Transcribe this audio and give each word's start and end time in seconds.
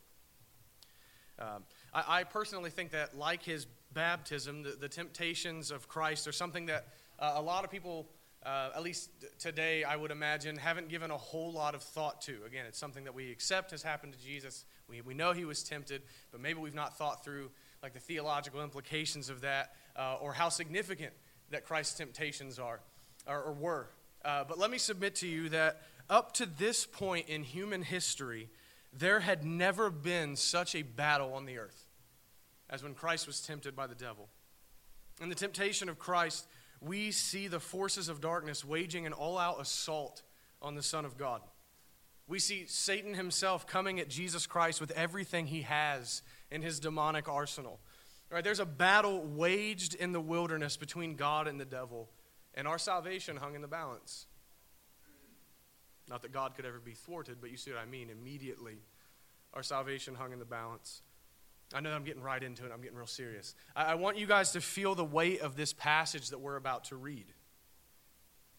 Um, 1.39 1.63
I, 1.93 2.19
I, 2.19 2.23
personally 2.23 2.69
think 2.69 2.91
that, 2.91 3.17
like 3.17 3.43
his 3.43 3.65
baptism, 3.93 4.63
the, 4.63 4.71
the 4.71 4.87
temptations 4.87 5.71
of 5.71 5.87
Christ 5.87 6.27
are 6.27 6.31
something 6.31 6.67
that 6.67 6.87
uh, 7.19 7.33
a 7.35 7.41
lot 7.41 7.63
of 7.63 7.71
people, 7.71 8.07
uh, 8.45 8.69
at 8.75 8.83
least 8.83 9.09
today, 9.39 9.83
I 9.83 9.95
would 9.95 10.11
imagine, 10.11 10.55
haven't 10.55 10.87
given 10.87 11.09
a 11.11 11.17
whole 11.17 11.51
lot 11.51 11.73
of 11.73 11.81
thought 11.81 12.21
to. 12.21 12.37
Again, 12.45 12.65
it's 12.67 12.77
something 12.77 13.05
that 13.05 13.13
we 13.15 13.31
accept 13.31 13.71
has 13.71 13.81
happened 13.81 14.13
to 14.13 14.19
Jesus. 14.19 14.65
We, 14.87 15.01
we 15.01 15.13
know 15.13 15.33
he 15.33 15.45
was 15.45 15.63
tempted, 15.63 16.03
but 16.31 16.41
maybe 16.41 16.59
we've 16.59 16.75
not 16.75 16.97
thought 16.97 17.23
through 17.23 17.49
like 17.81 17.93
the 17.93 17.99
theological 17.99 18.61
implications 18.61 19.29
of 19.29 19.41
that 19.41 19.73
uh, 19.97 20.17
or 20.21 20.33
how 20.33 20.49
significant 20.49 21.13
that 21.51 21.65
Christ's 21.65 21.97
temptations 21.97 22.59
are 22.59 22.79
or, 23.27 23.41
or 23.41 23.53
were. 23.53 23.89
Uh, 24.23 24.43
but 24.47 24.57
let 24.57 24.71
me 24.71 24.77
submit 24.77 25.15
to 25.15 25.27
you 25.27 25.49
that 25.49 25.81
up 26.09 26.33
to 26.33 26.45
this 26.45 26.85
point 26.85 27.29
in 27.29 27.43
human 27.43 27.81
history, 27.81 28.49
there 28.93 29.21
had 29.21 29.45
never 29.45 29.89
been 29.89 30.35
such 30.35 30.75
a 30.75 30.81
battle 30.81 31.33
on 31.33 31.45
the 31.45 31.57
earth 31.57 31.85
as 32.69 32.83
when 32.83 32.93
Christ 32.93 33.27
was 33.27 33.41
tempted 33.41 33.75
by 33.75 33.87
the 33.87 33.95
devil. 33.95 34.29
In 35.21 35.29
the 35.29 35.35
temptation 35.35 35.89
of 35.89 35.99
Christ, 35.99 36.47
we 36.79 37.11
see 37.11 37.47
the 37.47 37.59
forces 37.59 38.09
of 38.09 38.21
darkness 38.21 38.65
waging 38.65 39.05
an 39.05 39.13
all 39.13 39.37
out 39.37 39.61
assault 39.61 40.23
on 40.61 40.75
the 40.75 40.81
Son 40.81 41.05
of 41.05 41.17
God. 41.17 41.41
We 42.27 42.39
see 42.39 42.65
Satan 42.67 43.13
himself 43.13 43.67
coming 43.67 43.99
at 43.99 44.09
Jesus 44.09 44.47
Christ 44.47 44.79
with 44.79 44.91
everything 44.91 45.47
he 45.47 45.63
has 45.63 46.21
in 46.49 46.61
his 46.61 46.79
demonic 46.79 47.27
arsenal. 47.27 47.79
Right, 48.31 48.43
there's 48.45 48.61
a 48.61 48.65
battle 48.65 49.21
waged 49.21 49.93
in 49.93 50.13
the 50.13 50.21
wilderness 50.21 50.77
between 50.77 51.15
God 51.15 51.49
and 51.49 51.59
the 51.59 51.65
devil, 51.65 52.09
and 52.53 52.65
our 52.65 52.77
salvation 52.77 53.35
hung 53.35 53.55
in 53.55 53.61
the 53.61 53.67
balance. 53.67 54.25
Not 56.09 56.21
that 56.21 56.31
God 56.31 56.55
could 56.55 56.65
ever 56.65 56.79
be 56.79 56.93
thwarted, 56.93 57.37
but 57.41 57.51
you 57.51 57.57
see 57.57 57.71
what 57.71 57.81
I 57.81 57.85
mean. 57.85 58.09
Immediately, 58.09 58.77
our 59.53 59.63
salvation 59.63 60.15
hung 60.15 60.31
in 60.31 60.39
the 60.39 60.45
balance. 60.45 61.01
I 61.73 61.81
know 61.81 61.89
that 61.89 61.95
I'm 61.95 62.05
getting 62.05 62.23
right 62.23 62.41
into 62.41 62.65
it. 62.65 62.71
I'm 62.73 62.81
getting 62.81 62.97
real 62.97 63.05
serious. 63.05 63.53
I, 63.75 63.85
I 63.85 63.95
want 63.95 64.17
you 64.17 64.27
guys 64.27 64.51
to 64.51 64.61
feel 64.61 64.95
the 64.95 65.05
weight 65.05 65.41
of 65.41 65.57
this 65.57 65.73
passage 65.73 66.29
that 66.29 66.39
we're 66.39 66.55
about 66.55 66.85
to 66.85 66.95
read. 66.95 67.25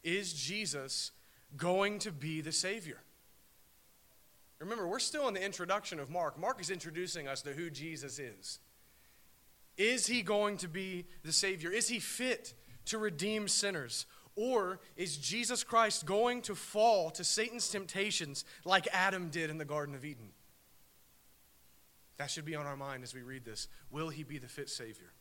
Is 0.03 0.35
Jesus 0.35 1.13
going 1.57 1.99
to 2.01 2.13
be 2.13 2.43
the 2.43 2.53
Savior? 2.53 3.03
Remember, 4.59 4.87
we're 4.87 4.99
still 4.99 5.29
in 5.29 5.35
the 5.35 5.45
introduction 5.45 5.99
of 5.99 6.11
Mark. 6.11 6.39
Mark 6.39 6.61
is 6.61 6.71
introducing 6.71 7.27
us 7.27 7.43
to 7.43 7.53
who 7.53 7.71
Jesus 7.71 8.19
is. 8.19 8.59
Is 9.77 10.07
he 10.07 10.23
going 10.23 10.59
to 10.59 10.69
be 10.69 11.07
the 11.25 11.33
Savior? 11.33 11.71
Is 11.71 11.89
he 11.89 11.99
fit 11.99 12.55
to 12.87 12.99
redeem 12.99 13.49
sinners? 13.49 14.07
Or 14.35 14.81
is 14.97 15.17
Jesus 15.17 15.63
Christ 15.63 16.07
going 16.07 16.43
to 16.43 16.55
fall 16.55 17.11
to 17.11 17.25
Satan's 17.25 17.69
temptations 17.69 18.45
like 18.65 18.89
Adam 18.93 19.29
did 19.29 19.51
in 19.51 19.59
the 19.59 19.65
Garden 19.65 19.95
of 19.95 20.05
Eden? 20.05 20.31
That 22.19 22.31
should 22.31 22.45
be 22.45 22.55
on 22.55 22.67
our 22.67 22.77
mind 22.77 23.03
as 23.03 23.15
we 23.15 23.23
read 23.23 23.45
this. 23.45 23.69
Will 23.91 24.09
he 24.09 24.23
be 24.23 24.39
the 24.39 24.49
fit 24.49 24.71
Savior? 24.71 25.13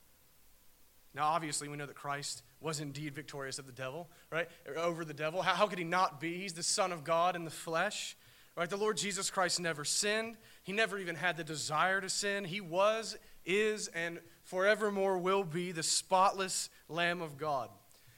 Now, 1.13 1.27
obviously, 1.27 1.67
we 1.67 1.75
know 1.75 1.85
that 1.85 1.95
Christ 1.95 2.41
was 2.61 2.79
indeed 2.79 3.13
victorious 3.13 3.59
of 3.59 3.65
the 3.65 3.73
devil, 3.73 4.09
right? 4.31 4.47
Over 4.77 5.03
the 5.03 5.13
devil. 5.13 5.41
How, 5.41 5.55
how 5.55 5.67
could 5.67 5.79
he 5.79 5.83
not 5.83 6.21
be? 6.21 6.37
He's 6.37 6.53
the 6.53 6.63
Son 6.63 6.93
of 6.93 7.03
God 7.03 7.35
in 7.35 7.43
the 7.43 7.51
flesh, 7.51 8.15
right? 8.55 8.69
The 8.69 8.77
Lord 8.77 8.95
Jesus 8.95 9.29
Christ 9.29 9.59
never 9.59 9.83
sinned. 9.83 10.37
He 10.63 10.71
never 10.71 10.97
even 10.97 11.15
had 11.15 11.35
the 11.35 11.43
desire 11.43 11.99
to 11.99 12.07
sin. 12.07 12.45
He 12.45 12.61
was, 12.61 13.17
is, 13.45 13.89
and 13.89 14.19
forevermore 14.51 15.17
will 15.17 15.45
be 15.45 15.71
the 15.71 15.81
spotless 15.81 16.69
Lamb 16.89 17.21
of 17.21 17.37
God. 17.37 17.69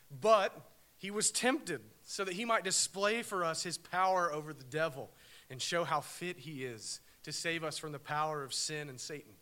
But 0.09 0.51
he 0.97 1.11
was 1.11 1.29
tempted 1.29 1.79
so 2.03 2.25
that 2.25 2.33
he 2.33 2.44
might 2.44 2.63
display 2.63 3.21
for 3.21 3.45
us 3.45 3.61
his 3.61 3.77
power 3.77 4.33
over 4.33 4.51
the 4.51 4.63
devil 4.63 5.11
and 5.51 5.61
show 5.61 5.83
how 5.83 6.01
fit 6.01 6.39
he 6.39 6.66
is 6.66 7.01
to 7.21 7.31
save 7.31 7.63
us 7.63 7.77
from 7.77 7.91
the 7.91 7.99
power 7.99 8.44
of 8.44 8.51
sin 8.51 8.89
and 8.89 8.99
Satan. 8.99 9.33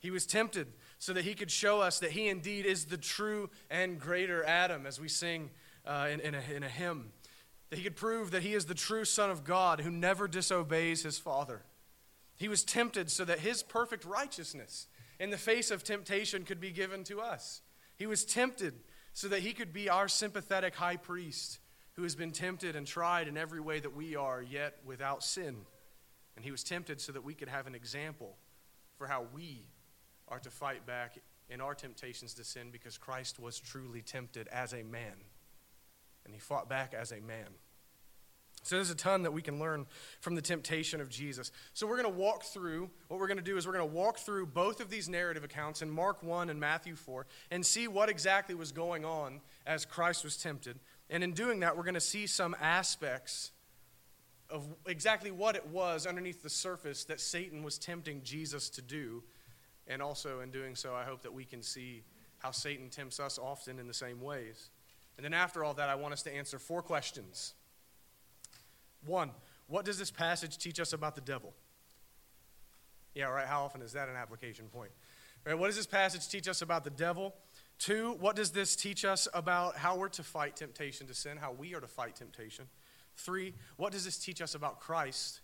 He 0.00 0.10
was 0.10 0.26
tempted 0.26 0.66
so 0.98 1.12
that 1.12 1.24
he 1.24 1.34
could 1.34 1.50
show 1.50 1.80
us 1.80 2.00
that 2.00 2.10
he 2.10 2.26
indeed 2.28 2.66
is 2.66 2.86
the 2.86 2.98
true 2.98 3.48
and 3.70 4.00
greater 4.00 4.44
Adam, 4.44 4.84
as 4.84 5.00
we 5.00 5.08
sing 5.08 5.50
uh, 5.86 6.08
in, 6.10 6.18
in, 6.18 6.34
a, 6.34 6.42
in 6.52 6.64
a 6.64 6.68
hymn. 6.68 7.12
That 7.70 7.76
he 7.76 7.84
could 7.84 7.94
prove 7.96 8.32
that 8.32 8.42
he 8.42 8.54
is 8.54 8.66
the 8.66 8.74
true 8.74 9.04
Son 9.04 9.30
of 9.30 9.44
God 9.44 9.80
who 9.80 9.92
never 9.92 10.26
disobeys 10.26 11.04
his 11.04 11.20
Father. 11.20 11.62
He 12.34 12.48
was 12.48 12.64
tempted 12.64 13.12
so 13.12 13.24
that 13.24 13.38
his 13.38 13.62
perfect 13.62 14.04
righteousness 14.04 14.88
in 15.18 15.30
the 15.30 15.38
face 15.38 15.70
of 15.70 15.82
temptation 15.82 16.44
could 16.44 16.60
be 16.60 16.70
given 16.70 17.04
to 17.04 17.20
us. 17.20 17.62
He 17.96 18.06
was 18.06 18.24
tempted 18.24 18.74
so 19.12 19.28
that 19.28 19.40
he 19.40 19.52
could 19.52 19.72
be 19.72 19.88
our 19.88 20.08
sympathetic 20.08 20.74
high 20.74 20.96
priest 20.96 21.58
who 21.94 22.02
has 22.02 22.14
been 22.14 22.32
tempted 22.32 22.76
and 22.76 22.86
tried 22.86 23.26
in 23.26 23.38
every 23.38 23.60
way 23.60 23.80
that 23.80 23.96
we 23.96 24.14
are, 24.14 24.42
yet 24.42 24.76
without 24.84 25.24
sin. 25.24 25.56
And 26.36 26.44
he 26.44 26.50
was 26.50 26.62
tempted 26.62 27.00
so 27.00 27.12
that 27.12 27.24
we 27.24 27.34
could 27.34 27.48
have 27.48 27.66
an 27.66 27.74
example 27.74 28.36
for 28.98 29.06
how 29.06 29.24
we 29.34 29.70
are 30.28 30.38
to 30.40 30.50
fight 30.50 30.86
back 30.86 31.18
in 31.48 31.60
our 31.62 31.74
temptations 31.74 32.34
to 32.34 32.44
sin 32.44 32.68
because 32.70 32.98
Christ 32.98 33.40
was 33.40 33.58
truly 33.58 34.02
tempted 34.02 34.48
as 34.48 34.74
a 34.74 34.82
man. 34.82 35.14
And 36.24 36.34
he 36.34 36.40
fought 36.40 36.68
back 36.68 36.92
as 36.92 37.12
a 37.12 37.20
man. 37.20 37.48
So 38.66 38.74
there's 38.74 38.90
a 38.90 38.96
ton 38.96 39.22
that 39.22 39.32
we 39.32 39.42
can 39.42 39.60
learn 39.60 39.86
from 40.18 40.34
the 40.34 40.42
temptation 40.42 41.00
of 41.00 41.08
Jesus. 41.08 41.52
So 41.72 41.86
we're 41.86 42.02
going 42.02 42.12
to 42.12 42.18
walk 42.20 42.42
through, 42.42 42.90
what 43.06 43.20
we're 43.20 43.28
going 43.28 43.36
to 43.36 43.42
do 43.42 43.56
is 43.56 43.64
we're 43.64 43.72
going 43.72 43.88
to 43.88 43.94
walk 43.94 44.18
through 44.18 44.46
both 44.46 44.80
of 44.80 44.90
these 44.90 45.08
narrative 45.08 45.44
accounts 45.44 45.82
in 45.82 45.90
Mark 45.90 46.24
1 46.24 46.50
and 46.50 46.58
Matthew 46.58 46.96
4 46.96 47.26
and 47.52 47.64
see 47.64 47.86
what 47.86 48.08
exactly 48.08 48.56
was 48.56 48.72
going 48.72 49.04
on 49.04 49.40
as 49.68 49.84
Christ 49.84 50.24
was 50.24 50.36
tempted. 50.36 50.80
And 51.08 51.22
in 51.22 51.32
doing 51.32 51.60
that, 51.60 51.76
we're 51.76 51.84
going 51.84 51.94
to 51.94 52.00
see 52.00 52.26
some 52.26 52.56
aspects 52.60 53.52
of 54.50 54.66
exactly 54.84 55.30
what 55.30 55.54
it 55.54 55.68
was 55.68 56.04
underneath 56.04 56.42
the 56.42 56.50
surface 56.50 57.04
that 57.04 57.20
Satan 57.20 57.62
was 57.62 57.78
tempting 57.78 58.22
Jesus 58.24 58.68
to 58.70 58.82
do. 58.82 59.22
And 59.86 60.02
also, 60.02 60.40
in 60.40 60.50
doing 60.50 60.74
so, 60.74 60.92
I 60.92 61.04
hope 61.04 61.22
that 61.22 61.32
we 61.32 61.44
can 61.44 61.62
see 61.62 62.02
how 62.38 62.50
Satan 62.50 62.90
tempts 62.90 63.20
us 63.20 63.38
often 63.38 63.78
in 63.78 63.86
the 63.86 63.94
same 63.94 64.20
ways. 64.20 64.70
And 65.16 65.24
then, 65.24 65.34
after 65.34 65.62
all 65.62 65.74
that, 65.74 65.88
I 65.88 65.94
want 65.94 66.14
us 66.14 66.24
to 66.24 66.34
answer 66.34 66.58
four 66.58 66.82
questions. 66.82 67.54
One, 69.06 69.30
what 69.68 69.84
does 69.84 69.98
this 69.98 70.10
passage 70.10 70.58
teach 70.58 70.78
us 70.80 70.92
about 70.92 71.14
the 71.14 71.20
devil? 71.20 71.54
Yeah, 73.14 73.26
right. 73.26 73.46
How 73.46 73.64
often 73.64 73.82
is 73.82 73.92
that 73.92 74.08
an 74.08 74.16
application 74.16 74.66
point? 74.66 74.90
Right, 75.44 75.58
what 75.58 75.68
does 75.68 75.76
this 75.76 75.86
passage 75.86 76.28
teach 76.28 76.48
us 76.48 76.60
about 76.60 76.84
the 76.84 76.90
devil? 76.90 77.34
Two, 77.78 78.16
what 78.20 78.36
does 78.36 78.50
this 78.50 78.74
teach 78.74 79.04
us 79.04 79.28
about 79.32 79.76
how 79.76 79.96
we're 79.96 80.08
to 80.08 80.22
fight 80.22 80.56
temptation 80.56 81.06
to 81.06 81.14
sin, 81.14 81.36
how 81.36 81.52
we 81.52 81.74
are 81.74 81.80
to 81.80 81.86
fight 81.86 82.16
temptation? 82.16 82.66
Three, 83.16 83.54
what 83.76 83.92
does 83.92 84.04
this 84.04 84.18
teach 84.18 84.42
us 84.42 84.54
about 84.54 84.80
Christ? 84.80 85.40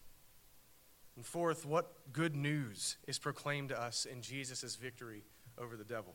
And 1.17 1.25
fourth, 1.25 1.65
what 1.65 2.13
good 2.13 2.35
news 2.35 2.97
is 3.07 3.19
proclaimed 3.19 3.69
to 3.69 3.81
us 3.81 4.05
in 4.05 4.23
Jesus' 4.23 4.77
victory 4.77 5.25
over 5.57 5.77
the 5.77 5.85
devil? 5.85 6.15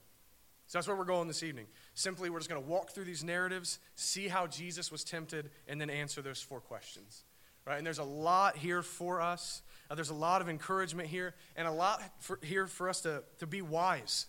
So 0.68 0.78
that's 0.78 0.88
where 0.88 0.98
we're 0.98 1.06
going 1.06 1.30
this 1.30 1.44
evening. 1.44 1.68
Simply, 1.94 2.30
we're 2.30 2.40
just 2.40 2.50
going 2.50 2.62
to 2.62 2.70
walk 2.70 2.92
through 2.92 3.06
these 3.06 3.24
narratives, 3.24 3.80
see 3.96 4.28
how 4.28 4.48
Jesus 4.48 4.92
was 4.92 5.04
tempted, 5.04 5.50
and 5.68 5.80
then 5.80 5.90
answer 5.90 6.22
those 6.22 6.42
four 6.42 6.60
questions. 6.60 7.24
Right? 7.68 7.78
And 7.78 7.86
there's 7.86 8.00
a 8.00 8.04
lot 8.04 8.56
here 8.56 8.82
for 8.82 9.22
us. 9.22 9.62
Uh, 9.92 9.96
there's 9.96 10.10
a 10.10 10.16
lot 10.16 10.42
of 10.42 10.48
encouragement 10.48 11.10
here, 11.10 11.36
and 11.58 11.68
a 11.68 11.72
lot 11.72 12.02
for, 12.20 12.40
here 12.42 12.66
for 12.66 12.88
us 12.88 13.02
to, 13.02 13.24
to 13.40 13.46
be 13.46 13.62
wise, 13.62 14.28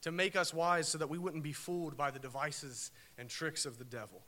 to 0.00 0.10
make 0.10 0.36
us 0.36 0.54
wise 0.54 0.88
so 0.88 0.96
that 0.96 1.10
we 1.10 1.18
wouldn't 1.18 1.42
be 1.42 1.52
fooled 1.52 1.98
by 1.98 2.10
the 2.10 2.18
devices 2.18 2.90
and 3.18 3.28
tricks 3.28 3.66
of 3.66 3.78
the 3.78 3.84
devil. 3.84 4.22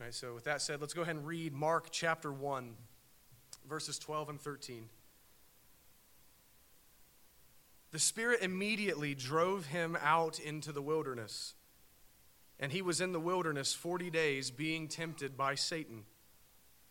Right, 0.00 0.12
so, 0.12 0.34
with 0.34 0.44
that 0.44 0.62
said, 0.62 0.80
let's 0.80 0.94
go 0.94 1.02
ahead 1.02 1.14
and 1.14 1.26
read 1.26 1.52
Mark 1.52 1.88
chapter 1.92 2.32
1, 2.32 2.74
verses 3.68 3.98
12 4.00 4.30
and 4.30 4.40
13. 4.40 4.88
The 7.92 7.98
Spirit 8.00 8.40
immediately 8.42 9.14
drove 9.14 9.66
him 9.66 9.96
out 10.02 10.40
into 10.40 10.72
the 10.72 10.82
wilderness, 10.82 11.54
and 12.58 12.72
he 12.72 12.82
was 12.82 13.00
in 13.00 13.12
the 13.12 13.20
wilderness 13.20 13.74
40 13.74 14.10
days 14.10 14.50
being 14.50 14.88
tempted 14.88 15.36
by 15.36 15.54
Satan 15.54 16.04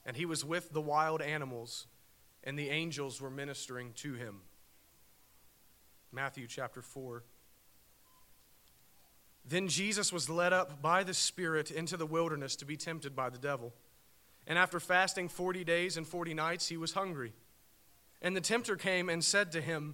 and 0.09 0.17
he 0.17 0.25
was 0.25 0.43
with 0.43 0.73
the 0.73 0.81
wild 0.81 1.21
animals, 1.21 1.85
and 2.43 2.57
the 2.57 2.71
angels 2.71 3.21
were 3.21 3.29
ministering 3.29 3.93
to 3.93 4.15
him. 4.15 4.41
Matthew 6.11 6.47
chapter 6.47 6.81
4. 6.81 7.23
Then 9.47 9.67
Jesus 9.67 10.11
was 10.11 10.27
led 10.27 10.51
up 10.51 10.81
by 10.81 11.03
the 11.03 11.13
Spirit 11.13 11.69
into 11.69 11.95
the 11.95 12.07
wilderness 12.07 12.55
to 12.55 12.65
be 12.65 12.75
tempted 12.75 13.15
by 13.15 13.29
the 13.29 13.37
devil. 13.37 13.71
And 14.47 14.57
after 14.57 14.79
fasting 14.79 15.29
40 15.29 15.63
days 15.63 15.95
and 15.95 16.07
40 16.07 16.33
nights, 16.33 16.69
he 16.69 16.77
was 16.77 16.93
hungry. 16.93 17.33
And 18.19 18.35
the 18.35 18.41
tempter 18.41 18.75
came 18.75 19.09
and 19.09 19.23
said 19.23 19.51
to 19.51 19.61
him, 19.61 19.93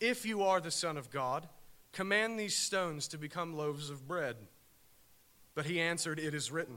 If 0.00 0.24
you 0.24 0.42
are 0.42 0.62
the 0.62 0.70
Son 0.70 0.96
of 0.96 1.10
God, 1.10 1.50
command 1.92 2.40
these 2.40 2.56
stones 2.56 3.08
to 3.08 3.18
become 3.18 3.54
loaves 3.54 3.90
of 3.90 4.08
bread. 4.08 4.36
But 5.54 5.66
he 5.66 5.82
answered, 5.82 6.18
It 6.18 6.32
is 6.32 6.50
written, 6.50 6.76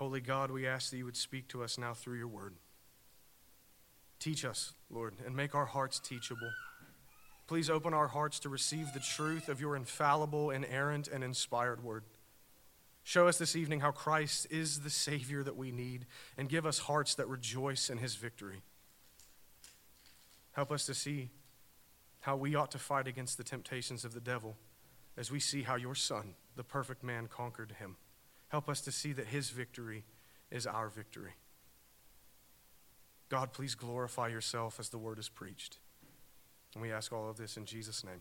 Holy 0.00 0.22
God, 0.22 0.50
we 0.50 0.66
ask 0.66 0.90
that 0.90 0.96
you 0.96 1.04
would 1.04 1.14
speak 1.14 1.46
to 1.48 1.62
us 1.62 1.76
now 1.76 1.92
through 1.92 2.16
your 2.16 2.26
word. 2.26 2.54
Teach 4.18 4.46
us, 4.46 4.72
Lord, 4.88 5.12
and 5.26 5.36
make 5.36 5.54
our 5.54 5.66
hearts 5.66 6.00
teachable. 6.00 6.50
Please 7.46 7.68
open 7.68 7.92
our 7.92 8.08
hearts 8.08 8.40
to 8.40 8.48
receive 8.48 8.94
the 8.94 9.00
truth 9.00 9.50
of 9.50 9.60
your 9.60 9.76
infallible, 9.76 10.48
inerrant, 10.52 11.06
and 11.06 11.22
inspired 11.22 11.84
word. 11.84 12.04
Show 13.04 13.28
us 13.28 13.36
this 13.36 13.54
evening 13.54 13.80
how 13.80 13.90
Christ 13.90 14.46
is 14.48 14.80
the 14.80 14.88
Savior 14.88 15.42
that 15.42 15.56
we 15.58 15.70
need, 15.70 16.06
and 16.38 16.48
give 16.48 16.64
us 16.64 16.78
hearts 16.78 17.14
that 17.16 17.28
rejoice 17.28 17.90
in 17.90 17.98
his 17.98 18.14
victory. 18.14 18.62
Help 20.52 20.72
us 20.72 20.86
to 20.86 20.94
see 20.94 21.28
how 22.20 22.36
we 22.36 22.54
ought 22.54 22.70
to 22.70 22.78
fight 22.78 23.06
against 23.06 23.36
the 23.36 23.44
temptations 23.44 24.06
of 24.06 24.14
the 24.14 24.20
devil 24.20 24.56
as 25.18 25.30
we 25.30 25.40
see 25.40 25.64
how 25.64 25.76
your 25.76 25.94
Son, 25.94 26.36
the 26.56 26.64
perfect 26.64 27.04
man, 27.04 27.28
conquered 27.28 27.74
him. 27.78 27.96
Help 28.50 28.68
us 28.68 28.80
to 28.82 28.92
see 28.92 29.12
that 29.12 29.26
his 29.26 29.50
victory 29.50 30.04
is 30.50 30.66
our 30.66 30.88
victory. 30.88 31.32
God, 33.28 33.52
please 33.52 33.74
glorify 33.74 34.28
yourself 34.28 34.78
as 34.78 34.88
the 34.88 34.98
word 34.98 35.18
is 35.18 35.28
preached. 35.28 35.78
And 36.74 36.82
we 36.82 36.92
ask 36.92 37.12
all 37.12 37.30
of 37.30 37.36
this 37.36 37.56
in 37.56 37.64
Jesus' 37.64 38.04
name. 38.04 38.20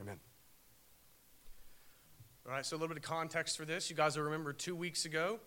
Amen. 0.00 0.18
All 2.46 2.52
right, 2.52 2.64
so 2.64 2.74
a 2.74 2.78
little 2.78 2.88
bit 2.88 2.96
of 2.96 3.02
context 3.02 3.56
for 3.56 3.66
this. 3.66 3.90
You 3.90 3.96
guys 3.96 4.16
will 4.16 4.24
remember 4.24 4.52
two 4.52 4.74
weeks 4.74 5.04
ago, 5.04 5.38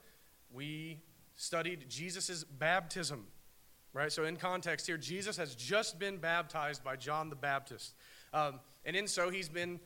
we 0.52 1.00
studied 1.36 1.90
Jesus' 1.90 2.44
baptism. 2.44 3.26
Right? 3.94 4.12
So, 4.12 4.24
in 4.24 4.38
context 4.38 4.88
here, 4.88 4.98
Jesus 4.98 5.38
has 5.38 5.54
just 5.54 6.00
been 6.00 6.18
baptized 6.18 6.84
by 6.84 6.96
John 6.96 7.30
the 7.30 7.36
Baptist. 7.36 7.94
Um, 8.34 8.60
and 8.86 8.96
in 8.96 9.08
so, 9.08 9.30
he's 9.30 9.50
been 9.50 9.80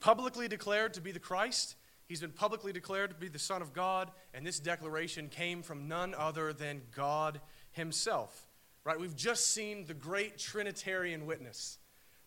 publicly 0.00 0.48
declared 0.48 0.94
to 0.94 1.02
be 1.02 1.12
the 1.12 1.18
Christ. 1.18 1.76
He's 2.10 2.20
been 2.20 2.32
publicly 2.32 2.72
declared 2.72 3.10
to 3.10 3.16
be 3.16 3.28
the 3.28 3.38
Son 3.38 3.62
of 3.62 3.72
God. 3.72 4.10
And 4.34 4.44
this 4.44 4.58
declaration 4.58 5.28
came 5.28 5.62
from 5.62 5.86
none 5.86 6.12
other 6.18 6.52
than 6.52 6.82
God 6.92 7.40
Himself. 7.70 8.48
Right? 8.82 8.98
We've 8.98 9.14
just 9.14 9.52
seen 9.52 9.86
the 9.86 9.94
great 9.94 10.36
Trinitarian 10.36 11.24
witness 11.24 11.78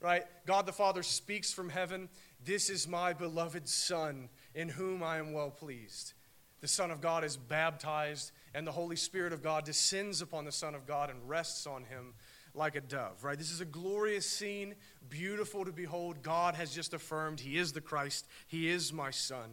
right? 0.04 0.26
God 0.46 0.66
the 0.66 0.74
Father 0.74 1.02
speaks 1.02 1.54
from 1.54 1.70
heaven, 1.70 2.10
This 2.44 2.70
is 2.70 2.88
my 2.88 3.14
beloved 3.14 3.70
Son, 3.70 4.28
in 4.54 4.68
whom 4.68 5.02
I 5.02 5.18
am 5.18 5.32
well 5.32 5.50
pleased. 5.50 6.14
The 6.60 6.68
Son 6.68 6.92
of 6.92 7.00
God 7.00 7.24
is 7.24 7.38
baptized, 7.38 8.34
and 8.54 8.68
the 8.68 8.72
Holy 8.74 8.98
Spirit 8.98 9.32
of 9.32 9.42
God 9.42 9.64
descends 9.64 10.22
upon 10.22 10.44
the 10.44 10.52
Son 10.52 10.76
of 10.76 10.86
God 10.86 11.10
and 11.10 11.28
rests 11.28 11.66
on 11.66 11.86
him 11.86 12.14
like 12.54 12.76
a 12.76 12.82
dove, 12.82 13.24
right? 13.24 13.38
This 13.38 13.52
is 13.52 13.62
a 13.62 13.66
glorious 13.66 14.30
scene, 14.30 14.76
beautiful 15.10 15.66
to 15.66 15.72
behold. 15.72 16.22
God 16.22 16.56
has 16.56 16.74
just 16.74 16.94
affirmed 16.94 17.40
He 17.40 17.58
is 17.58 17.74
the 17.74 17.82
Christ, 17.82 18.28
He 18.48 18.70
is 18.70 18.94
my 18.94 19.10
Son. 19.10 19.50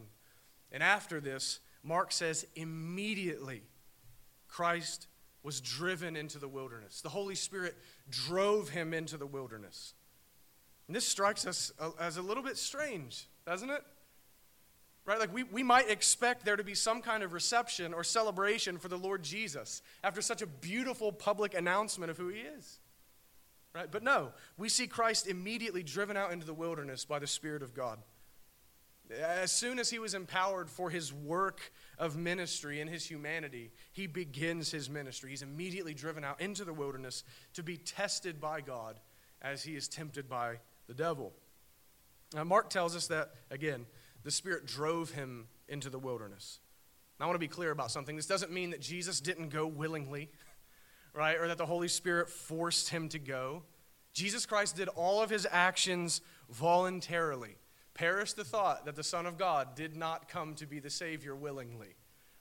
And 0.72 0.82
after 0.82 1.20
this, 1.20 1.60
Mark 1.82 2.12
says, 2.12 2.46
immediately 2.54 3.62
Christ 4.48 5.06
was 5.42 5.60
driven 5.60 6.16
into 6.16 6.38
the 6.38 6.48
wilderness. 6.48 7.00
The 7.00 7.08
Holy 7.08 7.34
Spirit 7.34 7.76
drove 8.10 8.68
him 8.68 8.92
into 8.92 9.16
the 9.16 9.26
wilderness. 9.26 9.94
And 10.86 10.94
this 10.94 11.06
strikes 11.06 11.46
us 11.46 11.72
as 11.98 12.16
a 12.16 12.22
little 12.22 12.42
bit 12.42 12.56
strange, 12.56 13.28
doesn't 13.46 13.70
it? 13.70 13.82
Right? 15.06 15.18
Like 15.18 15.32
we, 15.32 15.44
we 15.44 15.62
might 15.62 15.88
expect 15.88 16.44
there 16.44 16.56
to 16.56 16.64
be 16.64 16.74
some 16.74 17.00
kind 17.00 17.22
of 17.22 17.32
reception 17.32 17.94
or 17.94 18.04
celebration 18.04 18.78
for 18.78 18.88
the 18.88 18.98
Lord 18.98 19.22
Jesus 19.22 19.82
after 20.04 20.20
such 20.20 20.42
a 20.42 20.46
beautiful 20.46 21.10
public 21.10 21.54
announcement 21.54 22.10
of 22.10 22.18
who 22.18 22.28
he 22.28 22.40
is. 22.40 22.78
Right? 23.74 23.90
But 23.90 24.02
no, 24.02 24.32
we 24.58 24.68
see 24.68 24.86
Christ 24.86 25.26
immediately 25.26 25.82
driven 25.82 26.16
out 26.16 26.32
into 26.32 26.44
the 26.44 26.54
wilderness 26.54 27.04
by 27.04 27.18
the 27.18 27.26
Spirit 27.26 27.62
of 27.62 27.72
God. 27.72 27.98
As 29.18 29.50
soon 29.50 29.78
as 29.78 29.90
he 29.90 29.98
was 29.98 30.14
empowered 30.14 30.70
for 30.70 30.88
his 30.88 31.12
work 31.12 31.72
of 31.98 32.16
ministry 32.16 32.80
in 32.80 32.86
his 32.86 33.04
humanity, 33.04 33.72
he 33.92 34.06
begins 34.06 34.70
his 34.70 34.88
ministry. 34.88 35.30
He's 35.30 35.42
immediately 35.42 35.94
driven 35.94 36.22
out 36.22 36.40
into 36.40 36.64
the 36.64 36.72
wilderness 36.72 37.24
to 37.54 37.62
be 37.62 37.76
tested 37.76 38.40
by 38.40 38.60
God 38.60 39.00
as 39.42 39.64
he 39.64 39.74
is 39.74 39.88
tempted 39.88 40.28
by 40.28 40.58
the 40.86 40.94
devil. 40.94 41.32
Now, 42.34 42.44
Mark 42.44 42.70
tells 42.70 42.94
us 42.94 43.08
that, 43.08 43.30
again, 43.50 43.86
the 44.22 44.30
Spirit 44.30 44.66
drove 44.66 45.10
him 45.10 45.48
into 45.68 45.90
the 45.90 45.98
wilderness. 45.98 46.60
Now, 47.18 47.26
I 47.26 47.28
want 47.28 47.34
to 47.34 47.46
be 47.46 47.48
clear 47.48 47.72
about 47.72 47.90
something. 47.90 48.14
This 48.14 48.26
doesn't 48.26 48.52
mean 48.52 48.70
that 48.70 48.80
Jesus 48.80 49.20
didn't 49.20 49.48
go 49.48 49.66
willingly, 49.66 50.30
right? 51.14 51.36
Or 51.36 51.48
that 51.48 51.58
the 51.58 51.66
Holy 51.66 51.88
Spirit 51.88 52.28
forced 52.28 52.90
him 52.90 53.08
to 53.08 53.18
go. 53.18 53.64
Jesus 54.12 54.46
Christ 54.46 54.76
did 54.76 54.88
all 54.88 55.22
of 55.22 55.30
his 55.30 55.46
actions 55.50 56.20
voluntarily. 56.48 57.56
Perish 58.00 58.32
the 58.32 58.44
thought 58.44 58.86
that 58.86 58.96
the 58.96 59.04
Son 59.04 59.26
of 59.26 59.36
God 59.36 59.74
did 59.74 59.94
not 59.94 60.26
come 60.26 60.54
to 60.54 60.64
be 60.64 60.80
the 60.80 60.88
Savior 60.88 61.36
willingly. 61.36 61.96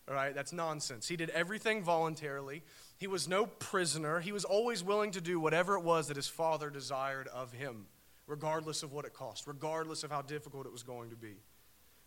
All 0.08 0.16
right, 0.16 0.34
that's 0.34 0.54
nonsense. 0.54 1.06
He 1.06 1.18
did 1.18 1.30
everything 1.32 1.84
voluntarily. 1.84 2.63
He 2.98 3.08
was 3.08 3.28
no 3.28 3.46
prisoner. 3.46 4.22
He 4.22 4.32
was 4.32 4.46
always 4.46 4.86
willing 4.86 5.12
to 5.12 5.20
do 5.20 5.38
whatever 5.38 5.75
it 5.75 5.84
was 5.84 6.08
that 6.08 6.16
his 6.16 6.30
Father 6.30 6.70
desired 6.70 7.28
of 7.28 7.51
him 7.51 7.88
regardless 8.25 8.84
of 8.84 8.94
what 8.94 9.04
it 9.04 9.13
cost, 9.13 9.48
regardless 9.48 10.06
of 10.06 10.12
how 10.12 10.22
difficult 10.22 10.66
it 10.66 10.72
was 10.72 10.84
going 10.84 11.10
to 11.10 11.18
be. 11.18 11.36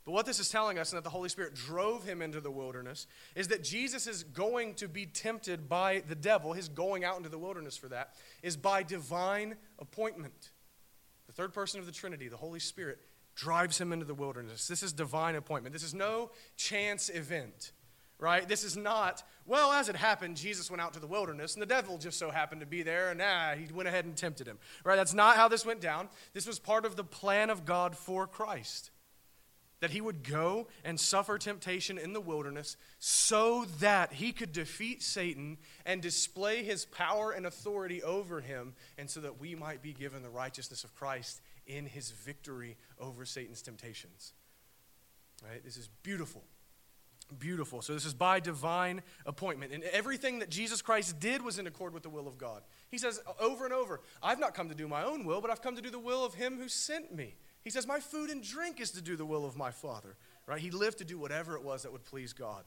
But 0.06 0.12
what 0.12 0.24
this 0.24 0.40
is 0.40 0.48
telling 0.48 0.78
us, 0.78 0.90
and 0.90 0.96
that 0.96 1.04
the 1.04 1.10
Holy 1.10 1.28
Spirit 1.28 1.54
drove 1.54 2.04
him 2.04 2.22
into 2.22 2.40
the 2.40 2.50
wilderness, 2.50 3.06
is 3.34 3.48
that 3.48 3.62
Jesus 3.62 4.06
is 4.06 4.22
going 4.22 4.76
to 4.76 4.88
be 4.88 5.04
tempted 5.04 5.68
by 5.68 6.02
the 6.08 6.14
devil. 6.14 6.54
His 6.54 6.70
going 6.70 7.04
out 7.04 7.18
into 7.18 7.28
the 7.28 7.38
wilderness 7.38 7.76
for 7.76 7.88
that 7.88 8.14
is 8.42 8.56
by 8.56 8.82
divine 8.82 9.56
appointment. 9.78 10.52
The 11.26 11.32
third 11.32 11.52
person 11.52 11.80
of 11.80 11.86
the 11.86 11.92
Trinity, 11.92 12.28
the 12.28 12.36
Holy 12.38 12.58
Spirit, 12.58 12.98
drives 13.34 13.80
him 13.80 13.92
into 13.92 14.04
the 14.04 14.14
wilderness. 14.14 14.66
This 14.68 14.82
is 14.82 14.92
divine 14.92 15.34
appointment. 15.34 15.72
This 15.72 15.82
is 15.82 15.94
no 15.94 16.30
chance 16.56 17.08
event 17.08 17.72
right? 18.22 18.48
This 18.48 18.62
is 18.62 18.76
not, 18.76 19.24
well, 19.46 19.72
as 19.72 19.88
it 19.88 19.96
happened, 19.96 20.36
Jesus 20.36 20.70
went 20.70 20.80
out 20.80 20.94
to 20.94 21.00
the 21.00 21.08
wilderness 21.08 21.54
and 21.54 21.60
the 21.60 21.66
devil 21.66 21.98
just 21.98 22.20
so 22.20 22.30
happened 22.30 22.60
to 22.60 22.66
be 22.66 22.84
there 22.84 23.10
and 23.10 23.20
ah, 23.20 23.54
he 23.58 23.70
went 23.72 23.88
ahead 23.88 24.04
and 24.04 24.16
tempted 24.16 24.46
him, 24.46 24.58
right? 24.84 24.94
That's 24.94 25.12
not 25.12 25.34
how 25.34 25.48
this 25.48 25.66
went 25.66 25.80
down. 25.80 26.08
This 26.32 26.46
was 26.46 26.60
part 26.60 26.84
of 26.84 26.94
the 26.94 27.04
plan 27.04 27.50
of 27.50 27.64
God 27.64 27.96
for 27.96 28.28
Christ. 28.28 28.92
That 29.80 29.90
he 29.90 30.00
would 30.00 30.22
go 30.22 30.68
and 30.84 31.00
suffer 31.00 31.36
temptation 31.36 31.98
in 31.98 32.12
the 32.12 32.20
wilderness 32.20 32.76
so 33.00 33.64
that 33.80 34.12
he 34.12 34.30
could 34.30 34.52
defeat 34.52 35.02
Satan 35.02 35.58
and 35.84 36.00
display 36.00 36.62
his 36.62 36.84
power 36.84 37.32
and 37.32 37.44
authority 37.44 38.00
over 38.04 38.40
him, 38.40 38.74
and 38.96 39.10
so 39.10 39.18
that 39.18 39.40
we 39.40 39.56
might 39.56 39.82
be 39.82 39.92
given 39.92 40.22
the 40.22 40.28
righteousness 40.28 40.84
of 40.84 40.94
Christ 40.94 41.40
in 41.66 41.86
his 41.86 42.10
victory 42.10 42.76
over 42.98 43.24
Satan's 43.24 43.62
temptations. 43.62 44.32
Right? 45.42 45.64
This 45.64 45.76
is 45.76 45.88
beautiful 46.02 46.44
beautiful. 47.38 47.82
So, 47.82 47.94
this 47.94 48.04
is 48.04 48.14
by 48.14 48.40
divine 48.40 49.02
appointment. 49.26 49.72
And 49.72 49.82
everything 49.84 50.40
that 50.40 50.50
Jesus 50.50 50.82
Christ 50.82 51.18
did 51.20 51.42
was 51.42 51.58
in 51.58 51.66
accord 51.66 51.94
with 51.94 52.02
the 52.02 52.10
will 52.10 52.28
of 52.28 52.38
God. 52.38 52.62
He 52.90 52.98
says 52.98 53.20
over 53.40 53.64
and 53.64 53.72
over, 53.72 54.00
I've 54.22 54.38
not 54.38 54.54
come 54.54 54.68
to 54.68 54.74
do 54.74 54.88
my 54.88 55.02
own 55.02 55.24
will, 55.24 55.40
but 55.40 55.50
I've 55.50 55.62
come 55.62 55.76
to 55.76 55.82
do 55.82 55.90
the 55.90 55.98
will 55.98 56.24
of 56.24 56.34
Him 56.34 56.58
who 56.58 56.68
sent 56.68 57.14
me. 57.14 57.36
He 57.62 57.70
says, 57.70 57.86
My 57.86 58.00
food 58.00 58.30
and 58.30 58.42
drink 58.42 58.80
is 58.80 58.90
to 58.92 59.02
do 59.02 59.16
the 59.16 59.26
will 59.26 59.44
of 59.44 59.56
my 59.56 59.70
Father. 59.70 60.16
Right? 60.46 60.60
He 60.60 60.70
lived 60.70 60.98
to 60.98 61.04
do 61.04 61.18
whatever 61.18 61.56
it 61.56 61.62
was 61.62 61.82
that 61.82 61.92
would 61.92 62.04
please 62.04 62.32
God. 62.32 62.64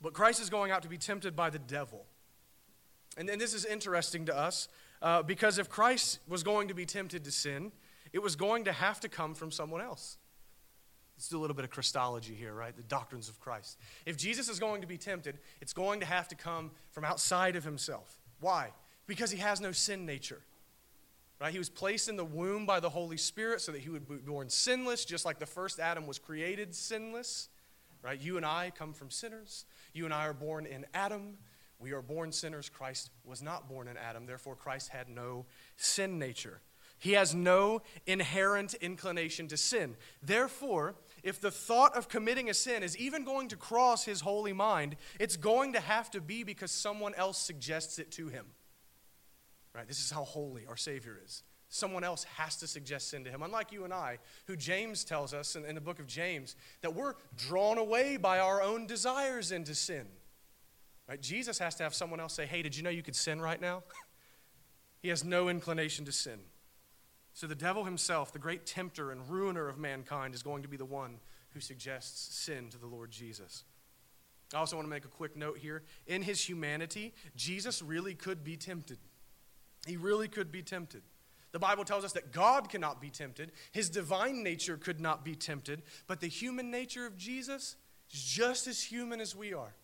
But 0.00 0.12
Christ 0.12 0.40
is 0.40 0.50
going 0.50 0.72
out 0.72 0.82
to 0.82 0.88
be 0.88 0.98
tempted 0.98 1.36
by 1.36 1.50
the 1.50 1.58
devil. 1.58 2.06
And, 3.16 3.28
and 3.30 3.40
this 3.40 3.54
is 3.54 3.64
interesting 3.64 4.26
to 4.26 4.36
us 4.36 4.68
uh, 5.02 5.22
because 5.22 5.58
if 5.58 5.68
Christ 5.68 6.18
was 6.26 6.42
going 6.42 6.68
to 6.68 6.74
be 6.74 6.86
tempted 6.86 7.24
to 7.24 7.30
sin, 7.30 7.72
it 8.12 8.22
was 8.22 8.36
going 8.36 8.64
to 8.64 8.72
have 8.72 9.00
to 9.00 9.08
come 9.08 9.34
from 9.34 9.50
someone 9.50 9.80
else. 9.80 10.18
Let's 11.16 11.28
do 11.28 11.38
a 11.38 11.40
little 11.40 11.56
bit 11.56 11.64
of 11.64 11.70
Christology 11.70 12.34
here, 12.34 12.52
right? 12.52 12.76
The 12.76 12.82
doctrines 12.82 13.28
of 13.28 13.40
Christ. 13.40 13.78
If 14.04 14.16
Jesus 14.18 14.48
is 14.48 14.58
going 14.58 14.82
to 14.82 14.86
be 14.86 14.98
tempted, 14.98 15.38
it's 15.62 15.72
going 15.72 16.00
to 16.00 16.06
have 16.06 16.28
to 16.28 16.34
come 16.34 16.70
from 16.90 17.04
outside 17.04 17.56
of 17.56 17.64
himself. 17.64 18.20
Why? 18.40 18.70
Because 19.06 19.30
he 19.30 19.38
has 19.38 19.60
no 19.60 19.72
sin 19.72 20.04
nature. 20.04 20.42
Right? 21.40 21.52
He 21.52 21.58
was 21.58 21.70
placed 21.70 22.08
in 22.08 22.16
the 22.16 22.24
womb 22.24 22.66
by 22.66 22.80
the 22.80 22.88
Holy 22.88 23.16
Spirit 23.16 23.60
so 23.60 23.72
that 23.72 23.80
he 23.80 23.88
would 23.88 24.08
be 24.08 24.16
born 24.16 24.48
sinless, 24.48 25.04
just 25.04 25.24
like 25.24 25.38
the 25.38 25.46
first 25.46 25.80
Adam 25.80 26.06
was 26.06 26.18
created 26.18 26.74
sinless. 26.74 27.48
Right? 28.02 28.20
You 28.20 28.36
and 28.36 28.44
I 28.44 28.72
come 28.74 28.92
from 28.92 29.10
sinners. 29.10 29.64
You 29.92 30.04
and 30.04 30.14
I 30.14 30.26
are 30.26 30.34
born 30.34 30.66
in 30.66 30.86
Adam. 30.92 31.38
We 31.78 31.92
are 31.92 32.02
born 32.02 32.32
sinners. 32.32 32.68
Christ 32.68 33.10
was 33.24 33.42
not 33.42 33.68
born 33.68 33.88
in 33.88 33.96
Adam. 33.96 34.26
Therefore, 34.26 34.56
Christ 34.56 34.88
had 34.88 35.08
no 35.08 35.46
sin 35.76 36.18
nature. 36.18 36.60
He 36.98 37.12
has 37.12 37.34
no 37.34 37.82
inherent 38.06 38.74
inclination 38.74 39.48
to 39.48 39.56
sin. 39.56 39.96
Therefore, 40.22 40.94
if 41.22 41.40
the 41.40 41.50
thought 41.50 41.94
of 41.94 42.08
committing 42.08 42.48
a 42.48 42.54
sin 42.54 42.82
is 42.82 42.96
even 42.96 43.24
going 43.24 43.48
to 43.48 43.56
cross 43.56 44.04
his 44.04 44.22
holy 44.22 44.54
mind, 44.54 44.96
it's 45.20 45.36
going 45.36 45.74
to 45.74 45.80
have 45.80 46.10
to 46.12 46.20
be 46.22 46.42
because 46.42 46.70
someone 46.72 47.14
else 47.14 47.36
suggests 47.38 47.98
it 47.98 48.10
to 48.12 48.28
him. 48.28 48.46
Right? 49.74 49.86
This 49.86 50.00
is 50.00 50.10
how 50.10 50.24
holy 50.24 50.64
our 50.66 50.76
Savior 50.76 51.20
is. 51.22 51.42
Someone 51.68 52.04
else 52.04 52.24
has 52.36 52.56
to 52.58 52.66
suggest 52.66 53.10
sin 53.10 53.24
to 53.24 53.30
him. 53.30 53.42
Unlike 53.42 53.72
you 53.72 53.84
and 53.84 53.92
I, 53.92 54.18
who 54.46 54.56
James 54.56 55.04
tells 55.04 55.34
us 55.34 55.54
in, 55.54 55.66
in 55.66 55.74
the 55.74 55.80
book 55.82 55.98
of 55.98 56.06
James 56.06 56.56
that 56.80 56.94
we're 56.94 57.14
drawn 57.36 57.76
away 57.76 58.16
by 58.16 58.38
our 58.38 58.62
own 58.62 58.86
desires 58.86 59.52
into 59.52 59.74
sin. 59.74 60.06
Right? 61.08 61.20
Jesus 61.20 61.58
has 61.58 61.74
to 61.76 61.82
have 61.82 61.94
someone 61.94 62.20
else 62.20 62.34
say, 62.34 62.46
Hey, 62.46 62.62
did 62.62 62.76
you 62.76 62.82
know 62.82 62.90
you 62.90 63.02
could 63.02 63.16
sin 63.16 63.40
right 63.40 63.60
now? 63.60 63.82
he 65.02 65.08
has 65.08 65.24
no 65.24 65.48
inclination 65.48 66.04
to 66.04 66.12
sin. 66.12 66.40
So 67.32 67.46
the 67.46 67.54
devil 67.54 67.84
himself, 67.84 68.32
the 68.32 68.38
great 68.38 68.64
tempter 68.64 69.10
and 69.10 69.28
ruiner 69.28 69.68
of 69.68 69.78
mankind, 69.78 70.34
is 70.34 70.42
going 70.42 70.62
to 70.62 70.68
be 70.68 70.76
the 70.78 70.86
one 70.86 71.18
who 71.50 71.60
suggests 71.60 72.34
sin 72.36 72.70
to 72.70 72.78
the 72.78 72.86
Lord 72.86 73.10
Jesus. 73.10 73.64
I 74.54 74.58
also 74.58 74.76
want 74.76 74.86
to 74.86 74.90
make 74.90 75.04
a 75.04 75.08
quick 75.08 75.36
note 75.36 75.58
here. 75.58 75.82
In 76.06 76.22
his 76.22 76.40
humanity, 76.40 77.14
Jesus 77.34 77.82
really 77.82 78.14
could 78.14 78.44
be 78.44 78.56
tempted. 78.56 78.98
He 79.86 79.96
really 79.96 80.28
could 80.28 80.50
be 80.50 80.62
tempted. 80.62 81.02
The 81.52 81.58
Bible 81.58 81.84
tells 81.84 82.04
us 82.04 82.12
that 82.12 82.32
God 82.32 82.68
cannot 82.68 83.00
be 83.00 83.08
tempted, 83.10 83.52
his 83.72 83.88
divine 83.88 84.42
nature 84.42 84.76
could 84.76 85.00
not 85.00 85.24
be 85.24 85.34
tempted, 85.34 85.82
but 86.06 86.20
the 86.20 86.28
human 86.28 86.70
nature 86.70 87.06
of 87.06 87.16
Jesus 87.16 87.76
is 88.12 88.22
just 88.22 88.66
as 88.66 88.82
human 88.82 89.20
as 89.20 89.34
we 89.34 89.54
are, 89.54 89.74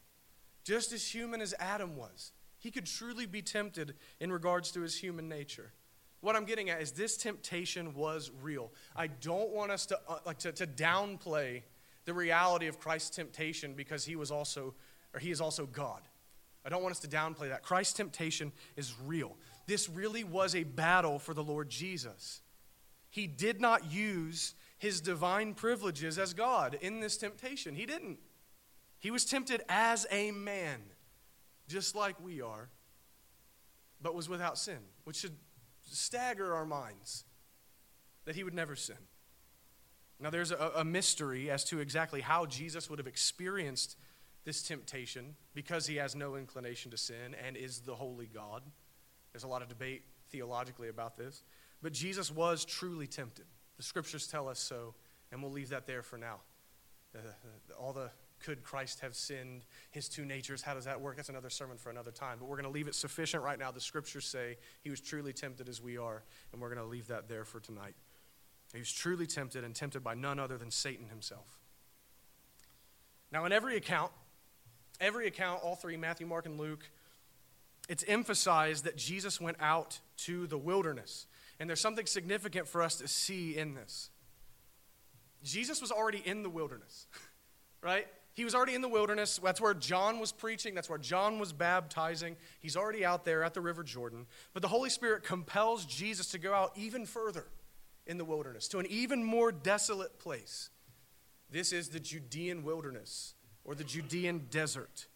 just 0.64 0.92
as 0.92 1.06
human 1.06 1.40
as 1.40 1.54
Adam 1.58 1.96
was. 1.96 2.32
He 2.58 2.70
could 2.70 2.86
truly 2.86 3.26
be 3.26 3.42
tempted 3.42 3.94
in 4.20 4.30
regards 4.32 4.70
to 4.72 4.80
his 4.82 4.96
human 4.96 5.28
nature. 5.28 5.72
What 6.20 6.36
I'm 6.36 6.44
getting 6.44 6.70
at 6.70 6.80
is 6.80 6.92
this 6.92 7.16
temptation 7.16 7.94
was 7.94 8.30
real. 8.42 8.70
I 8.94 9.08
don't 9.08 9.50
want 9.50 9.72
us 9.72 9.86
to, 9.86 9.98
uh, 10.08 10.18
like, 10.24 10.38
to, 10.40 10.52
to 10.52 10.66
downplay 10.66 11.62
the 12.04 12.14
reality 12.14 12.68
of 12.68 12.78
Christ's 12.78 13.10
temptation 13.10 13.74
because 13.74 14.04
he 14.04 14.14
was 14.14 14.30
also, 14.30 14.74
or 15.12 15.18
he 15.20 15.32
is 15.32 15.40
also 15.40 15.66
God. 15.66 16.02
I 16.64 16.68
don't 16.68 16.82
want 16.82 16.92
us 16.92 17.00
to 17.00 17.08
downplay 17.08 17.48
that. 17.48 17.62
Christ's 17.64 17.94
temptation 17.94 18.52
is 18.76 18.94
real 19.04 19.36
this 19.66 19.88
really 19.88 20.24
was 20.24 20.54
a 20.54 20.64
battle 20.64 21.18
for 21.18 21.34
the 21.34 21.44
Lord 21.44 21.70
Jesus. 21.70 22.40
He 23.10 23.26
did 23.26 23.60
not 23.60 23.92
use 23.92 24.54
his 24.78 25.00
divine 25.00 25.54
privileges 25.54 26.18
as 26.18 26.34
God 26.34 26.78
in 26.80 27.00
this 27.00 27.16
temptation. 27.16 27.74
He 27.74 27.86
didn't. 27.86 28.18
He 29.02 29.10
was 29.10 29.24
tempted 29.24 29.62
as 29.68 30.06
a 30.12 30.30
man, 30.30 30.80
just 31.66 31.96
like 31.96 32.14
we 32.22 32.40
are, 32.40 32.68
but 34.00 34.14
was 34.14 34.28
without 34.28 34.56
sin, 34.56 34.78
which 35.02 35.16
should 35.16 35.34
stagger 35.82 36.54
our 36.54 36.64
minds 36.64 37.24
that 38.26 38.36
he 38.36 38.44
would 38.44 38.54
never 38.54 38.76
sin. 38.76 38.96
Now, 40.20 40.30
there's 40.30 40.52
a, 40.52 40.70
a, 40.76 40.84
mystery 40.84 41.50
as 41.50 41.64
to 41.64 41.80
exactly 41.80 42.20
how 42.20 42.46
Jesus 42.46 42.88
would 42.88 43.00
have 43.00 43.08
experienced 43.08 43.96
this 44.44 44.62
temptation 44.62 45.34
because 45.52 45.88
he 45.88 45.96
has 45.96 46.14
no 46.14 46.36
inclination 46.36 46.92
to 46.92 46.96
sin 46.96 47.34
and 47.44 47.56
is 47.56 47.80
the 47.80 47.96
holy 47.96 48.30
God. 48.32 48.62
There's 49.32 49.42
a 49.42 49.48
lot 49.48 49.62
of 49.62 49.68
debate 49.68 50.04
theologically 50.30 50.88
about 50.88 51.16
this. 51.16 51.42
But 51.82 51.92
Jesus 51.92 52.30
was 52.30 52.64
truly 52.64 53.08
tempted. 53.08 53.46
The 53.78 53.82
scriptures 53.82 54.28
tell 54.28 54.48
us 54.48 54.60
so, 54.60 54.94
and 55.32 55.42
we'll 55.42 55.50
leave 55.50 55.70
that 55.70 55.88
there 55.88 56.04
for 56.04 56.18
now. 56.18 56.36
Uh, 57.16 57.18
all 57.76 57.92
the 57.92 58.12
could 58.42 58.62
Christ 58.62 59.00
have 59.00 59.14
sinned, 59.14 59.64
his 59.90 60.08
two 60.08 60.24
natures, 60.24 60.62
how 60.62 60.74
does 60.74 60.84
that 60.84 61.00
work? 61.00 61.16
That's 61.16 61.28
another 61.28 61.50
sermon 61.50 61.76
for 61.76 61.90
another 61.90 62.10
time. 62.10 62.38
But 62.38 62.48
we're 62.48 62.56
going 62.56 62.64
to 62.64 62.70
leave 62.70 62.88
it 62.88 62.94
sufficient 62.94 63.42
right 63.42 63.58
now. 63.58 63.70
The 63.70 63.80
scriptures 63.80 64.26
say 64.26 64.56
he 64.82 64.90
was 64.90 65.00
truly 65.00 65.32
tempted 65.32 65.68
as 65.68 65.80
we 65.80 65.96
are, 65.96 66.22
and 66.52 66.60
we're 66.60 66.74
going 66.74 66.84
to 66.84 66.90
leave 66.90 67.08
that 67.08 67.28
there 67.28 67.44
for 67.44 67.60
tonight. 67.60 67.94
He 68.72 68.78
was 68.78 68.92
truly 68.92 69.26
tempted 69.26 69.64
and 69.64 69.74
tempted 69.74 70.02
by 70.02 70.14
none 70.14 70.38
other 70.38 70.56
than 70.56 70.70
Satan 70.70 71.08
himself. 71.08 71.58
Now, 73.30 73.44
in 73.44 73.52
every 73.52 73.76
account, 73.76 74.12
every 75.00 75.26
account, 75.26 75.62
all 75.62 75.74
three, 75.74 75.96
Matthew, 75.96 76.26
Mark, 76.26 76.46
and 76.46 76.58
Luke, 76.58 76.88
it's 77.88 78.04
emphasized 78.06 78.84
that 78.84 78.96
Jesus 78.96 79.40
went 79.40 79.56
out 79.60 80.00
to 80.18 80.46
the 80.46 80.58
wilderness. 80.58 81.26
And 81.58 81.68
there's 81.68 81.80
something 81.80 82.06
significant 82.06 82.68
for 82.68 82.82
us 82.82 82.96
to 82.96 83.08
see 83.08 83.56
in 83.56 83.74
this. 83.74 84.10
Jesus 85.42 85.80
was 85.80 85.90
already 85.90 86.22
in 86.24 86.42
the 86.42 86.50
wilderness, 86.50 87.06
right? 87.82 88.06
He 88.34 88.44
was 88.44 88.54
already 88.54 88.74
in 88.74 88.80
the 88.80 88.88
wilderness. 88.88 89.38
That's 89.42 89.60
where 89.60 89.74
John 89.74 90.18
was 90.18 90.32
preaching. 90.32 90.74
That's 90.74 90.88
where 90.88 90.98
John 90.98 91.38
was 91.38 91.52
baptizing. 91.52 92.36
He's 92.60 92.76
already 92.76 93.04
out 93.04 93.24
there 93.24 93.44
at 93.44 93.54
the 93.54 93.60
River 93.60 93.82
Jordan. 93.82 94.26
But 94.54 94.62
the 94.62 94.68
Holy 94.68 94.90
Spirit 94.90 95.22
compels 95.22 95.84
Jesus 95.84 96.30
to 96.30 96.38
go 96.38 96.54
out 96.54 96.72
even 96.76 97.04
further 97.04 97.46
in 98.06 98.18
the 98.18 98.24
wilderness, 98.24 98.68
to 98.68 98.78
an 98.78 98.86
even 98.86 99.22
more 99.22 99.52
desolate 99.52 100.18
place. 100.18 100.70
This 101.50 101.72
is 101.72 101.90
the 101.90 102.00
Judean 102.00 102.64
wilderness 102.64 103.34
or 103.64 103.74
the 103.74 103.84
Judean 103.84 104.46
desert, 104.50 105.06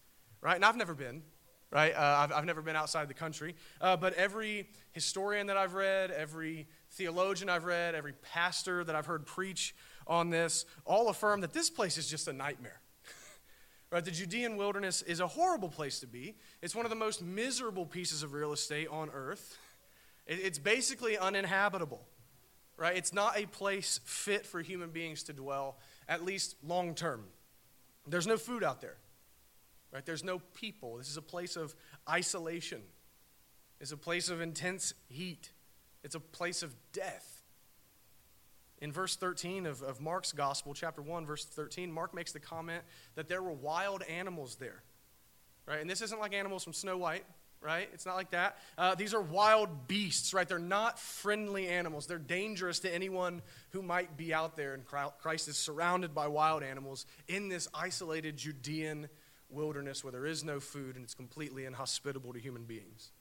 right? 0.41 0.55
And 0.55 0.63
I've 0.63 0.77
never 0.77 0.93
been 0.93 1.23
right? 1.71 1.93
Uh, 1.93 1.99
I've, 2.19 2.31
I've 2.31 2.45
never 2.45 2.61
been 2.61 2.75
outside 2.75 3.09
the 3.09 3.13
country. 3.13 3.55
Uh, 3.81 3.97
but 3.97 4.13
every 4.13 4.69
historian 4.91 5.47
that 5.47 5.57
I've 5.57 5.73
read, 5.73 6.11
every 6.11 6.67
theologian 6.91 7.49
I've 7.49 7.65
read, 7.65 7.95
every 7.95 8.13
pastor 8.13 8.83
that 8.83 8.95
I've 8.95 9.05
heard 9.05 9.25
preach 9.25 9.75
on 10.05 10.29
this, 10.29 10.65
all 10.85 11.09
affirm 11.09 11.41
that 11.41 11.53
this 11.53 11.69
place 11.69 11.97
is 11.97 12.07
just 12.07 12.27
a 12.27 12.33
nightmare. 12.33 12.79
Right? 13.91 14.03
The 14.03 14.11
Judean 14.11 14.57
wilderness 14.57 15.01
is 15.01 15.19
a 15.19 15.27
horrible 15.27 15.69
place 15.69 15.99
to 15.99 16.07
be. 16.07 16.35
It's 16.61 16.75
one 16.75 16.85
of 16.85 16.89
the 16.89 16.95
most 16.95 17.21
miserable 17.21 17.85
pieces 17.85 18.23
of 18.23 18.33
real 18.33 18.53
estate 18.53 18.87
on 18.89 19.09
earth. 19.13 19.57
It's 20.25 20.59
basically 20.59 21.17
uninhabitable. 21.17 22.05
Right? 22.75 22.95
It's 22.95 23.11
not 23.11 23.39
a 23.39 23.47
place 23.47 23.99
fit 24.05 24.45
for 24.45 24.61
human 24.61 24.91
beings 24.91 25.23
to 25.23 25.33
dwell, 25.33 25.79
at 26.07 26.23
least 26.23 26.55
long 26.63 26.93
term. 26.93 27.23
There's 28.05 28.27
no 28.27 28.37
food 28.37 28.63
out 28.63 28.81
there. 28.81 28.97
Right? 29.91 30.05
There's 30.05 30.23
no 30.23 30.39
people. 30.53 30.97
This 30.97 31.09
is 31.09 31.17
a 31.17 31.21
place 31.23 31.55
of 31.55 31.73
isolation. 32.07 32.83
It's 33.79 33.91
a 33.91 33.97
place 33.97 34.29
of 34.29 34.41
intense 34.41 34.93
heat. 35.09 35.51
It's 36.03 36.13
a 36.13 36.19
place 36.19 36.61
of 36.61 36.75
death. 36.93 37.36
In 38.79 38.91
verse 38.91 39.15
13 39.15 39.65
of, 39.65 39.81
of 39.81 39.99
Mark's 39.99 40.31
Gospel, 40.31 40.73
chapter 40.73 41.01
1, 41.01 41.25
verse 41.25 41.45
13, 41.45 41.91
Mark 41.91 42.13
makes 42.13 42.31
the 42.31 42.39
comment 42.39 42.83
that 43.15 43.27
there 43.27 43.41
were 43.41 43.51
wild 43.51 44.03
animals 44.03 44.55
there. 44.55 44.83
Right? 45.65 45.81
And 45.81 45.89
this 45.89 46.01
isn't 46.01 46.19
like 46.19 46.33
animals 46.33 46.63
from 46.63 46.73
Snow 46.73 46.97
White, 46.97 47.25
right? 47.59 47.89
It's 47.93 48.05
not 48.05 48.15
like 48.15 48.31
that. 48.31 48.57
Uh, 48.77 48.95
these 48.95 49.13
are 49.13 49.21
wild 49.21 49.87
beasts, 49.87 50.33
right? 50.33 50.47
They're 50.47 50.59
not 50.59 50.99
friendly 50.99 51.67
animals. 51.67 52.07
They're 52.07 52.19
dangerous 52.19 52.79
to 52.79 52.93
anyone 52.93 53.41
who 53.71 53.81
might 53.81 54.15
be 54.15 54.33
out 54.33 54.55
there. 54.55 54.73
And 54.73 54.85
Christ 54.85 55.47
is 55.47 55.57
surrounded 55.57 56.13
by 56.13 56.27
wild 56.27 56.63
animals 56.63 57.05
in 57.27 57.49
this 57.49 57.67
isolated 57.73 58.37
Judean 58.37 59.09
wilderness 59.49 60.03
where 60.03 60.11
there 60.11 60.25
is 60.25 60.43
no 60.43 60.59
food 60.59 60.95
and 60.95 61.03
it's 61.03 61.13
completely 61.13 61.65
inhospitable 61.65 62.33
to 62.33 62.39
human 62.39 62.63
beings. 62.63 63.11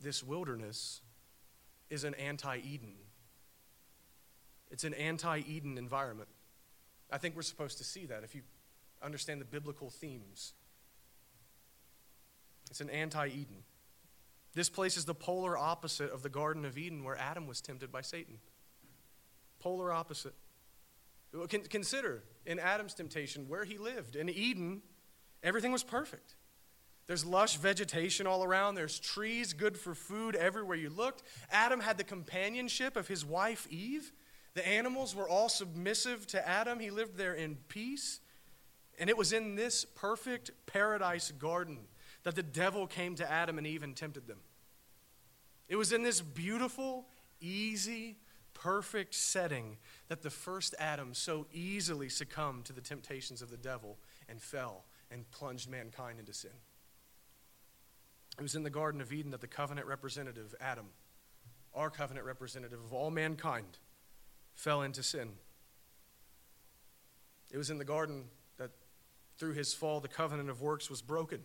This 0.00 0.22
wilderness 0.22 1.00
is 1.88 2.04
an 2.04 2.14
anti 2.14 2.58
Eden. 2.58 2.94
It's 4.70 4.84
an 4.84 4.94
anti 4.94 5.42
Eden 5.46 5.78
environment. 5.78 6.28
I 7.10 7.18
think 7.18 7.36
we're 7.36 7.42
supposed 7.42 7.78
to 7.78 7.84
see 7.84 8.06
that 8.06 8.24
if 8.24 8.34
you 8.34 8.42
understand 9.02 9.40
the 9.40 9.44
biblical 9.44 9.90
themes. 9.90 10.54
It's 12.70 12.80
an 12.80 12.90
anti 12.90 13.28
Eden. 13.28 13.62
This 14.54 14.68
place 14.70 14.96
is 14.96 15.04
the 15.04 15.14
polar 15.14 15.56
opposite 15.56 16.10
of 16.10 16.22
the 16.22 16.28
Garden 16.30 16.64
of 16.64 16.78
Eden 16.78 17.04
where 17.04 17.16
Adam 17.16 17.46
was 17.46 17.60
tempted 17.60 17.92
by 17.92 18.00
Satan. 18.00 18.38
Polar 19.60 19.92
opposite. 19.92 20.34
Consider 21.68 22.22
in 22.46 22.58
Adam's 22.58 22.94
temptation 22.94 23.48
where 23.48 23.64
he 23.64 23.76
lived. 23.76 24.16
In 24.16 24.28
Eden, 24.30 24.80
everything 25.42 25.72
was 25.72 25.84
perfect. 25.84 26.36
There's 27.06 27.24
lush 27.24 27.56
vegetation 27.56 28.26
all 28.26 28.42
around. 28.42 28.74
There's 28.74 28.98
trees 28.98 29.52
good 29.52 29.76
for 29.76 29.94
food 29.94 30.34
everywhere 30.34 30.76
you 30.76 30.90
looked. 30.90 31.22
Adam 31.50 31.80
had 31.80 31.98
the 31.98 32.04
companionship 32.04 32.96
of 32.96 33.08
his 33.08 33.24
wife 33.24 33.66
Eve. 33.70 34.12
The 34.56 34.66
animals 34.66 35.14
were 35.14 35.28
all 35.28 35.50
submissive 35.50 36.26
to 36.28 36.48
Adam. 36.48 36.80
He 36.80 36.88
lived 36.90 37.18
there 37.18 37.34
in 37.34 37.56
peace. 37.68 38.20
And 38.98 39.10
it 39.10 39.16
was 39.16 39.34
in 39.34 39.54
this 39.54 39.84
perfect 39.84 40.50
paradise 40.64 41.30
garden 41.30 41.80
that 42.22 42.36
the 42.36 42.42
devil 42.42 42.86
came 42.86 43.14
to 43.16 43.30
Adam 43.30 43.58
and 43.58 43.66
Eve 43.66 43.82
and 43.82 43.94
tempted 43.94 44.26
them. 44.26 44.38
It 45.68 45.76
was 45.76 45.92
in 45.92 46.02
this 46.02 46.22
beautiful, 46.22 47.04
easy, 47.38 48.16
perfect 48.54 49.14
setting 49.14 49.76
that 50.08 50.22
the 50.22 50.30
first 50.30 50.74
Adam 50.78 51.12
so 51.12 51.46
easily 51.52 52.08
succumbed 52.08 52.64
to 52.64 52.72
the 52.72 52.80
temptations 52.80 53.42
of 53.42 53.50
the 53.50 53.58
devil 53.58 53.98
and 54.26 54.40
fell 54.40 54.86
and 55.10 55.30
plunged 55.32 55.68
mankind 55.68 56.18
into 56.18 56.32
sin. 56.32 56.50
It 58.38 58.42
was 58.42 58.54
in 58.54 58.62
the 58.62 58.70
Garden 58.70 59.02
of 59.02 59.12
Eden 59.12 59.32
that 59.32 59.42
the 59.42 59.46
covenant 59.46 59.86
representative, 59.86 60.54
Adam, 60.62 60.86
our 61.74 61.90
covenant 61.90 62.24
representative 62.24 62.82
of 62.82 62.94
all 62.94 63.10
mankind, 63.10 63.76
fell 64.56 64.82
into 64.82 65.02
sin. 65.02 65.28
It 67.52 67.58
was 67.58 67.70
in 67.70 67.78
the 67.78 67.84
garden 67.84 68.24
that 68.56 68.70
through 69.38 69.52
his 69.52 69.72
fall 69.72 70.00
the 70.00 70.08
covenant 70.08 70.50
of 70.50 70.60
works 70.60 70.90
was 70.90 71.00
broken, 71.00 71.40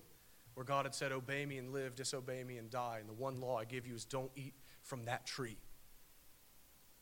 where 0.55 0.63
God 0.63 0.85
had 0.85 0.95
said, 0.95 1.11
Obey 1.11 1.45
me 1.45 1.57
and 1.57 1.71
live, 1.71 1.95
disobey 1.95 2.43
me 2.43 2.57
and 2.57 2.71
die. 2.71 2.97
And 2.99 3.07
the 3.07 3.13
one 3.13 3.39
law 3.39 3.59
I 3.59 3.65
give 3.65 3.85
you 3.85 3.93
is 3.93 4.05
don't 4.05 4.31
eat 4.35 4.55
from 4.81 5.05
that 5.05 5.27
tree. 5.27 5.57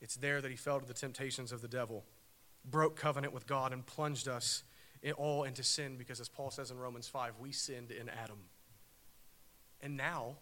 It's 0.01 0.15
there 0.15 0.41
that 0.41 0.51
he 0.51 0.57
fell 0.57 0.79
to 0.79 0.85
the 0.85 0.93
temptations 0.93 1.51
of 1.51 1.61
the 1.61 1.67
devil, 1.67 2.03
broke 2.65 2.97
covenant 2.97 3.33
with 3.33 3.47
God, 3.47 3.71
and 3.71 3.85
plunged 3.85 4.27
us 4.27 4.63
all 5.15 5.43
into 5.43 5.63
sin 5.63 5.95
because, 5.97 6.19
as 6.19 6.27
Paul 6.27 6.51
says 6.51 6.71
in 6.71 6.77
Romans 6.77 7.07
5, 7.07 7.35
we 7.39 7.51
sinned 7.51 7.91
in 7.91 8.09
Adam. 8.09 8.39
And 9.81 9.95
now 9.95 10.37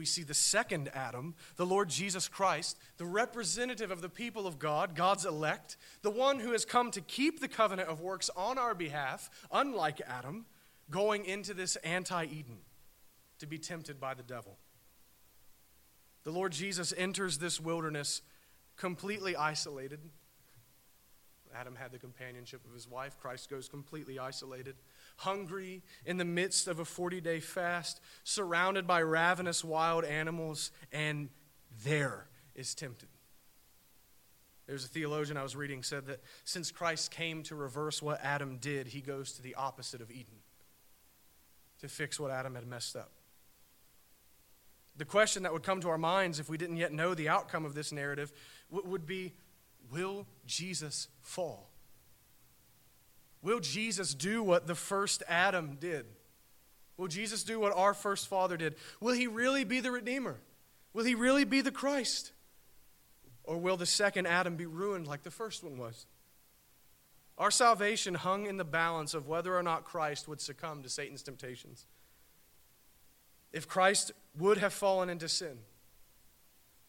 we 0.00 0.06
see 0.06 0.22
the 0.22 0.32
second 0.32 0.88
Adam, 0.94 1.34
the 1.56 1.66
Lord 1.66 1.90
Jesus 1.90 2.26
Christ, 2.26 2.78
the 2.96 3.04
representative 3.04 3.90
of 3.90 4.00
the 4.00 4.08
people 4.08 4.46
of 4.46 4.58
God, 4.58 4.94
God's 4.94 5.26
elect, 5.26 5.76
the 6.00 6.10
one 6.10 6.40
who 6.40 6.52
has 6.52 6.64
come 6.64 6.90
to 6.92 7.02
keep 7.02 7.38
the 7.38 7.48
covenant 7.48 7.90
of 7.90 8.00
works 8.00 8.30
on 8.34 8.56
our 8.56 8.74
behalf, 8.74 9.28
unlike 9.52 10.00
Adam, 10.06 10.46
going 10.90 11.26
into 11.26 11.52
this 11.52 11.76
anti 11.76 12.24
Eden 12.24 12.60
to 13.40 13.46
be 13.46 13.58
tempted 13.58 14.00
by 14.00 14.14
the 14.14 14.22
devil. 14.22 14.56
The 16.24 16.32
Lord 16.32 16.52
Jesus 16.52 16.94
enters 16.96 17.36
this 17.36 17.60
wilderness 17.60 18.22
completely 18.78 19.36
isolated. 19.36 20.00
Adam 21.54 21.76
had 21.76 21.92
the 21.92 21.98
companionship 21.98 22.64
of 22.64 22.72
his 22.72 22.88
wife. 22.88 23.18
Christ 23.20 23.50
goes 23.50 23.68
completely 23.68 24.18
isolated 24.18 24.76
hungry 25.20 25.82
in 26.06 26.16
the 26.16 26.24
midst 26.24 26.66
of 26.66 26.78
a 26.78 26.84
40 26.84 27.20
day 27.20 27.40
fast, 27.40 28.00
surrounded 28.24 28.86
by 28.86 29.02
ravenous 29.02 29.62
wild 29.62 30.04
animals, 30.04 30.70
and 30.92 31.28
there 31.84 32.26
is 32.54 32.74
tempted. 32.74 33.08
There's 34.66 34.84
a 34.84 34.88
theologian 34.88 35.36
I 35.36 35.42
was 35.42 35.56
reading 35.56 35.82
said 35.82 36.06
that 36.06 36.20
since 36.44 36.70
Christ 36.70 37.10
came 37.10 37.42
to 37.44 37.54
reverse 37.54 38.00
what 38.00 38.20
Adam 38.22 38.58
did, 38.58 38.86
he 38.86 39.00
goes 39.00 39.32
to 39.32 39.42
the 39.42 39.54
opposite 39.56 40.00
of 40.00 40.10
Eden 40.10 40.38
to 41.80 41.88
fix 41.88 42.18
what 42.18 42.30
Adam 42.30 42.54
had 42.54 42.66
messed 42.66 42.96
up. 42.96 43.10
The 44.96 45.04
question 45.04 45.42
that 45.42 45.52
would 45.52 45.62
come 45.62 45.80
to 45.80 45.88
our 45.88 45.98
minds 45.98 46.38
if 46.38 46.48
we 46.48 46.56
didn't 46.56 46.76
yet 46.76 46.92
know 46.92 47.14
the 47.14 47.28
outcome 47.28 47.64
of 47.64 47.74
this 47.74 47.92
narrative 47.92 48.32
would 48.70 49.06
be 49.06 49.34
Will 49.90 50.26
Jesus 50.46 51.08
fall? 51.20 51.69
Will 53.42 53.60
Jesus 53.60 54.14
do 54.14 54.42
what 54.42 54.66
the 54.66 54.74
first 54.74 55.22
Adam 55.28 55.76
did? 55.80 56.06
Will 56.96 57.08
Jesus 57.08 57.42
do 57.42 57.58
what 57.58 57.74
our 57.74 57.94
first 57.94 58.28
father 58.28 58.56
did? 58.56 58.74
Will 59.00 59.14
he 59.14 59.26
really 59.26 59.64
be 59.64 59.80
the 59.80 59.90
Redeemer? 59.90 60.36
Will 60.92 61.04
he 61.04 61.14
really 61.14 61.44
be 61.44 61.62
the 61.62 61.70
Christ? 61.70 62.32
Or 63.44 63.56
will 63.56 63.76
the 63.76 63.86
second 63.86 64.26
Adam 64.26 64.56
be 64.56 64.66
ruined 64.66 65.06
like 65.06 65.22
the 65.22 65.30
first 65.30 65.64
one 65.64 65.78
was? 65.78 66.06
Our 67.38 67.50
salvation 67.50 68.14
hung 68.14 68.46
in 68.46 68.58
the 68.58 68.64
balance 68.64 69.14
of 69.14 69.26
whether 69.26 69.56
or 69.56 69.62
not 69.62 69.84
Christ 69.84 70.28
would 70.28 70.42
succumb 70.42 70.82
to 70.82 70.90
Satan's 70.90 71.22
temptations. 71.22 71.86
If 73.50 73.66
Christ 73.66 74.12
would 74.38 74.58
have 74.58 74.74
fallen 74.74 75.08
into 75.08 75.28
sin, 75.28 75.58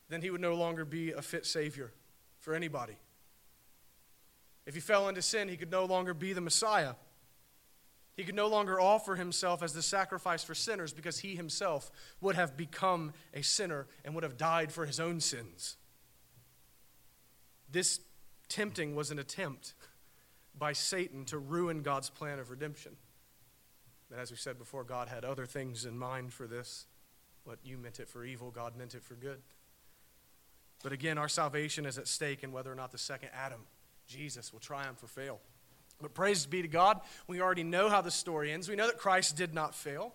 then 0.09 0.21
he 0.21 0.29
would 0.29 0.41
no 0.41 0.55
longer 0.55 0.83
be 0.83 1.13
a 1.13 1.21
fit 1.21 1.45
Savior 1.45 1.93
for 2.39 2.53
anybody. 2.53 2.97
If 4.71 4.75
he 4.75 4.79
fell 4.79 5.09
into 5.09 5.21
sin, 5.21 5.49
he 5.49 5.57
could 5.57 5.69
no 5.69 5.83
longer 5.83 6.13
be 6.13 6.31
the 6.31 6.39
Messiah. 6.39 6.93
He 8.15 8.23
could 8.23 8.35
no 8.35 8.47
longer 8.47 8.79
offer 8.79 9.17
himself 9.17 9.61
as 9.61 9.73
the 9.73 9.81
sacrifice 9.81 10.45
for 10.45 10.55
sinners 10.55 10.93
because 10.93 11.19
he 11.19 11.35
himself 11.35 11.91
would 12.21 12.35
have 12.35 12.55
become 12.55 13.11
a 13.33 13.41
sinner 13.41 13.87
and 14.05 14.15
would 14.15 14.23
have 14.23 14.37
died 14.37 14.71
for 14.71 14.85
his 14.85 14.97
own 14.97 15.19
sins. 15.19 15.75
This 17.69 17.99
tempting 18.47 18.95
was 18.95 19.11
an 19.11 19.19
attempt 19.19 19.73
by 20.57 20.71
Satan 20.71 21.25
to 21.25 21.37
ruin 21.37 21.81
God's 21.81 22.09
plan 22.09 22.39
of 22.39 22.49
redemption. 22.49 22.95
But 24.09 24.19
as 24.19 24.31
we 24.31 24.37
said 24.37 24.57
before, 24.57 24.85
God 24.85 25.09
had 25.09 25.25
other 25.25 25.45
things 25.45 25.83
in 25.83 25.97
mind 25.97 26.31
for 26.31 26.47
this. 26.47 26.85
What 27.43 27.59
you 27.65 27.77
meant 27.77 27.99
it 27.99 28.07
for 28.07 28.23
evil, 28.23 28.51
God 28.51 28.77
meant 28.77 28.95
it 28.95 29.03
for 29.03 29.15
good. 29.15 29.41
But 30.81 30.93
again, 30.93 31.17
our 31.17 31.27
salvation 31.27 31.85
is 31.85 31.97
at 31.97 32.07
stake 32.07 32.41
in 32.41 32.53
whether 32.53 32.71
or 32.71 32.75
not 32.75 32.93
the 32.93 32.97
second 32.97 33.31
Adam 33.35 33.65
Jesus 34.11 34.51
will 34.51 34.59
triumph 34.59 35.01
or 35.01 35.07
fail. 35.07 35.39
But 36.01 36.13
praise 36.13 36.45
be 36.45 36.61
to 36.61 36.67
God, 36.67 36.99
we 37.27 37.41
already 37.41 37.63
know 37.63 37.89
how 37.89 38.01
the 38.01 38.11
story 38.11 38.51
ends. 38.51 38.67
We 38.67 38.75
know 38.75 38.87
that 38.87 38.97
Christ 38.97 39.37
did 39.37 39.53
not 39.53 39.73
fail. 39.73 40.13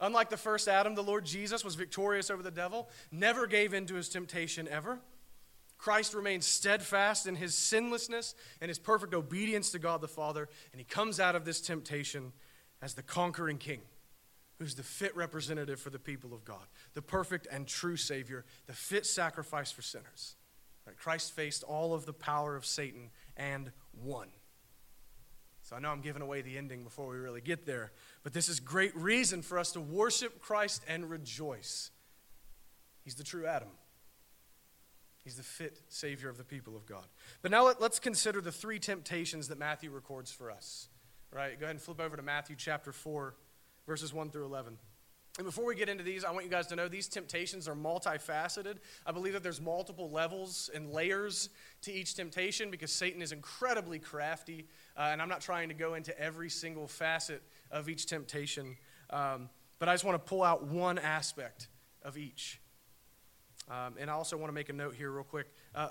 Unlike 0.00 0.30
the 0.30 0.36
first 0.36 0.68
Adam, 0.68 0.94
the 0.94 1.02
Lord 1.02 1.24
Jesus 1.24 1.64
was 1.64 1.76
victorious 1.76 2.30
over 2.30 2.42
the 2.42 2.50
devil, 2.50 2.88
never 3.10 3.46
gave 3.46 3.72
in 3.72 3.86
to 3.86 3.94
his 3.94 4.08
temptation 4.08 4.68
ever. 4.68 4.98
Christ 5.78 6.14
remains 6.14 6.46
steadfast 6.46 7.26
in 7.26 7.36
his 7.36 7.54
sinlessness 7.54 8.34
and 8.60 8.68
his 8.68 8.78
perfect 8.78 9.14
obedience 9.14 9.70
to 9.70 9.78
God 9.78 10.00
the 10.00 10.08
Father, 10.08 10.48
and 10.72 10.80
he 10.80 10.84
comes 10.84 11.20
out 11.20 11.36
of 11.36 11.44
this 11.44 11.60
temptation 11.60 12.32
as 12.82 12.94
the 12.94 13.02
conquering 13.02 13.58
king, 13.58 13.80
who's 14.58 14.74
the 14.74 14.82
fit 14.82 15.14
representative 15.16 15.80
for 15.80 15.90
the 15.90 15.98
people 15.98 16.34
of 16.34 16.44
God, 16.44 16.66
the 16.94 17.02
perfect 17.02 17.46
and 17.50 17.66
true 17.66 17.96
Savior, 17.96 18.44
the 18.66 18.72
fit 18.72 19.06
sacrifice 19.06 19.70
for 19.70 19.82
sinners. 19.82 20.36
Christ 20.92 21.32
faced 21.32 21.62
all 21.62 21.94
of 21.94 22.06
the 22.06 22.12
power 22.12 22.56
of 22.56 22.66
Satan 22.66 23.10
and 23.36 23.72
won. 23.92 24.28
So 25.62 25.74
I 25.76 25.78
know 25.78 25.88
I'm 25.88 26.02
giving 26.02 26.20
away 26.20 26.42
the 26.42 26.58
ending 26.58 26.84
before 26.84 27.08
we 27.08 27.16
really 27.16 27.40
get 27.40 27.64
there, 27.64 27.92
but 28.22 28.34
this 28.34 28.50
is 28.50 28.60
great 28.60 28.94
reason 28.94 29.40
for 29.40 29.58
us 29.58 29.72
to 29.72 29.80
worship 29.80 30.40
Christ 30.40 30.82
and 30.86 31.08
rejoice. 31.08 31.90
He's 33.02 33.14
the 33.14 33.24
true 33.24 33.46
Adam. 33.46 33.68
He's 35.24 35.36
the 35.36 35.42
fit 35.42 35.80
Savior 35.88 36.28
of 36.28 36.36
the 36.36 36.44
people 36.44 36.76
of 36.76 36.84
God. 36.84 37.06
But 37.40 37.50
now 37.50 37.64
let, 37.64 37.80
us 37.80 37.98
consider 37.98 38.42
the 38.42 38.52
three 38.52 38.78
temptations 38.78 39.48
that 39.48 39.58
Matthew 39.58 39.90
records 39.90 40.30
for 40.30 40.50
us. 40.50 40.88
Right? 41.32 41.58
Go 41.58 41.64
ahead 41.64 41.76
and 41.76 41.82
flip 41.82 41.98
over 41.98 42.14
to 42.14 42.22
Matthew 42.22 42.56
chapter 42.56 42.92
4, 42.92 43.34
verses 43.86 44.12
1 44.12 44.30
through 44.30 44.44
11. 44.44 44.76
And 45.36 45.44
before 45.44 45.64
we 45.64 45.74
get 45.74 45.88
into 45.88 46.04
these, 46.04 46.24
I 46.24 46.30
want 46.30 46.44
you 46.44 46.50
guys 46.50 46.68
to 46.68 46.76
know 46.76 46.86
these 46.86 47.08
temptations 47.08 47.66
are 47.66 47.74
multifaceted. 47.74 48.76
I 49.04 49.10
believe 49.10 49.32
that 49.32 49.42
there's 49.42 49.60
multiple 49.60 50.08
levels 50.08 50.70
and 50.72 50.92
layers 50.92 51.48
to 51.82 51.92
each 51.92 52.14
temptation 52.14 52.70
because 52.70 52.92
Satan 52.92 53.20
is 53.20 53.32
incredibly 53.32 53.98
crafty. 53.98 54.68
Uh, 54.96 55.08
and 55.10 55.20
I'm 55.20 55.28
not 55.28 55.40
trying 55.40 55.68
to 55.70 55.74
go 55.74 55.94
into 55.94 56.16
every 56.20 56.48
single 56.48 56.86
facet 56.86 57.42
of 57.72 57.88
each 57.88 58.06
temptation. 58.06 58.76
Um, 59.10 59.48
but 59.80 59.88
I 59.88 59.94
just 59.94 60.04
want 60.04 60.24
to 60.24 60.28
pull 60.28 60.44
out 60.44 60.66
one 60.66 61.00
aspect 61.00 61.66
of 62.02 62.16
each. 62.16 62.60
Um, 63.68 63.94
and 63.98 64.08
I 64.08 64.12
also 64.12 64.36
want 64.36 64.50
to 64.50 64.54
make 64.54 64.68
a 64.68 64.72
note 64.72 64.94
here, 64.94 65.10
real 65.10 65.24
quick. 65.24 65.48
Uh, 65.74 65.88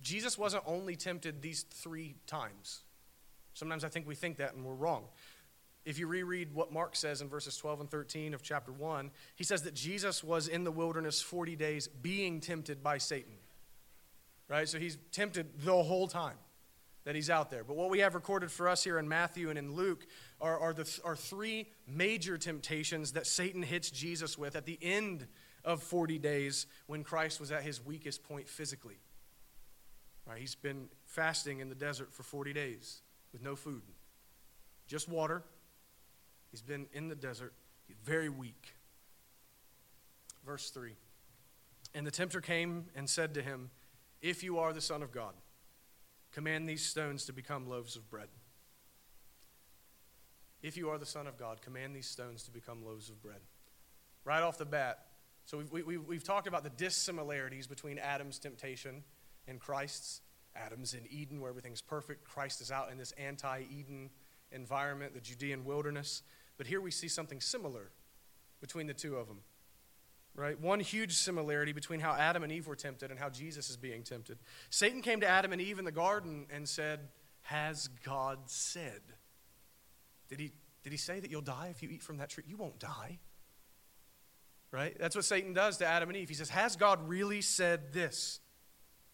Jesus 0.00 0.38
wasn't 0.38 0.62
only 0.64 0.94
tempted 0.94 1.42
these 1.42 1.62
three 1.62 2.14
times. 2.28 2.84
Sometimes 3.54 3.84
I 3.84 3.88
think 3.88 4.06
we 4.06 4.14
think 4.14 4.36
that 4.36 4.54
and 4.54 4.64
we're 4.64 4.74
wrong 4.74 5.06
if 5.84 5.98
you 5.98 6.06
reread 6.06 6.54
what 6.54 6.72
Mark 6.72 6.96
says 6.96 7.20
in 7.20 7.28
verses 7.28 7.56
12 7.56 7.80
and 7.80 7.90
13 7.90 8.32
of 8.32 8.42
chapter 8.42 8.72
1, 8.72 9.10
he 9.36 9.44
says 9.44 9.62
that 9.62 9.74
Jesus 9.74 10.24
was 10.24 10.48
in 10.48 10.64
the 10.64 10.70
wilderness 10.70 11.20
40 11.20 11.56
days 11.56 11.88
being 11.88 12.40
tempted 12.40 12.82
by 12.82 12.98
Satan. 12.98 13.34
Right? 14.48 14.68
So 14.68 14.78
he's 14.78 14.98
tempted 15.12 15.60
the 15.64 15.82
whole 15.82 16.06
time 16.06 16.36
that 17.04 17.14
he's 17.14 17.28
out 17.28 17.50
there. 17.50 17.64
But 17.64 17.76
what 17.76 17.90
we 17.90 17.98
have 17.98 18.14
recorded 18.14 18.50
for 18.50 18.66
us 18.66 18.82
here 18.82 18.98
in 18.98 19.08
Matthew 19.08 19.50
and 19.50 19.58
in 19.58 19.74
Luke 19.74 20.06
are, 20.40 20.58
are, 20.58 20.72
the, 20.72 21.00
are 21.04 21.16
three 21.16 21.68
major 21.86 22.38
temptations 22.38 23.12
that 23.12 23.26
Satan 23.26 23.62
hits 23.62 23.90
Jesus 23.90 24.38
with 24.38 24.56
at 24.56 24.64
the 24.64 24.78
end 24.80 25.26
of 25.64 25.82
40 25.82 26.18
days 26.18 26.66
when 26.86 27.04
Christ 27.04 27.40
was 27.40 27.52
at 27.52 27.62
his 27.62 27.84
weakest 27.84 28.22
point 28.24 28.48
physically. 28.48 28.98
Right? 30.26 30.38
He's 30.38 30.54
been 30.54 30.88
fasting 31.04 31.60
in 31.60 31.68
the 31.68 31.74
desert 31.74 32.12
for 32.12 32.22
40 32.22 32.54
days 32.54 33.02
with 33.32 33.42
no 33.42 33.54
food, 33.54 33.82
just 34.86 35.08
water 35.08 35.42
He's 36.54 36.62
been 36.62 36.86
in 36.92 37.08
the 37.08 37.16
desert. 37.16 37.52
He's 37.88 37.96
very 38.04 38.28
weak. 38.28 38.76
Verse 40.46 40.70
3 40.70 40.92
And 41.96 42.06
the 42.06 42.12
tempter 42.12 42.40
came 42.40 42.84
and 42.94 43.10
said 43.10 43.34
to 43.34 43.42
him, 43.42 43.70
If 44.22 44.44
you 44.44 44.60
are 44.60 44.72
the 44.72 44.80
Son 44.80 45.02
of 45.02 45.10
God, 45.10 45.34
command 46.30 46.68
these 46.68 46.84
stones 46.86 47.24
to 47.24 47.32
become 47.32 47.68
loaves 47.68 47.96
of 47.96 48.08
bread. 48.08 48.28
If 50.62 50.76
you 50.76 50.90
are 50.90 50.98
the 50.98 51.04
Son 51.04 51.26
of 51.26 51.36
God, 51.36 51.60
command 51.60 51.96
these 51.96 52.06
stones 52.06 52.44
to 52.44 52.52
become 52.52 52.84
loaves 52.84 53.10
of 53.10 53.20
bread. 53.20 53.40
Right 54.24 54.40
off 54.40 54.56
the 54.56 54.64
bat. 54.64 55.06
So 55.46 55.58
we've, 55.58 55.84
we, 55.84 55.96
we 55.96 56.14
have 56.14 56.22
talked 56.22 56.46
about 56.46 56.62
the 56.62 56.70
dissimilarities 56.70 57.66
between 57.66 57.98
Adam's 57.98 58.38
temptation 58.38 59.02
and 59.48 59.58
Christ's. 59.58 60.20
Adam's 60.54 60.94
in 60.94 61.00
Eden 61.10 61.40
where 61.40 61.50
everything's 61.50 61.82
perfect. 61.82 62.22
Christ 62.22 62.60
is 62.60 62.70
out 62.70 62.92
in 62.92 62.96
this 62.96 63.10
anti 63.18 63.62
Eden 63.76 64.10
environment, 64.52 65.14
the 65.14 65.20
Judean 65.20 65.64
wilderness. 65.64 66.22
But 66.56 66.66
here 66.66 66.80
we 66.80 66.90
see 66.90 67.08
something 67.08 67.40
similar 67.40 67.90
between 68.60 68.86
the 68.86 68.94
two 68.94 69.16
of 69.16 69.28
them. 69.28 69.40
Right? 70.36 70.58
One 70.60 70.80
huge 70.80 71.12
similarity 71.14 71.72
between 71.72 72.00
how 72.00 72.12
Adam 72.12 72.42
and 72.42 72.50
Eve 72.50 72.66
were 72.66 72.74
tempted 72.74 73.10
and 73.10 73.20
how 73.20 73.28
Jesus 73.28 73.70
is 73.70 73.76
being 73.76 74.02
tempted. 74.02 74.38
Satan 74.68 75.00
came 75.00 75.20
to 75.20 75.28
Adam 75.28 75.52
and 75.52 75.60
Eve 75.60 75.78
in 75.78 75.84
the 75.84 75.92
garden 75.92 76.46
and 76.50 76.68
said, 76.68 77.00
Has 77.42 77.88
God 78.04 78.38
said? 78.46 79.00
Did 80.28 80.40
he, 80.40 80.52
did 80.82 80.90
he 80.90 80.98
say 80.98 81.20
that 81.20 81.30
you'll 81.30 81.40
die 81.40 81.68
if 81.70 81.82
you 81.82 81.88
eat 81.88 82.02
from 82.02 82.16
that 82.16 82.30
tree? 82.30 82.42
You 82.48 82.56
won't 82.56 82.80
die. 82.80 83.18
Right? 84.72 84.96
That's 84.98 85.14
what 85.14 85.24
Satan 85.24 85.52
does 85.52 85.76
to 85.76 85.86
Adam 85.86 86.08
and 86.08 86.18
Eve. 86.18 86.28
He 86.28 86.34
says, 86.34 86.50
Has 86.50 86.74
God 86.74 87.08
really 87.08 87.40
said 87.40 87.92
this? 87.92 88.40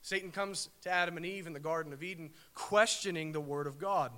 Satan 0.03 0.31
comes 0.31 0.71
to 0.83 0.91
Adam 0.91 1.19
and 1.19 1.27
Eve 1.27 1.47
in 1.47 1.53
the 1.53 1.61
Garden 1.61 1.93
of 1.93 2.03
Eden 2.03 2.31
questioning 2.55 3.33
the 3.33 3.41
Word 3.41 3.67
of 3.67 3.79
God. 3.79 4.13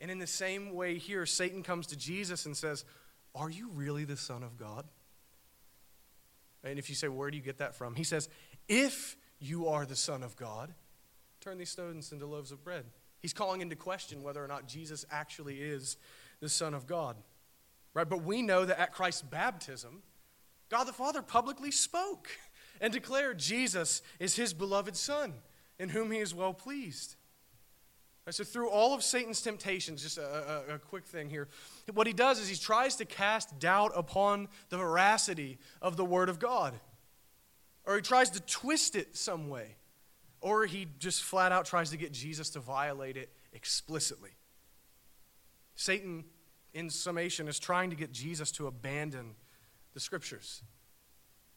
And 0.00 0.10
in 0.10 0.18
the 0.18 0.26
same 0.26 0.74
way 0.74 0.96
here, 0.98 1.26
Satan 1.26 1.62
comes 1.62 1.86
to 1.88 1.96
Jesus 1.96 2.46
and 2.46 2.56
says, 2.56 2.84
Are 3.34 3.50
you 3.50 3.68
really 3.74 4.04
the 4.04 4.16
Son 4.16 4.42
of 4.42 4.56
God? 4.56 4.86
And 6.64 6.78
if 6.78 6.88
you 6.88 6.94
say, 6.94 7.08
Where 7.08 7.30
do 7.30 7.36
you 7.36 7.42
get 7.42 7.58
that 7.58 7.74
from? 7.74 7.94
He 7.94 8.04
says, 8.04 8.28
If 8.68 9.16
you 9.38 9.68
are 9.68 9.84
the 9.84 9.96
Son 9.96 10.22
of 10.22 10.36
God, 10.36 10.72
turn 11.40 11.58
these 11.58 11.70
stones 11.70 12.12
into 12.12 12.26
loaves 12.26 12.52
of 12.52 12.64
bread. 12.64 12.84
He's 13.20 13.32
calling 13.34 13.60
into 13.60 13.76
question 13.76 14.22
whether 14.22 14.42
or 14.42 14.48
not 14.48 14.66
Jesus 14.66 15.04
actually 15.10 15.60
is 15.60 15.96
the 16.40 16.48
Son 16.48 16.72
of 16.72 16.86
God. 16.86 17.16
Right? 17.92 18.08
But 18.08 18.22
we 18.22 18.40
know 18.40 18.64
that 18.64 18.80
at 18.80 18.92
Christ's 18.92 19.22
baptism, 19.22 20.02
God 20.70 20.84
the 20.84 20.92
Father 20.92 21.20
publicly 21.20 21.70
spoke 21.70 22.28
and 22.80 22.92
declared 22.92 23.38
Jesus 23.38 24.00
is 24.18 24.36
his 24.36 24.54
beloved 24.54 24.96
Son, 24.96 25.34
in 25.78 25.90
whom 25.90 26.10
he 26.10 26.18
is 26.18 26.34
well 26.34 26.54
pleased. 26.54 27.16
So, 28.30 28.44
through 28.44 28.70
all 28.70 28.94
of 28.94 29.02
Satan's 29.02 29.40
temptations, 29.40 30.02
just 30.02 30.18
a, 30.18 30.64
a, 30.70 30.74
a, 30.74 30.78
quick 30.78 31.04
thing 31.04 31.30
here, 31.30 31.48
what 31.92 32.06
he 32.06 32.12
does 32.12 32.38
is 32.38 32.48
he 32.48 32.56
tries 32.56 32.96
to 32.96 33.04
cast 33.04 33.58
doubt 33.58 33.92
upon 33.94 34.48
the 34.68 34.76
veracity 34.76 35.58
of 35.82 35.96
the 35.96 36.04
Word 36.04 36.28
of 36.28 36.38
God. 36.38 36.74
Or 37.86 37.96
he 37.96 38.02
tries 38.02 38.30
to 38.30 38.40
twist 38.40 38.94
it 38.94 39.16
some 39.16 39.48
way. 39.48 39.76
Or 40.40 40.66
he 40.66 40.86
just 40.98 41.22
flat 41.22 41.50
out 41.50 41.64
tries 41.64 41.90
to 41.90 41.96
get 41.96 42.12
Jesus 42.12 42.50
to 42.50 42.60
violate 42.60 43.16
it 43.16 43.30
explicitly. 43.52 44.30
Satan, 45.74 46.24
in 46.72 46.90
summation, 46.90 47.48
is 47.48 47.58
trying 47.58 47.90
to 47.90 47.96
get 47.96 48.12
Jesus 48.12 48.52
to 48.52 48.66
abandon 48.66 49.34
the 49.94 50.00
Scriptures. 50.00 50.62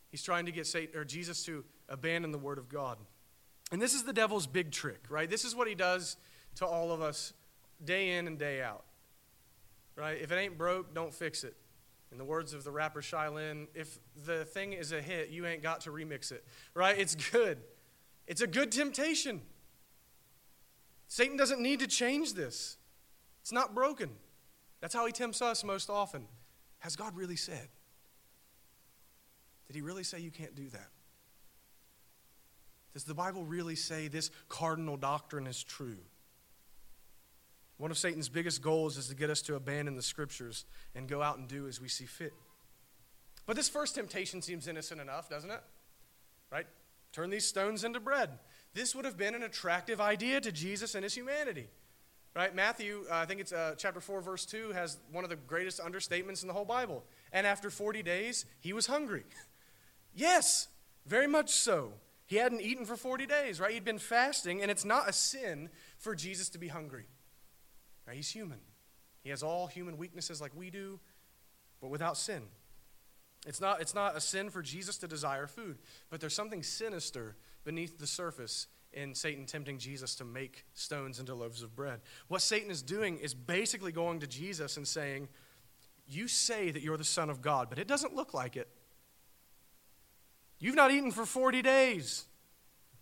He's 0.09 0.23
trying 0.23 0.45
to 0.45 0.51
get 0.51 0.65
Satan, 0.65 0.99
or 0.99 1.05
Jesus 1.05 1.43
to 1.45 1.65
abandon 1.89 2.31
the 2.31 2.37
Word 2.37 2.57
of 2.57 2.69
God. 2.69 2.97
And 3.71 3.81
this 3.81 3.93
is 3.93 4.03
the 4.03 4.13
devil's 4.13 4.47
big 4.47 4.71
trick, 4.71 5.01
right? 5.09 5.29
This 5.29 5.45
is 5.45 5.55
what 5.55 5.67
he 5.67 5.75
does 5.75 6.17
to 6.55 6.65
all 6.65 6.91
of 6.91 7.01
us 7.01 7.33
day 7.83 8.17
in 8.17 8.27
and 8.27 8.37
day 8.37 8.61
out. 8.61 8.83
Right? 9.95 10.19
If 10.21 10.31
it 10.31 10.35
ain't 10.35 10.57
broke, 10.57 10.93
don't 10.93 11.13
fix 11.13 11.43
it. 11.43 11.55
In 12.11 12.17
the 12.17 12.25
words 12.25 12.53
of 12.53 12.63
the 12.63 12.71
rapper 12.71 13.01
Shai 13.01 13.27
Linne, 13.27 13.67
if 13.73 13.99
the 14.25 14.45
thing 14.45 14.73
is 14.73 14.91
a 14.91 15.01
hit, 15.01 15.29
you 15.29 15.45
ain't 15.45 15.63
got 15.63 15.81
to 15.81 15.91
remix 15.91 16.31
it. 16.31 16.45
Right? 16.73 16.97
It's 16.97 17.15
good. 17.15 17.59
It's 18.27 18.41
a 18.41 18.47
good 18.47 18.71
temptation. 18.71 19.41
Satan 21.07 21.37
doesn't 21.37 21.61
need 21.61 21.79
to 21.79 21.87
change 21.87 22.33
this. 22.33 22.77
It's 23.41 23.51
not 23.51 23.75
broken. 23.75 24.09
That's 24.79 24.93
how 24.93 25.05
he 25.05 25.11
tempts 25.11 25.41
us 25.41 25.63
most 25.63 25.89
often. 25.89 26.27
Has 26.79 26.95
God 26.95 27.15
really 27.15 27.35
said? 27.35 27.69
Did 29.67 29.75
he 29.75 29.81
really 29.81 30.03
say 30.03 30.19
you 30.19 30.31
can't 30.31 30.55
do 30.55 30.69
that? 30.69 30.89
Does 32.93 33.03
the 33.05 33.13
Bible 33.13 33.43
really 33.43 33.75
say 33.75 34.07
this 34.07 34.29
cardinal 34.49 34.97
doctrine 34.97 35.47
is 35.47 35.63
true? 35.63 35.97
One 37.83 37.91
of 37.91 37.97
Satan's 37.97 38.29
biggest 38.29 38.61
goals 38.61 38.97
is 38.97 39.09
to 39.09 39.13
get 39.13 39.29
us 39.29 39.41
to 39.41 39.55
abandon 39.55 39.97
the 39.97 40.01
scriptures 40.01 40.63
and 40.95 41.05
go 41.05 41.21
out 41.21 41.37
and 41.37 41.49
do 41.49 41.67
as 41.67 41.81
we 41.81 41.89
see 41.89 42.05
fit. 42.05 42.31
But 43.45 43.57
this 43.57 43.67
first 43.67 43.95
temptation 43.95 44.41
seems 44.41 44.69
innocent 44.69 45.01
enough, 45.01 45.29
doesn't 45.29 45.51
it? 45.51 45.59
Right? 46.49 46.65
Turn 47.11 47.29
these 47.29 47.45
stones 47.45 47.83
into 47.83 47.99
bread. 47.99 48.39
This 48.73 48.95
would 48.95 49.03
have 49.03 49.17
been 49.17 49.35
an 49.35 49.43
attractive 49.43 49.99
idea 49.99 50.39
to 50.39 50.49
Jesus 50.49 50.95
and 50.95 51.03
his 51.03 51.13
humanity. 51.13 51.67
Right? 52.33 52.55
Matthew, 52.55 53.03
uh, 53.11 53.15
I 53.15 53.25
think 53.25 53.41
it's 53.41 53.51
uh, 53.51 53.75
chapter 53.77 53.99
4, 53.99 54.21
verse 54.21 54.45
2, 54.45 54.71
has 54.71 54.97
one 55.11 55.25
of 55.25 55.29
the 55.29 55.35
greatest 55.35 55.81
understatements 55.81 56.41
in 56.41 56.47
the 56.47 56.53
whole 56.53 56.63
Bible. 56.63 57.03
And 57.33 57.45
after 57.45 57.69
40 57.69 58.01
days, 58.01 58.45
he 58.61 58.71
was 58.71 58.87
hungry. 58.87 59.25
yes, 60.15 60.69
very 61.05 61.27
much 61.27 61.49
so. 61.49 61.91
He 62.27 62.37
hadn't 62.37 62.61
eaten 62.61 62.85
for 62.85 62.95
40 62.95 63.25
days, 63.25 63.59
right? 63.59 63.73
He'd 63.73 63.83
been 63.83 63.99
fasting, 63.99 64.61
and 64.61 64.71
it's 64.71 64.85
not 64.85 65.09
a 65.09 65.11
sin 65.11 65.67
for 65.97 66.15
Jesus 66.15 66.47
to 66.47 66.57
be 66.57 66.69
hungry. 66.69 67.07
He's 68.11 68.29
human. 68.29 68.59
He 69.23 69.29
has 69.29 69.41
all 69.41 69.67
human 69.67 69.97
weaknesses 69.97 70.41
like 70.41 70.51
we 70.55 70.69
do, 70.69 70.99
but 71.81 71.89
without 71.89 72.17
sin. 72.17 72.43
It's 73.45 73.61
not, 73.61 73.81
it's 73.81 73.95
not 73.95 74.15
a 74.15 74.21
sin 74.21 74.49
for 74.49 74.61
Jesus 74.61 74.97
to 74.99 75.07
desire 75.07 75.47
food, 75.47 75.77
but 76.09 76.19
there's 76.19 76.33
something 76.33 76.63
sinister 76.63 77.35
beneath 77.63 77.97
the 77.97 78.07
surface 78.07 78.67
in 78.93 79.15
Satan 79.15 79.45
tempting 79.45 79.79
Jesus 79.79 80.15
to 80.15 80.25
make 80.25 80.65
stones 80.73 81.19
into 81.19 81.33
loaves 81.33 81.63
of 81.63 81.75
bread. 81.75 82.01
What 82.27 82.41
Satan 82.41 82.69
is 82.69 82.81
doing 82.81 83.17
is 83.17 83.33
basically 83.33 83.91
going 83.91 84.19
to 84.19 84.27
Jesus 84.27 84.77
and 84.77 84.87
saying, 84.87 85.29
You 86.07 86.27
say 86.27 86.71
that 86.71 86.83
you're 86.83 86.97
the 86.97 87.03
Son 87.03 87.29
of 87.29 87.41
God, 87.41 87.69
but 87.69 87.79
it 87.79 87.87
doesn't 87.87 88.15
look 88.15 88.33
like 88.33 88.55
it. 88.55 88.69
You've 90.59 90.75
not 90.75 90.91
eaten 90.91 91.11
for 91.11 91.25
40 91.25 91.61
days. 91.61 92.25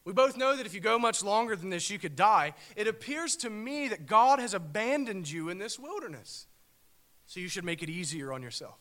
We 0.03 0.13
both 0.13 0.35
know 0.35 0.57
that 0.57 0.65
if 0.65 0.73
you 0.73 0.79
go 0.79 0.97
much 0.97 1.23
longer 1.23 1.55
than 1.55 1.69
this, 1.69 1.89
you 1.89 1.99
could 1.99 2.15
die. 2.15 2.53
It 2.75 2.87
appears 2.87 3.35
to 3.37 3.49
me 3.49 3.87
that 3.89 4.07
God 4.07 4.39
has 4.39 4.53
abandoned 4.53 5.29
you 5.29 5.49
in 5.49 5.59
this 5.59 5.77
wilderness. 5.77 6.47
So 7.27 7.39
you 7.39 7.47
should 7.47 7.65
make 7.65 7.83
it 7.83 7.89
easier 7.89 8.33
on 8.33 8.41
yourself. 8.41 8.79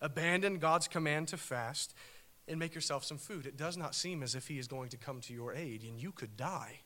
Abandon 0.00 0.58
God's 0.58 0.88
command 0.88 1.28
to 1.28 1.36
fast 1.36 1.94
and 2.48 2.58
make 2.58 2.74
yourself 2.74 3.04
some 3.04 3.18
food. 3.18 3.46
It 3.46 3.56
does 3.56 3.76
not 3.76 3.94
seem 3.94 4.22
as 4.22 4.34
if 4.34 4.48
He 4.48 4.58
is 4.58 4.66
going 4.66 4.88
to 4.90 4.96
come 4.96 5.20
to 5.22 5.34
your 5.34 5.52
aid, 5.52 5.82
and 5.82 6.00
you 6.00 6.12
could 6.12 6.36
die. 6.36 6.80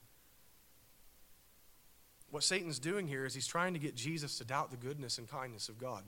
What 2.31 2.45
Satan's 2.45 2.79
doing 2.79 3.09
here 3.09 3.25
is 3.25 3.35
he's 3.35 3.47
trying 3.47 3.75
to 3.75 3.81
get 3.81 3.97
Jesus 3.97 4.39
to 4.39 4.45
doubt 4.45 4.71
the 4.71 4.77
goodness 4.77 5.19
and 5.19 5.29
kindness 5.29 5.69
of 5.69 5.79
God. 5.79 6.05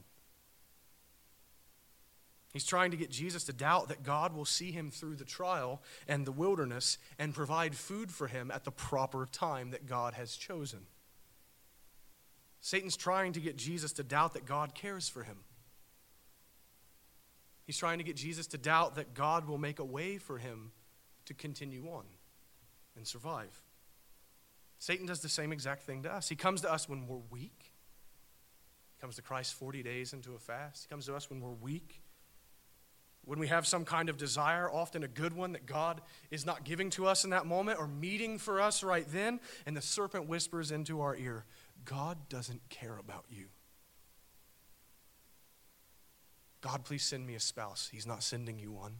He's 2.52 2.66
trying 2.66 2.90
to 2.90 2.98
get 2.98 3.10
Jesus 3.10 3.44
to 3.44 3.52
doubt 3.52 3.88
that 3.88 4.02
God 4.02 4.34
will 4.34 4.44
see 4.44 4.72
him 4.72 4.90
through 4.90 5.16
the 5.16 5.24
trial 5.24 5.80
and 6.06 6.26
the 6.26 6.32
wilderness 6.32 6.98
and 7.18 7.34
provide 7.34 7.74
food 7.74 8.10
for 8.10 8.26
him 8.26 8.50
at 8.50 8.64
the 8.64 8.70
proper 8.70 9.26
time 9.30 9.70
that 9.70 9.86
God 9.86 10.12
has 10.14 10.36
chosen. 10.36 10.80
Satan's 12.60 12.96
trying 12.96 13.32
to 13.32 13.40
get 13.40 13.56
Jesus 13.56 13.92
to 13.94 14.02
doubt 14.02 14.34
that 14.34 14.44
God 14.44 14.74
cares 14.74 15.08
for 15.08 15.22
him. 15.22 15.38
He's 17.64 17.78
trying 17.78 17.98
to 17.98 18.04
get 18.04 18.16
Jesus 18.16 18.46
to 18.48 18.58
doubt 18.58 18.96
that 18.96 19.14
God 19.14 19.48
will 19.48 19.58
make 19.58 19.78
a 19.78 19.84
way 19.84 20.18
for 20.18 20.36
him 20.36 20.72
to 21.24 21.32
continue 21.32 21.86
on 21.86 22.04
and 22.96 23.06
survive. 23.06 23.62
Satan 24.78 25.06
does 25.06 25.20
the 25.20 25.28
same 25.28 25.52
exact 25.52 25.84
thing 25.84 26.02
to 26.02 26.12
us. 26.12 26.28
He 26.28 26.36
comes 26.36 26.60
to 26.62 26.72
us 26.72 26.86
when 26.86 27.06
we're 27.06 27.22
weak. 27.30 27.72
He 28.96 29.00
comes 29.00 29.16
to 29.16 29.22
Christ 29.22 29.54
40 29.54 29.82
days 29.82 30.12
into 30.12 30.34
a 30.34 30.38
fast. 30.38 30.84
He 30.84 30.90
comes 30.90 31.06
to 31.06 31.14
us 31.14 31.30
when 31.30 31.40
we're 31.40 31.50
weak 31.52 32.01
when 33.24 33.38
we 33.38 33.46
have 33.48 33.66
some 33.66 33.84
kind 33.84 34.08
of 34.08 34.16
desire, 34.16 34.68
often 34.70 35.04
a 35.04 35.08
good 35.08 35.32
one 35.32 35.52
that 35.52 35.64
God 35.64 36.00
is 36.30 36.44
not 36.44 36.64
giving 36.64 36.90
to 36.90 37.06
us 37.06 37.24
in 37.24 37.30
that 37.30 37.46
moment 37.46 37.78
or 37.78 37.86
meeting 37.86 38.38
for 38.38 38.60
us 38.60 38.82
right 38.82 39.06
then, 39.08 39.38
and 39.64 39.76
the 39.76 39.82
serpent 39.82 40.28
whispers 40.28 40.72
into 40.72 41.00
our 41.00 41.16
ear, 41.16 41.44
God 41.84 42.28
doesn't 42.28 42.68
care 42.68 42.98
about 42.98 43.24
you. 43.30 43.46
God, 46.60 46.84
please 46.84 47.02
send 47.02 47.26
me 47.26 47.34
a 47.34 47.40
spouse. 47.40 47.88
He's 47.92 48.06
not 48.06 48.22
sending 48.22 48.58
you 48.58 48.70
one. 48.70 48.96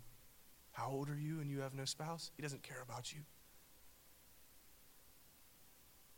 How 0.72 0.88
old 0.88 1.08
are 1.10 1.18
you 1.18 1.40
and 1.40 1.50
you 1.50 1.60
have 1.60 1.74
no 1.74 1.84
spouse? 1.84 2.30
He 2.36 2.42
doesn't 2.42 2.62
care 2.62 2.82
about 2.82 3.12
you. 3.12 3.20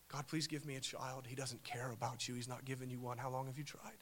God, 0.08 0.26
please 0.28 0.46
give 0.46 0.64
me 0.64 0.76
a 0.76 0.80
child. 0.80 1.26
He 1.26 1.34
doesn't 1.34 1.64
care 1.64 1.90
about 1.90 2.28
you. 2.28 2.34
He's 2.34 2.48
not 2.48 2.64
giving 2.64 2.88
you 2.88 3.00
one. 3.00 3.18
How 3.18 3.30
long 3.30 3.46
have 3.46 3.58
you 3.58 3.64
tried? 3.64 3.98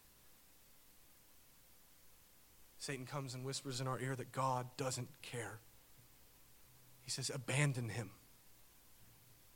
Satan 2.83 3.07
comes 3.07 3.33
and 3.33 3.45
whispers 3.45 3.81
in 3.81 3.87
our 3.87 4.01
ear 4.01 4.17
that 4.17 4.33
God 4.33 4.67
doesn't 4.77 5.09
care. 5.23 5.61
He 7.05 7.13
says, 7.13 7.31
abandon 7.33 7.91
him. 7.91 8.11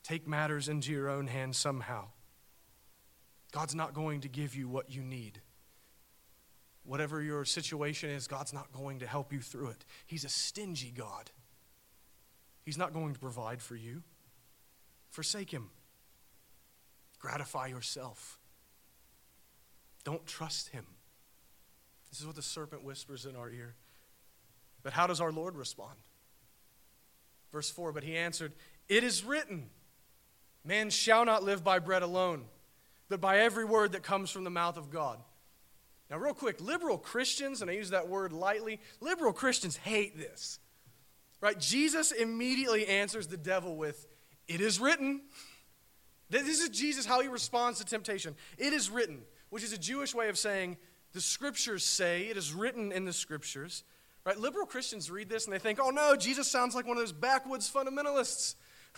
Take 0.05 0.29
matters 0.29 0.69
into 0.69 0.93
your 0.93 1.09
own 1.09 1.27
hands 1.27 1.59
somehow. 1.59 2.05
God's 3.51 3.75
not 3.75 3.95
going 3.95 4.21
to 4.21 4.29
give 4.29 4.55
you 4.55 4.69
what 4.69 4.93
you 4.93 5.03
need. 5.03 5.41
Whatever 6.85 7.21
your 7.21 7.45
situation 7.45 8.11
is, 8.11 8.29
God's 8.29 8.53
not 8.53 8.71
going 8.71 9.01
to 9.01 9.09
help 9.09 9.33
you 9.33 9.41
through 9.41 9.71
it. 9.71 9.85
He's 10.07 10.25
a 10.25 10.29
stingy 10.29 10.93
God. 10.97 11.33
He's 12.63 12.79
not 12.79 12.93
going 12.93 13.13
to 13.13 13.19
provide 13.19 13.61
for 13.61 13.75
you. 13.75 14.05
Forsake 15.11 15.51
him. 15.51 15.71
Gratify 17.19 17.67
yourself. 17.67 18.39
Don't 20.05 20.27
trust 20.27 20.69
him. 20.69 20.87
This 22.17 22.23
is 22.23 22.27
what 22.27 22.37
the 22.37 22.41
serpent 22.41 22.83
whispers 22.83 23.27
in 23.27 23.37
our 23.37 23.51
ear. 23.51 23.75
But 24.83 24.95
how 24.95 25.07
does 25.07 25.21
our 25.21 25.31
Lord 25.31 25.55
respond? 25.55 25.99
Verse 27.53 27.69
4 27.69 27.93
But 27.93 28.05
he 28.05 28.17
answered, 28.17 28.55
It 28.89 29.05
is 29.05 29.23
written, 29.23 29.69
Man 30.65 30.89
shall 30.89 31.27
not 31.27 31.43
live 31.43 31.63
by 31.63 31.79
bread 31.79 32.03
alone, 32.03 32.47
but 33.11 33.21
by 33.21 33.41
every 33.41 33.67
word 33.67 33.93
that 33.93 34.03
comes 34.03 34.31
from 34.31 34.45
the 34.45 34.51
mouth 34.51 34.79
of 34.79 34.89
God. 34.89 35.19
Now, 36.09 36.17
real 36.17 36.33
quick, 36.33 36.59
liberal 36.59 36.97
Christians, 36.97 37.61
and 37.61 37.71
I 37.71 37.75
use 37.75 37.91
that 37.91 38.09
word 38.09 38.33
lightly, 38.33 38.81
liberal 39.03 39.35
Christians 39.35 39.77
hate 39.77 40.17
this. 40.17 40.59
Right? 41.43 41.61
Jesus 41.61 42.13
immediately 42.13 42.87
answers 42.87 43.27
the 43.27 43.37
devil 43.37 43.77
with, 43.77 44.07
It 44.49 44.63
is 44.63 44.81
written. 44.81 45.21
This 46.31 46.61
is 46.61 46.71
Jesus, 46.71 47.05
how 47.05 47.21
he 47.21 47.29
responds 47.29 47.79
to 47.81 47.85
temptation. 47.85 48.37
It 48.57 48.73
is 48.73 48.89
written, 48.89 49.21
which 49.51 49.63
is 49.63 49.75
a 49.75 49.79
Jewish 49.79 50.15
way 50.15 50.31
of 50.31 50.39
saying, 50.39 50.79
The 51.17 51.23
scriptures 51.23 51.83
say, 51.83 52.25
it 52.25 52.37
is 52.37 52.53
written 52.53 52.93
in 52.93 53.07
the 53.07 53.13
scriptures. 53.15 53.85
Right? 54.27 54.37
Liberal 54.37 54.67
Christians 54.67 55.11
read 55.11 55.31
this 55.31 55.47
and 55.47 55.55
they 55.55 55.59
think, 55.59 55.79
oh 55.83 55.89
no, 55.89 56.15
Jesus 56.15 56.47
sounds 56.47 56.75
like 56.75 56.87
one 56.87 56.99
of 56.99 57.03
those 57.03 57.15
backwoods 57.15 57.73
fundamentalists. 57.73 58.55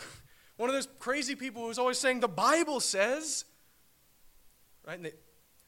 one 0.57 0.69
of 0.69 0.75
those 0.75 0.89
crazy 0.99 1.33
people 1.33 1.65
who's 1.65 1.79
always 1.79 1.97
saying, 1.97 2.19
the 2.19 2.27
Bible 2.27 2.81
says. 2.81 3.45
Right? 4.85 5.01
They, 5.01 5.13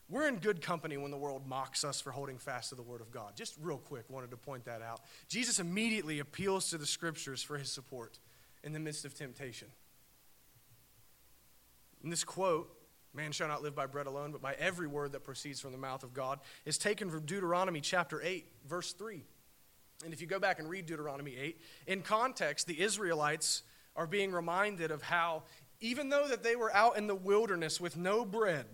we're 0.09 0.27
in 0.27 0.39
good 0.39 0.61
company 0.61 0.97
when 0.97 1.09
the 1.09 1.15
world 1.15 1.47
mocks 1.47 1.85
us 1.85 2.01
for 2.01 2.11
holding 2.11 2.37
fast 2.37 2.71
to 2.71 2.75
the 2.75 2.81
Word 2.81 2.99
of 2.99 3.11
God. 3.11 3.37
Just 3.37 3.55
real 3.61 3.77
quick, 3.77 4.03
wanted 4.09 4.31
to 4.31 4.37
point 4.37 4.65
that 4.65 4.81
out. 4.81 4.99
Jesus 5.29 5.57
immediately 5.57 6.19
appeals 6.19 6.69
to 6.71 6.77
the 6.77 6.85
Scriptures 6.85 7.41
for 7.41 7.57
his 7.57 7.71
support 7.71 8.19
in 8.61 8.73
the 8.73 8.79
midst 8.79 9.05
of 9.05 9.13
temptation. 9.13 9.69
In 12.03 12.09
this 12.09 12.25
quote, 12.25 12.75
man 13.13 13.31
shall 13.31 13.47
not 13.47 13.61
live 13.61 13.75
by 13.75 13.85
bread 13.85 14.07
alone, 14.07 14.31
but 14.31 14.41
by 14.41 14.53
every 14.53 14.87
word 14.87 15.11
that 15.11 15.23
proceeds 15.23 15.59
from 15.59 15.71
the 15.71 15.77
mouth 15.77 16.03
of 16.03 16.13
God, 16.13 16.39
is 16.65 16.77
taken 16.77 17.09
from 17.09 17.25
Deuteronomy 17.25 17.81
chapter 17.81 18.21
8, 18.21 18.45
verse 18.67 18.93
3. 18.93 19.23
And 20.03 20.13
if 20.13 20.21
you 20.21 20.27
go 20.27 20.39
back 20.39 20.59
and 20.59 20.69
read 20.69 20.85
Deuteronomy 20.85 21.35
8, 21.37 21.61
in 21.87 22.01
context, 22.01 22.67
the 22.67 22.81
Israelites 22.81 23.63
are 23.95 24.07
being 24.07 24.31
reminded 24.31 24.91
of 24.91 25.01
how, 25.01 25.43
even 25.79 26.09
though 26.09 26.27
that 26.27 26.43
they 26.43 26.55
were 26.55 26.73
out 26.73 26.97
in 26.97 27.07
the 27.07 27.15
wilderness 27.15 27.79
with 27.79 27.97
no 27.97 28.25
bread, 28.25 28.65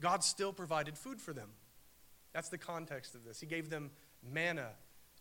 God 0.00 0.24
still 0.24 0.52
provided 0.52 0.96
food 0.96 1.20
for 1.20 1.32
them. 1.32 1.50
That's 2.32 2.48
the 2.48 2.58
context 2.58 3.14
of 3.14 3.24
this. 3.24 3.40
He 3.40 3.46
gave 3.46 3.70
them 3.70 3.90
manna 4.22 4.68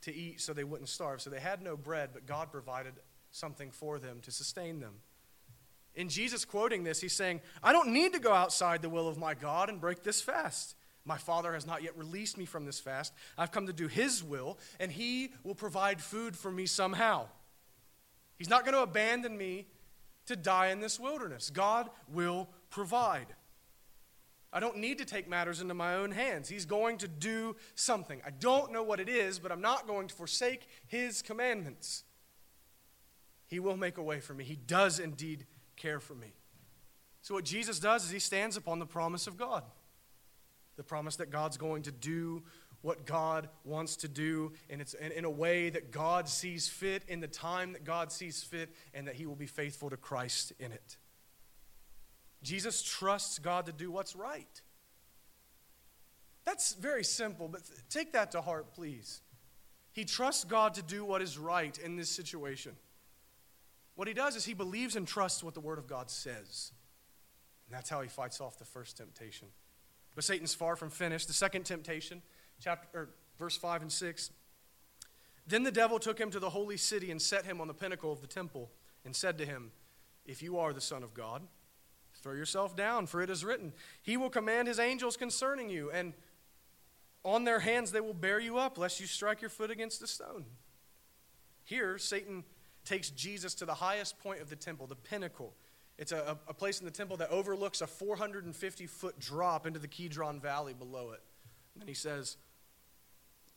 to 0.02 0.14
eat 0.14 0.42
so 0.42 0.54
they 0.54 0.64
wouldn't 0.64 0.90
starve. 0.90 1.22
So 1.22 1.30
they 1.30 1.40
had 1.40 1.62
no 1.62 1.78
bread, 1.78 2.10
but 2.14 2.26
God 2.26 2.52
provided 2.52 2.94
something 3.32 3.72
for 3.72 4.00
them 4.00 4.20
to 4.22 4.32
sustain 4.32 4.80
them. 4.80 4.96
In 5.96 6.10
Jesus 6.10 6.44
quoting 6.44 6.84
this, 6.84 7.00
he's 7.00 7.14
saying, 7.14 7.42
I 7.64 7.72
don't 7.72 7.94
need 7.94 8.14
to 8.14 8.20
go 8.20 8.34
outside 8.34 8.82
the 8.82 8.90
will 8.90 9.08
of 9.08 9.18
my 9.18 9.34
God 9.34 9.70
and 9.70 9.80
break 9.80 10.04
this 10.04 10.22
fast. 10.22 10.76
My 11.06 11.18
Father 11.18 11.54
has 11.54 11.66
not 11.68 11.84
yet 11.84 11.98
released 11.98 12.38
me 12.38 12.46
from 12.46 12.66
this 12.66 12.80
fast. 12.80 13.14
I've 13.38 13.52
come 13.52 13.68
to 13.68 13.74
do 13.74 13.88
His 13.88 14.24
will, 14.24 14.58
and 14.80 14.92
He 14.92 15.32
will 15.44 15.56
provide 15.56 16.02
food 16.02 16.36
for 16.36 16.52
me 16.52 16.66
somehow. 16.66 17.28
He's 18.38 18.50
not 18.50 18.66
going 18.66 18.74
to 18.74 18.82
abandon 18.82 19.38
me 19.38 19.68
to 20.26 20.36
die 20.36 20.68
in 20.68 20.82
this 20.82 21.00
wilderness. 21.00 21.50
God 21.50 21.90
will 22.12 22.50
provide. 22.70 23.28
I 24.52 24.60
don't 24.60 24.78
need 24.78 24.98
to 24.98 25.06
take 25.06 25.30
matters 25.30 25.62
into 25.62 25.74
my 25.74 25.96
own 25.96 26.12
hands. 26.12 26.50
He's 26.50 26.66
going 26.66 26.98
to 27.00 27.08
do 27.08 27.56
something. 27.76 28.22
I 28.26 28.32
don't 28.32 28.72
know 28.72 28.84
what 28.84 29.00
it 29.00 29.08
is, 29.08 29.38
but 29.38 29.52
I'm 29.52 29.62
not 29.62 29.88
going 29.88 30.08
to 30.08 30.16
forsake 30.16 30.68
His 30.88 31.22
commandments. 31.22 32.04
He 33.48 33.60
will 33.60 33.78
make 33.78 33.98
a 33.98 34.04
way 34.04 34.20
for 34.20 34.34
me. 34.34 34.44
He 34.44 34.56
does 34.56 35.00
indeed 35.00 35.46
care 35.86 36.00
for 36.00 36.16
me. 36.16 36.34
So, 37.22 37.36
what 37.36 37.46
Jesus 37.46 37.80
does 37.80 38.06
is 38.06 38.12
He 38.12 38.20
stands 38.20 38.58
upon 38.58 38.80
the 38.80 38.86
promise 38.86 39.28
of 39.28 39.38
God 39.38 39.64
the 40.78 40.84
promise 40.84 41.16
that 41.18 41.30
God's 41.30 41.58
going 41.58 41.84
to 41.84 41.92
do 41.92 42.44
what 42.82 43.06
God 43.06 43.50
wants 43.64 43.96
to 43.98 44.08
do, 44.08 44.52
and 44.70 44.80
it's 44.80 44.94
in 44.94 45.26
a 45.26 45.30
way 45.30 45.70
that 45.70 45.90
God 45.90 46.30
sees 46.30 46.68
fit, 46.68 47.04
in 47.08 47.20
the 47.20 47.28
time 47.28 47.74
that 47.74 47.84
God 47.84 48.12
sees 48.12 48.44
fit, 48.44 48.76
and 48.94 49.08
that 49.08 49.16
He 49.16 49.26
will 49.26 49.36
be 49.36 49.48
faithful 49.48 49.90
to 49.90 49.98
Christ 49.98 50.54
in 50.60 50.72
it. 50.72 50.98
Jesus 52.44 52.84
trusts 52.84 53.40
God 53.40 53.66
to 53.66 53.72
do 53.72 53.90
what's 53.90 54.16
right. 54.16 54.62
That's 56.44 56.74
very 56.74 57.04
simple, 57.04 57.48
but 57.48 57.62
take 57.90 58.14
that 58.14 58.32
to 58.32 58.42
heart, 58.42 58.74
please. 58.76 59.22
He 59.94 60.06
trusts 60.06 60.44
God 60.44 60.76
to 60.76 60.84
do 60.84 61.04
what 61.04 61.22
is 61.24 61.40
right 61.40 61.76
in 61.80 61.96
this 61.96 62.10
situation. 62.10 62.76
What 63.96 64.08
he 64.08 64.14
does 64.14 64.36
is 64.36 64.46
he 64.46 64.54
believes 64.54 64.96
and 64.96 65.08
trusts 65.08 65.44
what 65.44 65.54
the 65.54 65.62
Word 65.62 65.78
of 65.78 65.88
God 65.88 66.10
says. 66.10 66.72
And 67.68 67.76
that's 67.76 67.90
how 67.90 68.02
he 68.02 68.10
fights 68.10 68.42
off 68.42 68.58
the 68.58 68.66
first 68.66 68.98
temptation. 68.98 69.48
But 70.14 70.24
Satan's 70.24 70.54
far 70.54 70.76
from 70.76 70.90
finished. 70.90 71.28
The 71.28 71.34
second 71.34 71.66
temptation, 71.66 72.22
chapter 72.62 72.88
or 72.94 73.10
verse 73.40 73.58
5 73.58 73.84
and 73.84 73.92
6. 73.92 74.32
Then 75.48 75.64
the 75.64 75.72
devil 75.72 76.00
took 76.00 76.20
him 76.20 76.32
to 76.32 76.40
the 76.40 76.50
holy 76.50 76.78
city 76.78 77.12
and 77.12 77.22
set 77.22 77.46
him 77.46 77.62
on 77.62 77.68
the 77.68 77.74
pinnacle 77.74 78.12
of 78.12 78.22
the 78.22 78.28
temple 78.28 78.72
and 79.04 79.16
said 79.16 79.38
to 79.38 79.46
him, 79.46 79.72
If 80.26 80.42
you 80.42 80.58
are 80.58 80.74
the 80.74 80.82
Son 80.82 81.04
of 81.04 81.14
God, 81.14 81.44
throw 82.22 82.34
yourself 82.34 82.76
down, 82.76 83.06
for 83.06 83.22
it 83.22 83.30
is 83.30 83.46
written, 83.46 83.72
He 84.02 84.18
will 84.18 84.30
command 84.30 84.68
His 84.68 84.80
angels 84.80 85.16
concerning 85.16 85.70
you, 85.70 85.92
and 85.92 86.14
on 87.24 87.44
their 87.44 87.60
hands 87.60 87.92
they 87.92 88.02
will 88.02 88.14
bear 88.14 88.40
you 88.40 88.58
up, 88.58 88.78
lest 88.78 89.00
you 89.00 89.06
strike 89.06 89.42
your 89.42 89.50
foot 89.50 89.70
against 89.70 90.02
a 90.02 90.08
stone. 90.08 90.46
Here, 91.64 91.98
Satan 91.98 92.44
takes 92.86 93.10
Jesus 93.10 93.56
to 93.56 93.66
the 93.66 93.74
highest 93.74 94.20
point 94.20 94.42
of 94.42 94.50
the 94.50 94.56
temple, 94.56 94.88
the 94.88 94.96
pinnacle. 94.96 95.54
It's 95.98 96.12
a, 96.12 96.38
a 96.48 96.54
place 96.54 96.80
in 96.80 96.86
the 96.86 96.92
temple 96.92 97.18
that 97.18 97.30
overlooks 97.30 97.82
a 97.82 97.88
450 97.88 98.88
foot 98.88 99.20
drop 99.20 99.66
into 99.66 99.80
the 99.80 99.88
Kidron 99.88 100.40
Valley 100.40 100.74
below 100.74 101.12
it. 101.12 101.22
And 101.74 101.82
then 101.82 101.88
he 101.88 101.94
says, 101.94 102.38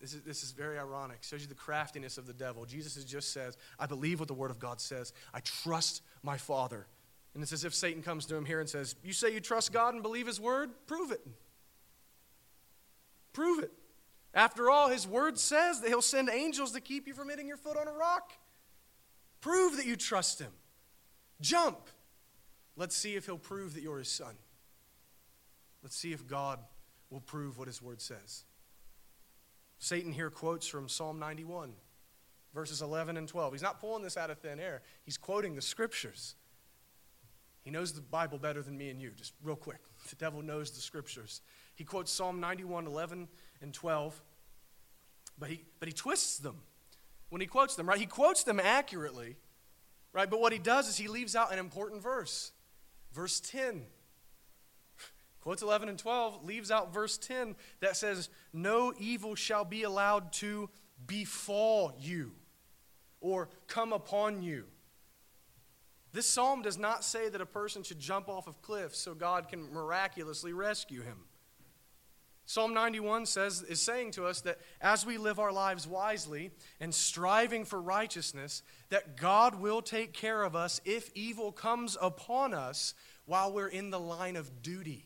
this 0.00 0.14
is, 0.14 0.22
this 0.22 0.42
is 0.42 0.52
very 0.52 0.78
ironic. 0.78 1.18
Shows 1.22 1.42
you 1.42 1.48
the 1.48 1.54
craftiness 1.54 2.18
of 2.18 2.26
the 2.26 2.32
devil. 2.32 2.64
Jesus 2.64 3.02
just 3.04 3.32
says, 3.32 3.56
I 3.78 3.86
believe 3.86 4.20
what 4.20 4.28
the 4.28 4.34
Word 4.34 4.50
of 4.50 4.58
God 4.58 4.80
says. 4.80 5.12
I 5.34 5.40
trust 5.40 6.02
my 6.22 6.36
Father. 6.36 6.86
And 7.34 7.42
it's 7.42 7.52
as 7.52 7.64
if 7.64 7.74
Satan 7.74 8.02
comes 8.02 8.26
to 8.26 8.36
him 8.36 8.44
here 8.44 8.60
and 8.60 8.68
says, 8.68 8.94
You 9.02 9.12
say 9.12 9.32
you 9.32 9.40
trust 9.40 9.72
God 9.72 9.94
and 9.94 10.02
believe 10.02 10.26
His 10.26 10.40
Word? 10.40 10.70
Prove 10.86 11.10
it. 11.10 11.20
Prove 13.32 13.62
it. 13.62 13.72
After 14.34 14.70
all, 14.70 14.88
His 14.88 15.06
Word 15.06 15.38
says 15.38 15.80
that 15.80 15.88
He'll 15.88 16.02
send 16.02 16.28
angels 16.28 16.72
to 16.72 16.80
keep 16.80 17.06
you 17.06 17.14
from 17.14 17.28
hitting 17.28 17.48
your 17.48 17.56
foot 17.56 17.76
on 17.76 17.88
a 17.88 17.92
rock. 17.92 18.32
Prove 19.40 19.76
that 19.76 19.86
you 19.86 19.96
trust 19.96 20.38
Him. 20.38 20.52
Jump. 21.40 21.78
Let's 22.78 22.96
see 22.96 23.16
if 23.16 23.26
he'll 23.26 23.38
prove 23.38 23.74
that 23.74 23.82
you're 23.82 23.98
his 23.98 24.08
son. 24.08 24.34
Let's 25.82 25.96
see 25.96 26.12
if 26.12 26.26
God 26.26 26.60
will 27.10 27.20
prove 27.20 27.58
what 27.58 27.66
his 27.66 27.82
word 27.82 28.00
says. 28.00 28.44
Satan 29.80 30.12
here 30.12 30.30
quotes 30.30 30.66
from 30.66 30.88
Psalm 30.88 31.18
91, 31.18 31.72
verses 32.54 32.80
11 32.80 33.16
and 33.16 33.26
12. 33.26 33.52
He's 33.52 33.62
not 33.62 33.80
pulling 33.80 34.02
this 34.02 34.16
out 34.16 34.30
of 34.30 34.38
thin 34.38 34.60
air, 34.60 34.82
he's 35.04 35.18
quoting 35.18 35.54
the 35.54 35.62
scriptures. 35.62 36.36
He 37.64 37.72
knows 37.72 37.92
the 37.92 38.00
Bible 38.00 38.38
better 38.38 38.62
than 38.62 38.78
me 38.78 38.88
and 38.88 39.02
you, 39.02 39.10
just 39.10 39.34
real 39.42 39.56
quick. 39.56 39.80
The 40.08 40.16
devil 40.16 40.40
knows 40.40 40.70
the 40.70 40.80
scriptures. 40.80 41.42
He 41.74 41.84
quotes 41.84 42.10
Psalm 42.10 42.40
91, 42.40 42.86
11 42.86 43.28
and 43.60 43.74
12, 43.74 44.22
but 45.38 45.50
he, 45.50 45.64
but 45.78 45.88
he 45.88 45.92
twists 45.92 46.38
them 46.38 46.60
when 47.28 47.40
he 47.40 47.46
quotes 47.46 47.74
them, 47.74 47.88
right? 47.88 47.98
He 47.98 48.06
quotes 48.06 48.44
them 48.44 48.60
accurately, 48.60 49.36
right? 50.12 50.28
But 50.28 50.40
what 50.40 50.52
he 50.52 50.58
does 50.58 50.88
is 50.88 50.96
he 50.96 51.08
leaves 51.08 51.36
out 51.36 51.52
an 51.52 51.58
important 51.58 52.02
verse. 52.02 52.52
Verse 53.12 53.40
10 53.40 53.82
quotes 55.40 55.62
11 55.62 55.88
and 55.88 55.98
12, 55.98 56.44
leaves 56.44 56.70
out 56.70 56.92
verse 56.92 57.18
10 57.18 57.56
that 57.80 57.96
says, 57.96 58.28
No 58.52 58.92
evil 58.98 59.34
shall 59.34 59.64
be 59.64 59.82
allowed 59.82 60.32
to 60.34 60.70
befall 61.06 61.92
you 61.98 62.32
or 63.20 63.48
come 63.66 63.92
upon 63.92 64.42
you. 64.42 64.64
This 66.12 66.26
psalm 66.26 66.62
does 66.62 66.78
not 66.78 67.04
say 67.04 67.28
that 67.28 67.40
a 67.40 67.46
person 67.46 67.82
should 67.82 68.00
jump 68.00 68.28
off 68.28 68.46
of 68.46 68.62
cliffs 68.62 68.98
so 68.98 69.14
God 69.14 69.48
can 69.48 69.72
miraculously 69.72 70.52
rescue 70.52 71.02
him. 71.02 71.27
Psalm 72.48 72.72
91 72.72 73.26
says, 73.26 73.60
is 73.60 73.78
saying 73.78 74.10
to 74.12 74.24
us 74.24 74.40
that 74.40 74.58
as 74.80 75.04
we 75.04 75.18
live 75.18 75.38
our 75.38 75.52
lives 75.52 75.86
wisely 75.86 76.50
and 76.80 76.94
striving 76.94 77.62
for 77.62 77.78
righteousness, 77.78 78.62
that 78.88 79.18
God 79.18 79.60
will 79.60 79.82
take 79.82 80.14
care 80.14 80.42
of 80.42 80.56
us 80.56 80.80
if 80.86 81.10
evil 81.14 81.52
comes 81.52 81.98
upon 82.00 82.54
us 82.54 82.94
while 83.26 83.52
we're 83.52 83.68
in 83.68 83.90
the 83.90 84.00
line 84.00 84.34
of 84.34 84.62
duty. 84.62 85.04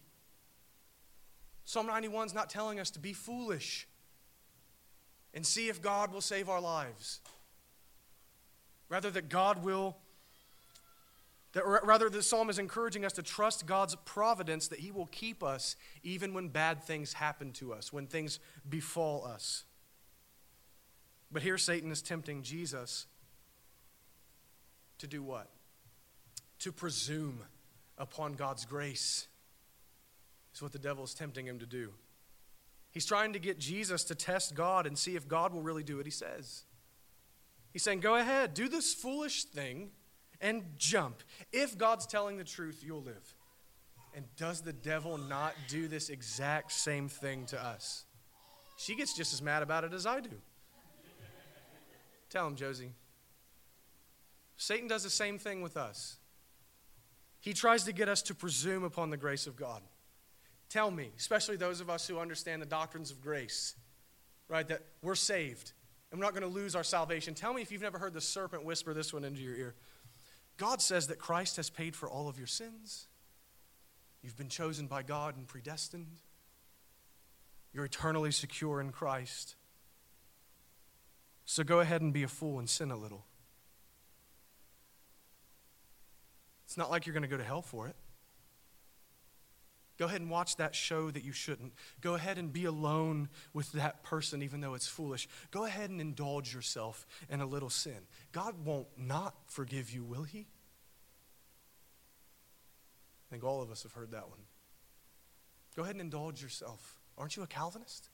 Psalm 1.65 1.89
91 1.89 2.29
is 2.29 2.35
not 2.35 2.49
telling 2.49 2.79
us 2.79 2.91
to 2.91 3.01
be 3.01 3.13
foolish 3.13 3.89
and 5.35 5.45
see 5.45 5.69
if 5.69 5.83
God 5.83 6.13
will 6.13 6.21
save 6.21 6.49
our 6.49 6.61
lives. 6.61 7.19
Rather, 8.89 9.11
that 9.11 9.29
God 9.29 9.65
will 9.65 9.97
that 11.53 11.65
rather, 11.67 12.09
the 12.09 12.23
psalm 12.23 12.49
is 12.49 12.59
encouraging 12.59 13.05
us 13.05 13.13
to 13.15 13.23
trust 13.23 13.67
God's 13.67 13.95
providence 14.07 14.69
that 14.69 14.79
He 14.79 14.91
will 14.91 15.07
keep 15.07 15.43
us 15.43 15.77
even 16.03 16.33
when 16.33 16.49
bad 16.49 16.83
things 16.83 17.13
happen 17.13 17.53
to 17.53 17.75
us, 17.75 17.93
when 17.93 18.07
things 18.07 18.39
befall 18.69 19.27
us. 19.27 19.65
But 21.31 21.43
here 21.43 21.59
Satan 21.59 21.91
is 21.91 22.01
tempting 22.01 22.43
Jesus 22.43 23.07
to 24.99 25.07
do 25.07 25.23
what? 25.23 25.49
To 26.61 26.73
presume 26.73 27.41
upon 27.99 28.35
God's 28.35 28.65
grace. 28.65 29.29
Is 30.55 30.63
what 30.63 30.73
the 30.73 30.79
devil 30.79 31.05
is 31.05 31.15
tempting 31.15 31.47
him 31.47 31.59
to 31.59 31.67
do. 31.67 31.93
He's 32.91 33.07
trying 33.07 33.33
to 33.33 33.39
get 33.39 33.59
Jesus 33.59 34.05
to 34.05 34.15
test 34.15 34.55
God 34.55 34.87
and 34.87 34.99
see 34.99 35.17
if 35.17 35.27
God 35.27 35.55
will 35.55 35.63
really 35.63 35.83
do 35.83 35.97
what 35.97 36.05
he 36.05 36.13
says. 36.13 36.65
He's 37.73 37.83
saying, 37.83 38.01
Go 38.01 38.17
ahead, 38.17 38.53
do 38.53 38.69
this 38.69 38.93
foolish 38.93 39.45
thing 39.45 39.91
and 40.43 40.65
jump. 40.77 41.23
If 41.53 41.79
God's 41.79 42.07
telling 42.07 42.37
the 42.37 42.45
truth, 42.45 42.83
you'll 42.85 43.03
live. 43.03 43.35
And 44.15 44.27
does 44.37 44.61
the 44.61 44.75
devil 44.75 45.17
not 45.17 45.55
do 45.69 45.89
this 45.89 46.11
exact 46.11 46.73
same 46.73 47.09
thing 47.09 47.47
to 47.47 47.65
us? 47.65 48.05
She 48.77 48.95
gets 48.95 49.17
just 49.17 49.33
as 49.33 49.41
mad 49.41 49.63
about 49.63 49.85
it 49.85 49.95
as 49.95 50.05
I 50.05 50.21
do. 50.21 50.31
Tell 52.29 52.47
him, 52.47 52.57
Josie. 52.57 52.93
Satan 54.57 54.89
does 54.89 55.03
the 55.03 55.11
same 55.11 55.39
thing 55.39 55.63
with 55.63 55.77
us. 55.77 56.19
He 57.41 57.53
tries 57.53 57.85
to 57.85 57.93
get 57.93 58.09
us 58.09 58.23
to 58.23 58.35
presume 58.35 58.85
upon 58.85 59.11
the 59.11 59.17
grace 59.17 59.47
of 59.47 59.57
God. 59.57 59.83
Tell 60.69 60.91
me, 60.91 61.11
especially 61.19 61.57
those 61.57 61.81
of 61.81 61.91
us 61.91 62.07
who 62.07 62.19
understand 62.19 62.63
the 62.63 62.67
doctrines 62.67 63.11
of 63.11 63.21
grace, 63.21 63.75
right, 64.49 64.67
that 64.69 64.83
we're 65.03 65.15
saved 65.15 65.73
and 66.11 66.21
we're 66.21 66.25
not 66.25 66.35
going 66.35 66.43
to 66.43 66.49
lose 66.49 66.77
our 66.77 66.85
salvation. 66.85 67.35
Tell 67.35 67.53
me 67.53 67.63
if 67.63 67.73
you've 67.73 67.83
never 67.83 67.99
heard 67.99 68.15
the 68.15 68.21
serpent 68.21 68.65
whisper 68.65 68.95
this 68.95 69.13
one 69.13 69.25
into 69.25 69.41
your 69.41 69.55
ear. 69.55 69.75
God 70.63 70.81
says 70.81 71.09
that 71.09 71.19
Christ 71.19 71.57
has 71.57 71.71
paid 71.71 71.97
for 71.97 72.09
all 72.09 72.29
of 72.29 72.39
your 72.39 72.47
sins. 72.47 73.09
You've 74.23 74.37
been 74.37 74.49
chosen 74.49 74.87
by 74.87 75.03
God 75.03 75.37
and 75.37 75.49
predestined. 75.49 76.21
You're 77.75 77.87
eternally 77.87 78.31
secure 78.31 78.81
in 78.81 78.93
Christ. 78.93 79.57
So 81.47 81.65
go 81.65 81.81
ahead 81.81 82.01
and 82.01 82.13
be 82.13 82.23
a 82.23 82.29
fool 82.29 82.61
and 82.61 82.71
sin 82.71 82.93
a 82.93 82.97
little. 82.97 83.27
It's 86.65 86.77
not 86.77 86.93
like 86.93 87.07
you're 87.07 87.15
going 87.15 87.25
to 87.25 87.29
go 87.29 87.39
to 87.39 87.43
hell 87.43 87.63
for 87.63 87.89
it. 87.89 87.97
Go 89.99 90.07
ahead 90.07 90.21
and 90.21 90.31
watch 90.31 90.57
that 90.57 90.75
show 90.75 91.11
that 91.11 91.23
you 91.23 91.33
shouldn't. 91.33 91.73
Go 92.01 92.15
ahead 92.15 92.39
and 92.39 92.53
be 92.53 92.65
alone 92.65 93.29
with 93.53 93.73
that 93.73 94.03
person, 94.03 94.43
even 94.43 94.61
though 94.61 94.75
it's 94.75 94.87
foolish. 94.87 95.29
Go 95.51 95.65
ahead 95.65 95.91
and 95.91 96.01
indulge 96.01 96.55
yourself 96.55 97.07
in 97.29 97.41
a 97.41 97.47
little 97.47 97.71
sin. 97.71 97.99
God 98.33 98.65
won't 98.65 98.89
not 98.97 99.35
forgive 99.47 99.91
you, 99.91 100.03
will 100.03 100.25
He? 100.25 100.47
I 103.29 103.31
think 103.31 103.45
all 103.45 103.63
of 103.63 103.71
us 103.71 103.83
have 103.83 103.93
heard 103.93 104.11
that 104.13 104.29
one. 104.29 104.41
Go 105.77 105.83
ahead 105.83 105.95
and 105.95 106.03
indulge 106.03 106.43
yourself. 106.43 107.01
Aren't 107.17 107.37
you 107.37 107.43
a 107.43 107.47
Calvinist? 107.47 108.09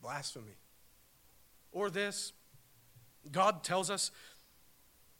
Blasphemy. 0.00 0.56
Or 1.72 1.90
this 1.90 2.32
God 3.30 3.64
tells 3.64 3.90
us 3.90 4.10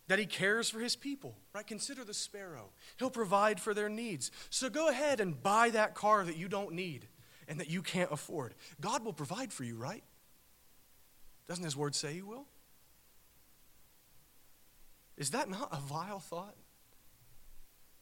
that 0.08 0.18
he 0.18 0.26
cares 0.26 0.68
for 0.68 0.80
his 0.80 0.96
people, 0.96 1.36
right? 1.54 1.66
Consider 1.66 2.02
the 2.02 2.14
sparrow. 2.14 2.70
He'll 2.98 3.10
provide 3.10 3.60
for 3.60 3.74
their 3.74 3.88
needs. 3.88 4.30
So 4.50 4.68
go 4.68 4.88
ahead 4.88 5.20
and 5.20 5.40
buy 5.40 5.70
that 5.70 5.94
car 5.94 6.24
that 6.24 6.36
you 6.36 6.48
don't 6.48 6.72
need 6.72 7.06
and 7.46 7.60
that 7.60 7.70
you 7.70 7.82
can't 7.82 8.10
afford. 8.10 8.54
God 8.80 9.04
will 9.04 9.12
provide 9.12 9.52
for 9.52 9.64
you, 9.64 9.76
right? 9.76 10.02
Doesn't 11.46 11.64
his 11.64 11.76
word 11.76 11.94
say 11.94 12.14
he 12.14 12.22
will? 12.22 12.46
Is 15.16 15.30
that 15.30 15.48
not 15.48 15.68
a 15.72 15.80
vile 15.80 16.20
thought? 16.20 16.54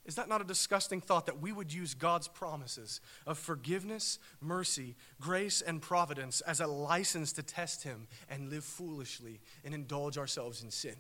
Is 0.05 0.15
that 0.15 0.29
not 0.29 0.41
a 0.41 0.45
disgusting 0.45 1.01
thought 1.01 1.27
that 1.27 1.41
we 1.41 1.51
would 1.51 1.73
use 1.73 1.93
God's 1.95 2.29
promises 2.29 3.01
of 3.27 3.39
forgiveness, 3.39 4.21
mercy, 4.41 4.95
grace, 5.21 5.61
and 5.61 5.83
providence 5.83 6.41
as 6.43 6.61
a 6.61 6.67
license 6.69 7.33
to 7.33 7.43
test 7.43 7.83
Him 7.83 8.07
and 8.29 8.49
live 8.49 8.63
foolishly 8.63 9.41
and 9.65 9.75
indulge 9.75 10.17
ourselves 10.17 10.63
in 10.63 10.71
sin? 10.71 10.95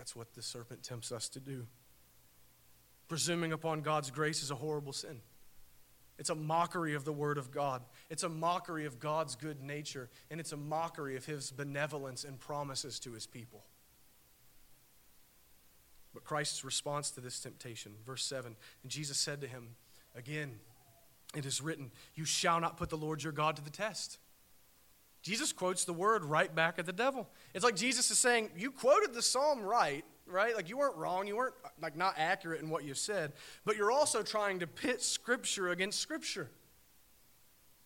That's 0.00 0.16
what 0.16 0.32
the 0.32 0.40
serpent 0.40 0.82
tempts 0.82 1.12
us 1.12 1.28
to 1.28 1.40
do. 1.40 1.66
Presuming 3.06 3.52
upon 3.52 3.82
God's 3.82 4.10
grace 4.10 4.42
is 4.42 4.50
a 4.50 4.54
horrible 4.54 4.94
sin. 4.94 5.20
It's 6.18 6.30
a 6.30 6.34
mockery 6.34 6.94
of 6.94 7.04
the 7.04 7.12
Word 7.12 7.36
of 7.36 7.50
God. 7.50 7.82
It's 8.08 8.22
a 8.22 8.28
mockery 8.30 8.86
of 8.86 8.98
God's 8.98 9.36
good 9.36 9.60
nature, 9.62 10.08
and 10.30 10.40
it's 10.40 10.52
a 10.52 10.56
mockery 10.56 11.18
of 11.18 11.26
His 11.26 11.50
benevolence 11.50 12.24
and 12.24 12.40
promises 12.40 12.98
to 13.00 13.12
His 13.12 13.26
people. 13.26 13.62
But 16.14 16.24
Christ's 16.24 16.64
response 16.64 17.10
to 17.10 17.20
this 17.20 17.38
temptation, 17.38 17.92
verse 18.06 18.24
7 18.24 18.56
And 18.82 18.90
Jesus 18.90 19.18
said 19.18 19.42
to 19.42 19.46
him, 19.46 19.76
Again, 20.16 20.60
it 21.36 21.44
is 21.44 21.60
written, 21.60 21.90
You 22.14 22.24
shall 22.24 22.58
not 22.58 22.78
put 22.78 22.88
the 22.88 22.96
Lord 22.96 23.22
your 23.22 23.34
God 23.34 23.54
to 23.56 23.62
the 23.62 23.68
test. 23.68 24.16
Jesus 25.22 25.52
quotes 25.52 25.84
the 25.84 25.92
word 25.92 26.24
right 26.24 26.54
back 26.54 26.78
at 26.78 26.86
the 26.86 26.92
devil. 26.92 27.28
It's 27.54 27.64
like 27.64 27.76
Jesus 27.76 28.10
is 28.10 28.18
saying, 28.18 28.50
You 28.56 28.70
quoted 28.70 29.12
the 29.12 29.22
psalm 29.22 29.62
right, 29.62 30.04
right? 30.26 30.54
Like 30.56 30.68
you 30.68 30.78
weren't 30.78 30.96
wrong. 30.96 31.26
You 31.26 31.36
weren't 31.36 31.54
like 31.80 31.96
not 31.96 32.14
accurate 32.16 32.62
in 32.62 32.70
what 32.70 32.84
you 32.84 32.94
said, 32.94 33.32
but 33.64 33.76
you're 33.76 33.92
also 33.92 34.22
trying 34.22 34.60
to 34.60 34.66
pit 34.66 35.02
scripture 35.02 35.68
against 35.68 36.00
scripture. 36.00 36.50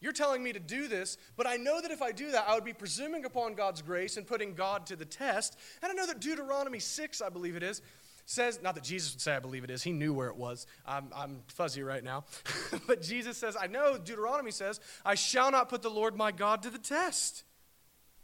You're 0.01 0.13
telling 0.13 0.43
me 0.43 0.53
to 0.53 0.61
do 0.61 0.87
this, 0.87 1.17
but 1.35 1.47
I 1.47 1.57
know 1.57 1.81
that 1.81 1.91
if 1.91 2.03
I 2.03 2.13
do 2.13 2.31
that, 2.33 2.45
I 2.47 2.55
would 2.55 2.65
be 2.65 2.75
presuming 2.75 3.25
upon 3.25 3.55
God's 3.55 3.81
grace 3.81 4.19
and 4.19 4.27
putting 4.27 4.53
God 4.53 4.87
to 4.89 4.97
the 4.97 5.07
test. 5.07 5.57
And 5.83 5.91
I 5.91 5.95
know 5.95 6.07
that 6.07 6.21
Deuteronomy 6.21 6.79
6, 6.79 7.23
I 7.23 7.31
believe 7.31 7.57
it 7.57 7.63
is, 7.63 7.81
says, 8.27 8.61
not 8.63 8.75
that 8.75 8.85
Jesus 8.85 9.13
would 9.13 9.21
say, 9.21 9.35
I 9.35 9.41
believe 9.41 9.65
it 9.65 9.71
is, 9.71 9.83
he 9.83 9.93
knew 9.93 10.15
where 10.15 10.29
it 10.29 10.37
was. 10.37 10.67
I'm, 10.87 11.09
I'm 11.15 11.43
fuzzy 11.47 11.83
right 11.83 12.03
now. 12.03 12.25
but 12.87 13.03
Jesus 13.03 13.37
says, 13.37 13.57
I 13.61 13.67
know, 13.67 13.99
Deuteronomy 13.99 14.51
says, 14.51 14.81
I 15.05 15.15
shall 15.15 15.51
not 15.51 15.69
put 15.69 15.83
the 15.83 15.91
Lord 15.91 16.17
my 16.17 16.33
God 16.33 16.63
to 16.63 16.71
the 16.71 16.79
test. 16.79 17.45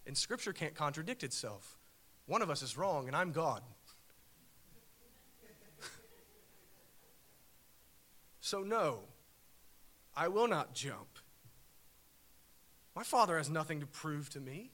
And 0.06 0.16
Scripture 0.16 0.52
can't 0.52 0.74
contradict 0.74 1.22
itself. 1.22 1.78
One 2.26 2.42
of 2.42 2.50
us 2.50 2.62
is 2.62 2.76
wrong, 2.78 3.08
and 3.08 3.16
I'm 3.16 3.32
God. 3.32 3.62
so, 8.40 8.62
no, 8.62 9.00
I 10.16 10.28
will 10.28 10.48
not 10.48 10.74
jump. 10.74 11.08
My 12.94 13.02
Father 13.02 13.36
has 13.36 13.50
nothing 13.50 13.80
to 13.80 13.86
prove 13.86 14.30
to 14.30 14.40
me. 14.40 14.70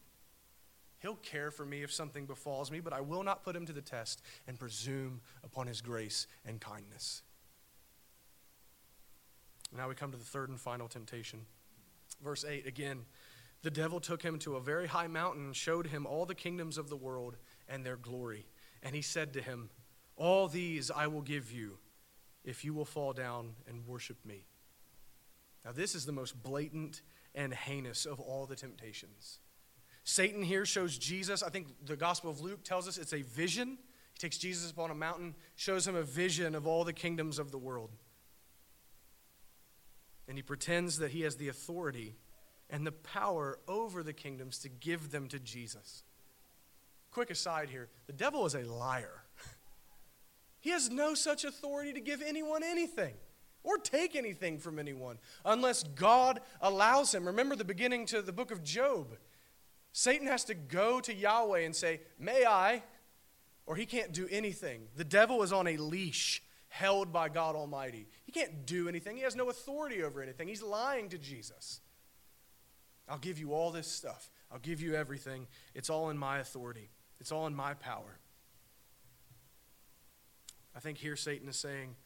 He'll 1.06 1.14
care 1.14 1.52
for 1.52 1.64
me 1.64 1.84
if 1.84 1.92
something 1.92 2.26
befalls 2.26 2.72
me, 2.72 2.80
but 2.80 2.92
I 2.92 3.00
will 3.00 3.22
not 3.22 3.44
put 3.44 3.54
him 3.54 3.64
to 3.66 3.72
the 3.72 3.80
test 3.80 4.22
and 4.48 4.58
presume 4.58 5.20
upon 5.44 5.68
his 5.68 5.80
grace 5.80 6.26
and 6.44 6.60
kindness. 6.60 7.22
Now 9.76 9.88
we 9.88 9.94
come 9.94 10.10
to 10.10 10.18
the 10.18 10.24
third 10.24 10.48
and 10.48 10.58
final 10.58 10.88
temptation. 10.88 11.46
Verse 12.24 12.44
8 12.44 12.66
again, 12.66 13.04
the 13.62 13.70
devil 13.70 14.00
took 14.00 14.20
him 14.20 14.36
to 14.40 14.56
a 14.56 14.60
very 14.60 14.88
high 14.88 15.06
mountain 15.06 15.44
and 15.44 15.54
showed 15.54 15.86
him 15.86 16.06
all 16.06 16.26
the 16.26 16.34
kingdoms 16.34 16.76
of 16.76 16.88
the 16.88 16.96
world 16.96 17.36
and 17.68 17.86
their 17.86 17.96
glory. 17.96 18.48
And 18.82 18.92
he 18.92 19.02
said 19.02 19.32
to 19.34 19.40
him, 19.40 19.70
All 20.16 20.48
these 20.48 20.90
I 20.90 21.06
will 21.06 21.22
give 21.22 21.52
you 21.52 21.78
if 22.42 22.64
you 22.64 22.74
will 22.74 22.84
fall 22.84 23.12
down 23.12 23.54
and 23.68 23.86
worship 23.86 24.16
me. 24.24 24.48
Now, 25.64 25.70
this 25.70 25.94
is 25.94 26.04
the 26.04 26.10
most 26.10 26.42
blatant 26.42 27.02
and 27.32 27.54
heinous 27.54 28.06
of 28.06 28.18
all 28.18 28.46
the 28.46 28.56
temptations. 28.56 29.38
Satan 30.08 30.40
here 30.40 30.64
shows 30.64 30.96
Jesus. 30.96 31.42
I 31.42 31.50
think 31.50 31.66
the 31.84 31.96
Gospel 31.96 32.30
of 32.30 32.40
Luke 32.40 32.62
tells 32.62 32.86
us 32.86 32.96
it's 32.96 33.12
a 33.12 33.22
vision. 33.22 33.76
He 34.14 34.18
takes 34.20 34.38
Jesus 34.38 34.70
upon 34.70 34.92
a 34.92 34.94
mountain, 34.94 35.34
shows 35.56 35.86
him 35.86 35.96
a 35.96 36.02
vision 36.04 36.54
of 36.54 36.64
all 36.64 36.84
the 36.84 36.92
kingdoms 36.92 37.40
of 37.40 37.50
the 37.50 37.58
world. 37.58 37.90
And 40.28 40.38
he 40.38 40.42
pretends 40.42 40.98
that 40.98 41.10
he 41.10 41.22
has 41.22 41.36
the 41.36 41.48
authority 41.48 42.14
and 42.70 42.86
the 42.86 42.92
power 42.92 43.58
over 43.66 44.04
the 44.04 44.12
kingdoms 44.12 44.58
to 44.60 44.68
give 44.68 45.10
them 45.10 45.26
to 45.26 45.40
Jesus. 45.40 46.04
Quick 47.10 47.30
aside 47.30 47.68
here 47.68 47.88
the 48.06 48.12
devil 48.12 48.46
is 48.46 48.54
a 48.54 48.62
liar. 48.62 49.24
He 50.60 50.72
has 50.72 50.90
no 50.90 51.14
such 51.14 51.44
authority 51.44 51.92
to 51.92 52.00
give 52.00 52.20
anyone 52.20 52.64
anything 52.64 53.14
or 53.62 53.78
take 53.78 54.16
anything 54.16 54.58
from 54.58 54.80
anyone 54.80 55.18
unless 55.44 55.84
God 55.84 56.40
allows 56.60 57.14
him. 57.14 57.24
Remember 57.24 57.54
the 57.54 57.64
beginning 57.64 58.04
to 58.06 58.20
the 58.20 58.32
book 58.32 58.50
of 58.50 58.64
Job. 58.64 59.16
Satan 59.98 60.26
has 60.26 60.44
to 60.44 60.52
go 60.52 61.00
to 61.00 61.14
Yahweh 61.14 61.60
and 61.60 61.74
say, 61.74 62.02
May 62.18 62.44
I? 62.44 62.82
Or 63.64 63.76
he 63.76 63.86
can't 63.86 64.12
do 64.12 64.28
anything. 64.30 64.88
The 64.94 65.04
devil 65.04 65.42
is 65.42 65.54
on 65.54 65.66
a 65.66 65.78
leash 65.78 66.42
held 66.68 67.14
by 67.14 67.30
God 67.30 67.56
Almighty. 67.56 68.06
He 68.26 68.30
can't 68.30 68.66
do 68.66 68.90
anything, 68.90 69.16
he 69.16 69.22
has 69.22 69.34
no 69.34 69.48
authority 69.48 70.02
over 70.02 70.20
anything. 70.20 70.48
He's 70.48 70.62
lying 70.62 71.08
to 71.08 71.18
Jesus. 71.18 71.80
I'll 73.08 73.16
give 73.16 73.38
you 73.38 73.54
all 73.54 73.70
this 73.70 73.86
stuff, 73.86 74.30
I'll 74.52 74.58
give 74.58 74.82
you 74.82 74.94
everything. 74.94 75.46
It's 75.74 75.88
all 75.88 76.10
in 76.10 76.18
my 76.18 76.40
authority, 76.40 76.90
it's 77.18 77.32
all 77.32 77.46
in 77.46 77.54
my 77.54 77.72
power. 77.72 78.18
I 80.76 80.80
think 80.80 80.98
here 80.98 81.16
Satan 81.16 81.48
is 81.48 81.56
saying, 81.56 81.96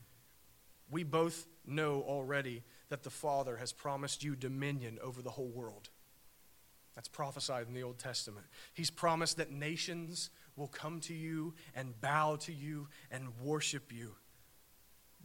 We 0.92 1.02
both 1.02 1.48
know 1.66 2.04
already 2.06 2.62
that 2.88 3.02
the 3.02 3.10
Father 3.10 3.56
has 3.56 3.72
promised 3.72 4.22
you 4.22 4.36
dominion 4.36 5.00
over 5.02 5.22
the 5.22 5.30
whole 5.30 5.48
world. 5.48 5.90
That's 7.00 7.08
prophesied 7.08 7.66
in 7.66 7.72
the 7.72 7.82
Old 7.82 7.98
Testament. 7.98 8.44
He's 8.74 8.90
promised 8.90 9.38
that 9.38 9.50
nations 9.50 10.28
will 10.54 10.68
come 10.68 11.00
to 11.00 11.14
you 11.14 11.54
and 11.74 11.98
bow 11.98 12.36
to 12.42 12.52
you 12.52 12.88
and 13.10 13.28
worship 13.40 13.90
you. 13.90 14.16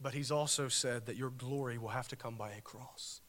But 0.01 0.13
he's 0.13 0.31
also 0.31 0.69
said 0.69 1.05
that 1.07 1.17
your 1.17 1.31
glory 1.31 1.77
will 1.77 1.89
have 1.89 2.07
to 2.07 2.15
come 2.15 2.35
by 2.35 2.51
a 2.51 2.61
cross. 2.61 3.19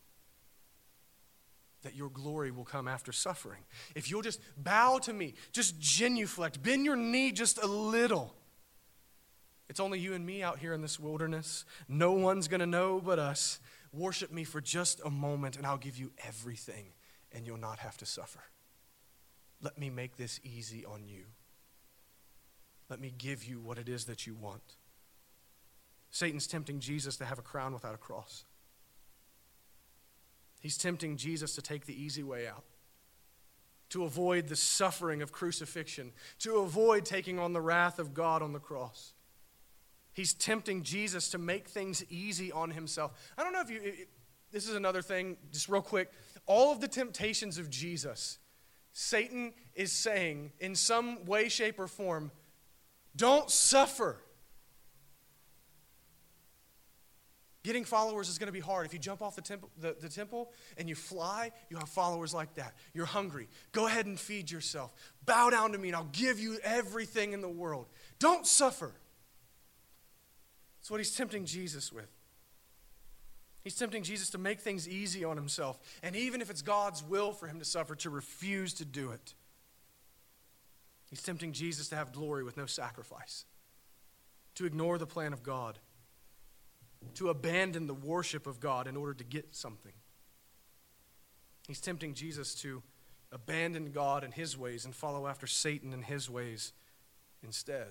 That 1.82 1.96
your 1.96 2.08
glory 2.08 2.52
will 2.52 2.64
come 2.64 2.86
after 2.86 3.10
suffering. 3.10 3.64
If 3.96 4.12
you'll 4.12 4.22
just 4.22 4.38
bow 4.56 4.98
to 4.98 5.12
me, 5.12 5.34
just 5.50 5.80
genuflect, 5.80 6.62
bend 6.62 6.84
your 6.84 6.94
knee 6.94 7.32
just 7.32 7.60
a 7.60 7.66
little. 7.66 8.32
It's 9.68 9.80
only 9.80 9.98
you 9.98 10.14
and 10.14 10.24
me 10.24 10.44
out 10.44 10.60
here 10.60 10.72
in 10.72 10.82
this 10.82 11.00
wilderness. 11.00 11.64
No 11.88 12.12
one's 12.12 12.46
going 12.46 12.60
to 12.60 12.66
know 12.66 13.00
but 13.04 13.18
us 13.18 13.58
Worship 13.96 14.30
me 14.30 14.44
for 14.44 14.60
just 14.60 15.00
a 15.04 15.10
moment, 15.10 15.56
and 15.56 15.64
I'll 15.64 15.78
give 15.78 15.96
you 15.96 16.12
everything, 16.26 16.84
and 17.32 17.46
you'll 17.46 17.56
not 17.56 17.78
have 17.78 17.96
to 17.98 18.06
suffer. 18.06 18.40
Let 19.62 19.78
me 19.78 19.90
make 19.90 20.16
this 20.16 20.40
easy 20.44 20.84
on 20.84 21.06
you. 21.06 21.24
Let 22.88 23.00
me 23.00 23.12
give 23.16 23.44
you 23.44 23.60
what 23.60 23.78
it 23.78 23.88
is 23.88 24.04
that 24.04 24.26
you 24.26 24.34
want. 24.34 24.76
Satan's 26.10 26.46
tempting 26.46 26.80
Jesus 26.80 27.16
to 27.16 27.24
have 27.24 27.38
a 27.38 27.42
crown 27.42 27.72
without 27.72 27.94
a 27.94 27.98
cross. 27.98 28.44
He's 30.60 30.78
tempting 30.78 31.16
Jesus 31.16 31.54
to 31.56 31.62
take 31.62 31.86
the 31.86 32.00
easy 32.00 32.22
way 32.22 32.46
out, 32.46 32.64
to 33.90 34.04
avoid 34.04 34.48
the 34.48 34.56
suffering 34.56 35.20
of 35.22 35.32
crucifixion, 35.32 36.12
to 36.40 36.58
avoid 36.58 37.04
taking 37.04 37.38
on 37.38 37.52
the 37.52 37.60
wrath 37.60 37.98
of 37.98 38.14
God 38.14 38.42
on 38.42 38.52
the 38.52 38.58
cross. 38.58 39.12
He's 40.12 40.32
tempting 40.32 40.82
Jesus 40.82 41.28
to 41.30 41.38
make 41.38 41.68
things 41.68 42.04
easy 42.08 42.50
on 42.50 42.70
himself. 42.70 43.12
I 43.36 43.42
don't 43.42 43.52
know 43.52 43.60
if 43.60 43.70
you, 43.70 43.80
it, 43.82 44.08
this 44.50 44.66
is 44.66 44.74
another 44.74 45.02
thing, 45.02 45.36
just 45.52 45.68
real 45.68 45.82
quick. 45.82 46.10
All 46.46 46.72
of 46.72 46.80
the 46.80 46.88
temptations 46.88 47.58
of 47.58 47.68
Jesus, 47.68 48.38
Satan 48.92 49.52
is 49.74 49.92
saying 49.92 50.52
in 50.60 50.74
some 50.74 51.24
way, 51.24 51.48
shape, 51.48 51.78
or 51.78 51.88
form, 51.88 52.30
don't 53.14 53.50
suffer. 53.50 54.18
Getting 57.64 57.84
followers 57.84 58.28
is 58.28 58.38
going 58.38 58.46
to 58.46 58.52
be 58.52 58.60
hard. 58.60 58.86
If 58.86 58.92
you 58.92 59.00
jump 59.00 59.22
off 59.22 59.34
the 59.34 59.42
temple, 59.42 59.70
the, 59.76 59.96
the 60.00 60.08
temple 60.08 60.52
and 60.76 60.88
you 60.88 60.94
fly, 60.94 61.50
you 61.68 61.76
have 61.78 61.88
followers 61.88 62.32
like 62.32 62.54
that. 62.54 62.74
You're 62.94 63.06
hungry. 63.06 63.48
Go 63.72 63.88
ahead 63.88 64.06
and 64.06 64.20
feed 64.20 64.52
yourself. 64.52 64.92
Bow 65.24 65.50
down 65.50 65.72
to 65.72 65.78
me, 65.78 65.88
and 65.88 65.96
I'll 65.96 66.08
give 66.12 66.38
you 66.38 66.58
everything 66.62 67.32
in 67.32 67.40
the 67.40 67.48
world. 67.48 67.86
Don't 68.20 68.46
suffer. 68.46 68.92
That's 70.78 70.92
what 70.92 71.00
he's 71.00 71.16
tempting 71.16 71.44
Jesus 71.44 71.92
with. 71.92 72.08
He's 73.66 73.74
tempting 73.74 74.04
Jesus 74.04 74.30
to 74.30 74.38
make 74.38 74.60
things 74.60 74.88
easy 74.88 75.24
on 75.24 75.36
himself. 75.36 75.80
And 76.00 76.14
even 76.14 76.40
if 76.40 76.50
it's 76.50 76.62
God's 76.62 77.02
will 77.02 77.32
for 77.32 77.48
him 77.48 77.58
to 77.58 77.64
suffer, 77.64 77.96
to 77.96 78.10
refuse 78.10 78.72
to 78.74 78.84
do 78.84 79.10
it. 79.10 79.34
He's 81.10 81.20
tempting 81.20 81.52
Jesus 81.52 81.88
to 81.88 81.96
have 81.96 82.12
glory 82.12 82.44
with 82.44 82.56
no 82.56 82.66
sacrifice, 82.66 83.44
to 84.54 84.66
ignore 84.66 84.98
the 84.98 85.06
plan 85.06 85.32
of 85.32 85.42
God 85.42 85.78
to 87.14 87.28
abandon 87.28 87.86
the 87.86 87.94
worship 87.94 88.46
of 88.46 88.60
God 88.60 88.86
in 88.86 88.96
order 88.96 89.14
to 89.14 89.24
get 89.24 89.54
something. 89.54 89.92
He's 91.66 91.80
tempting 91.80 92.14
Jesus 92.14 92.54
to 92.56 92.82
abandon 93.32 93.90
God 93.90 94.22
and 94.22 94.32
his 94.32 94.56
ways 94.56 94.84
and 94.84 94.94
follow 94.94 95.26
after 95.26 95.46
Satan 95.46 95.92
and 95.92 96.04
his 96.04 96.30
ways 96.30 96.72
instead. 97.42 97.88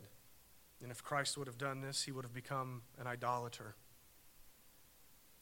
And 0.82 0.92
if 0.92 1.04
Christ 1.04 1.38
would 1.38 1.48
have 1.48 1.58
done 1.58 1.82
this, 1.82 2.04
he 2.04 2.12
would 2.12 2.26
have 2.26 2.34
become 2.34 2.84
an 3.00 3.08
idolater. 3.08 3.76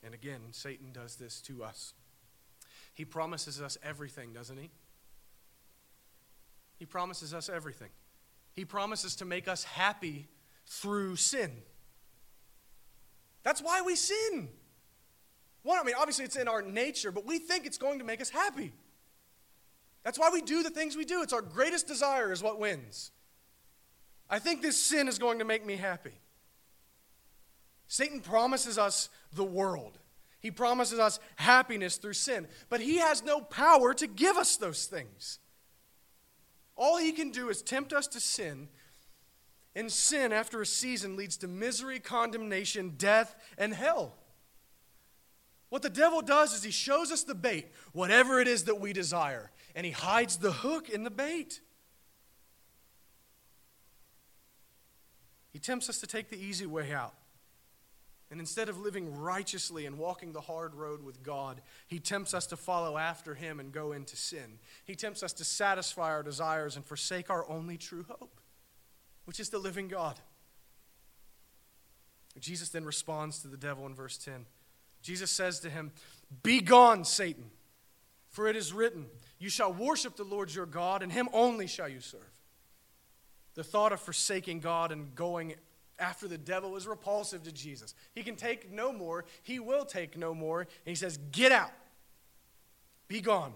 And 0.04 0.14
again, 0.14 0.42
Satan 0.52 0.92
does 0.92 1.16
this 1.16 1.42
to 1.42 1.64
us. 1.64 1.94
He 2.94 3.06
promises 3.06 3.62
us 3.62 3.78
everything, 3.84 4.34
doesn't 4.34 4.58
he? 4.58 4.70
He 6.78 6.86
promises 6.86 7.34
us 7.34 7.50
everything. 7.50 7.90
He 8.54 8.66
promises 8.66 9.16
to 9.18 9.26
make 9.26 9.48
us 9.48 9.64
happy 9.64 10.28
through 10.68 11.16
sin. 11.16 11.52
That's 13.44 13.62
why 13.62 13.82
we 13.82 13.96
sin. 13.96 14.50
One, 15.64 15.80
I 15.80 15.84
mean, 15.84 15.96
obviously 15.98 16.26
it's 16.26 16.36
in 16.36 16.48
our 16.48 16.62
nature, 16.62 17.12
but 17.12 17.26
we 17.26 17.40
think 17.40 17.66
it's 17.66 17.78
going 17.78 18.00
to 18.00 18.06
make 18.06 18.22
us 18.22 18.30
happy. 18.30 18.74
That's 20.04 20.20
why 20.20 20.30
we 20.32 20.42
do 20.42 20.62
the 20.62 20.70
things 20.70 20.98
we 20.98 21.06
do. 21.06 21.22
It's 21.24 21.34
our 21.34 21.42
greatest 21.42 21.88
desire 21.88 22.32
is 22.32 22.44
what 22.44 22.60
wins. 22.60 23.12
I 24.30 24.40
think 24.40 24.62
this 24.62 24.78
sin 24.78 25.08
is 25.08 25.18
going 25.18 25.40
to 25.40 25.46
make 25.46 25.66
me 25.66 25.78
happy. 25.78 26.14
Satan 27.88 28.22
promises 28.22 28.78
us 28.78 29.10
the 29.34 29.44
world. 29.44 30.00
He 30.40 30.52
promises 30.52 31.00
us 31.00 31.20
happiness 31.38 31.98
through 31.98 32.14
sin, 32.14 32.48
but 32.70 32.82
he 32.82 32.98
has 32.98 33.24
no 33.24 33.40
power 33.42 33.94
to 33.94 34.08
give 34.08 34.36
us 34.36 34.58
those 34.58 34.86
things. 34.86 35.40
All 36.76 36.98
he 36.98 37.12
can 37.12 37.32
do 37.32 37.50
is 37.50 37.62
tempt 37.62 37.94
us 37.94 38.08
to 38.08 38.20
sin 38.20 38.68
and 39.76 39.92
sin, 39.92 40.32
after 40.32 40.62
a 40.62 40.66
season, 40.66 41.16
leads 41.16 41.38
to 41.38 41.48
misery, 41.48 42.00
condemnation, 42.00 42.94
death, 42.98 43.36
and 43.58 43.74
hell. 43.74 44.14
What 45.70 45.82
the 45.82 45.90
devil 45.90 46.22
does 46.22 46.54
is 46.54 46.62
he 46.62 46.70
shows 46.70 47.12
us 47.12 47.24
the 47.24 47.34
bait, 47.34 47.72
whatever 47.92 48.40
it 48.40 48.48
is 48.48 48.66
that 48.66 48.80
we 48.80 48.94
desire, 48.94 49.50
and 49.76 49.86
he 49.86 49.92
hides 49.92 50.38
the 50.38 50.52
hook 50.52 50.90
in 50.90 51.04
the 51.04 51.10
bait. 51.10 51.60
He 55.52 55.58
tempts 55.58 55.90
us 55.90 56.00
to 56.02 56.08
take 56.08 56.30
the 56.30 56.38
easy 56.38 56.68
way 56.68 56.94
out. 56.94 57.16
And 58.34 58.40
instead 58.40 58.68
of 58.68 58.82
living 58.82 59.16
righteously 59.16 59.86
and 59.86 60.00
walking 60.00 60.34
the 60.34 60.42
hard 60.42 60.74
road 60.74 61.04
with 61.04 61.22
God, 61.22 61.62
he 61.86 62.00
tempts 62.00 62.34
us 62.34 62.48
to 62.48 62.58
follow 62.58 62.98
after 62.98 63.36
him 63.36 63.60
and 63.60 63.72
go 63.72 63.92
into 63.92 64.16
sin. 64.16 64.58
He 64.86 64.96
tempts 64.96 65.22
us 65.22 65.34
to 65.34 65.44
satisfy 65.44 66.10
our 66.10 66.24
desires 66.24 66.76
and 66.76 66.84
forsake 66.84 67.30
our 67.30 67.48
only 67.48 67.78
true 67.78 68.04
hope 68.10 68.40
which 69.26 69.40
is 69.40 69.50
the 69.50 69.60
living 69.60 69.88
God. 69.88 70.20
Jesus 72.40 72.70
then 72.70 72.86
responds 72.86 73.38
to 73.44 73.48
the 73.48 73.56
devil 73.56 73.86
in 73.86 73.94
verse 73.94 74.18
10. 74.18 74.48
Jesus 75.04 75.30
says 75.30 75.60
to 75.60 75.70
him, 75.70 75.92
Be 76.42 76.60
gone, 76.60 77.06
Satan, 77.06 77.52
for 78.32 78.48
it 78.48 78.56
is 78.56 78.74
written, 78.74 79.06
You 79.38 79.50
shall 79.50 79.72
worship 79.72 80.16
the 80.16 80.24
Lord 80.24 80.52
your 80.52 80.66
God, 80.66 81.04
and 81.04 81.12
him 81.12 81.30
only 81.34 81.68
shall 81.68 81.88
you 81.88 82.00
serve. 82.00 82.22
The 83.54 83.64
thought 83.64 83.92
of 83.92 84.00
forsaking 84.00 84.62
God 84.62 84.92
and 84.92 85.14
going 85.14 85.54
after 86.00 86.28
the 86.28 86.38
devil 86.38 86.76
is 86.76 86.88
repulsive 86.88 87.44
to 87.44 87.52
Jesus. 87.52 87.94
He 88.14 88.24
can 88.24 88.36
take 88.36 88.72
no 88.72 88.92
more, 88.92 89.26
he 89.42 89.60
will 89.60 89.86
take 89.86 90.18
no 90.18 90.34
more. 90.34 90.62
And 90.62 90.70
he 90.86 90.96
says, 90.96 91.18
Get 91.32 91.52
out, 91.52 91.72
be 93.08 93.22
gone. 93.22 93.54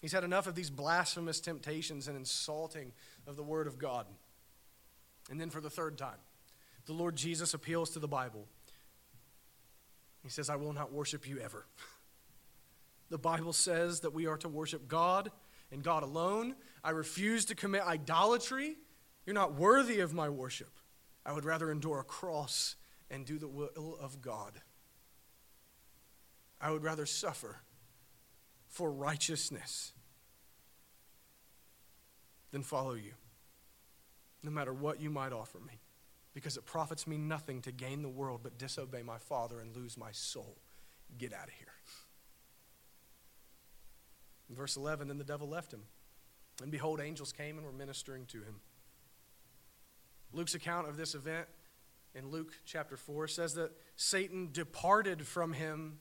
He's 0.00 0.12
had 0.12 0.24
enough 0.24 0.48
of 0.48 0.56
these 0.56 0.70
blasphemous 0.70 1.40
temptations 1.40 2.08
and 2.08 2.16
insulting 2.16 2.92
of 3.26 3.36
the 3.36 3.42
word 3.42 3.68
of 3.68 3.78
God. 3.78 4.06
And 5.30 5.40
then 5.40 5.48
for 5.48 5.60
the 5.60 5.70
third 5.70 5.96
time, 5.96 6.18
the 6.86 6.92
Lord 6.92 7.14
Jesus 7.14 7.54
appeals 7.54 7.90
to 7.90 8.00
the 8.00 8.08
Bible. 8.08 8.46
He 10.24 10.28
says, 10.28 10.50
I 10.50 10.56
will 10.56 10.72
not 10.72 10.92
worship 10.92 11.28
you 11.28 11.38
ever. 11.38 11.66
The 13.10 13.18
Bible 13.18 13.52
says 13.52 14.00
that 14.00 14.14
we 14.14 14.26
are 14.26 14.38
to 14.38 14.48
worship 14.48 14.88
God 14.88 15.30
and 15.70 15.82
God 15.82 16.02
alone. 16.02 16.54
I 16.82 16.92
refuse 16.92 17.44
to 17.44 17.54
commit 17.54 17.82
idolatry. 17.82 18.78
You're 19.26 19.34
not 19.34 19.52
worthy 19.52 20.00
of 20.00 20.14
my 20.14 20.30
worship. 20.30 20.70
I 21.24 21.32
would 21.32 21.44
rather 21.44 21.70
endure 21.70 22.00
a 22.00 22.04
cross 22.04 22.76
and 23.10 23.24
do 23.24 23.38
the 23.38 23.48
will 23.48 23.96
of 24.00 24.20
God. 24.20 24.60
I 26.60 26.70
would 26.70 26.82
rather 26.82 27.06
suffer 27.06 27.60
for 28.68 28.90
righteousness 28.90 29.92
than 32.50 32.62
follow 32.62 32.94
you 32.94 33.12
no 34.42 34.50
matter 34.50 34.72
what 34.72 35.00
you 35.00 35.10
might 35.10 35.32
offer 35.32 35.58
me, 35.58 35.80
because 36.34 36.56
it 36.56 36.64
profits 36.64 37.06
me 37.06 37.16
nothing 37.16 37.62
to 37.62 37.70
gain 37.70 38.02
the 38.02 38.08
world 38.08 38.40
but 38.42 38.58
disobey 38.58 39.02
my 39.02 39.18
Father 39.18 39.60
and 39.60 39.76
lose 39.76 39.96
my 39.96 40.10
soul. 40.10 40.58
Get 41.16 41.32
out 41.32 41.48
of 41.48 41.54
here. 41.54 41.68
In 44.50 44.56
verse 44.56 44.76
11, 44.76 45.08
then 45.08 45.18
the 45.18 45.24
devil 45.24 45.48
left 45.48 45.72
him. 45.72 45.84
And 46.60 46.70
behold, 46.70 47.00
angels 47.00 47.32
came 47.32 47.56
and 47.56 47.66
were 47.66 47.72
ministering 47.72 48.26
to 48.26 48.38
him. 48.38 48.60
Luke's 50.32 50.54
account 50.54 50.88
of 50.88 50.96
this 50.96 51.14
event 51.14 51.46
in 52.14 52.30
Luke 52.30 52.52
chapter 52.64 52.96
4 52.96 53.28
says 53.28 53.54
that 53.54 53.72
Satan 53.96 54.50
departed 54.52 55.26
from 55.26 55.52
him 55.52 55.98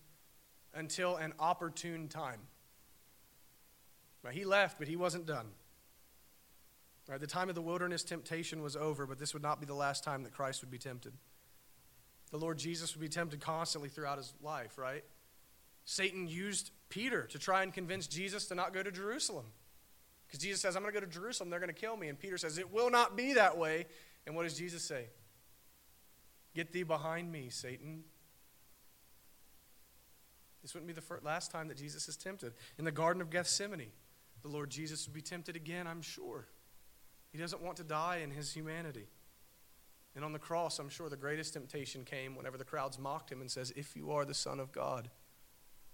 until 0.73 1.15
an 1.15 1.33
opportune 1.39 2.07
time. 2.07 2.39
Right, 4.23 4.33
he 4.33 4.45
left, 4.45 4.77
but 4.77 4.87
he 4.87 4.95
wasn't 4.95 5.25
done. 5.25 5.47
Right, 7.09 7.19
the 7.19 7.27
time 7.27 7.49
of 7.49 7.55
the 7.55 7.61
wilderness 7.61 8.03
temptation 8.03 8.61
was 8.61 8.75
over, 8.75 9.05
but 9.05 9.19
this 9.19 9.33
would 9.33 9.43
not 9.43 9.59
be 9.59 9.65
the 9.65 9.73
last 9.73 10.03
time 10.03 10.23
that 10.23 10.33
Christ 10.33 10.61
would 10.61 10.71
be 10.71 10.77
tempted. 10.77 11.13
The 12.29 12.37
Lord 12.37 12.57
Jesus 12.57 12.95
would 12.95 13.01
be 13.01 13.09
tempted 13.09 13.41
constantly 13.41 13.89
throughout 13.89 14.17
his 14.17 14.33
life, 14.41 14.77
right? 14.77 15.03
Satan 15.83 16.27
used 16.27 16.71
Peter 16.89 17.23
to 17.23 17.39
try 17.39 17.63
and 17.63 17.73
convince 17.73 18.07
Jesus 18.07 18.45
to 18.47 18.55
not 18.55 18.73
go 18.73 18.83
to 18.83 18.91
Jerusalem. 18.91 19.45
Because 20.27 20.39
Jesus 20.39 20.61
says, 20.61 20.77
I'm 20.77 20.83
going 20.83 20.93
to 20.93 20.99
go 21.01 21.05
to 21.05 21.11
Jerusalem, 21.11 21.49
they're 21.49 21.59
going 21.59 21.73
to 21.73 21.79
kill 21.79 21.97
me. 21.97 22.07
And 22.07 22.17
Peter 22.17 22.37
says, 22.37 22.57
It 22.57 22.71
will 22.71 22.89
not 22.89 23.17
be 23.17 23.33
that 23.33 23.57
way. 23.57 23.87
And 24.25 24.35
what 24.35 24.43
does 24.43 24.57
Jesus 24.57 24.83
say? 24.83 25.07
Get 26.53 26.71
thee 26.71 26.83
behind 26.83 27.31
me, 27.31 27.49
Satan. 27.49 28.03
This 30.61 30.73
wouldn't 30.73 30.87
be 30.87 30.93
the 30.93 31.01
first, 31.01 31.23
last 31.23 31.49
time 31.51 31.69
that 31.69 31.77
Jesus 31.77 32.07
is 32.07 32.17
tempted. 32.17 32.53
In 32.77 32.85
the 32.85 32.91
Garden 32.91 33.21
of 33.21 33.29
Gethsemane, 33.29 33.91
the 34.41 34.47
Lord 34.47 34.69
Jesus 34.69 35.07
would 35.07 35.13
be 35.13 35.21
tempted 35.21 35.55
again, 35.55 35.87
I'm 35.87 36.01
sure. 36.01 36.47
He 37.31 37.37
doesn't 37.37 37.61
want 37.61 37.77
to 37.77 37.83
die 37.83 38.17
in 38.17 38.31
his 38.31 38.53
humanity. 38.53 39.07
And 40.15 40.25
on 40.25 40.33
the 40.33 40.39
cross, 40.39 40.77
I'm 40.77 40.89
sure 40.89 41.09
the 41.09 41.15
greatest 41.15 41.53
temptation 41.53 42.03
came 42.03 42.35
whenever 42.35 42.57
the 42.57 42.65
crowds 42.65 42.99
mocked 42.99 43.31
him 43.31 43.39
and 43.39 43.49
says, 43.49 43.71
"If 43.71 43.95
you 43.95 44.11
are 44.11 44.25
the 44.25 44.33
son 44.33 44.59
of 44.59 44.73
God, 44.73 45.09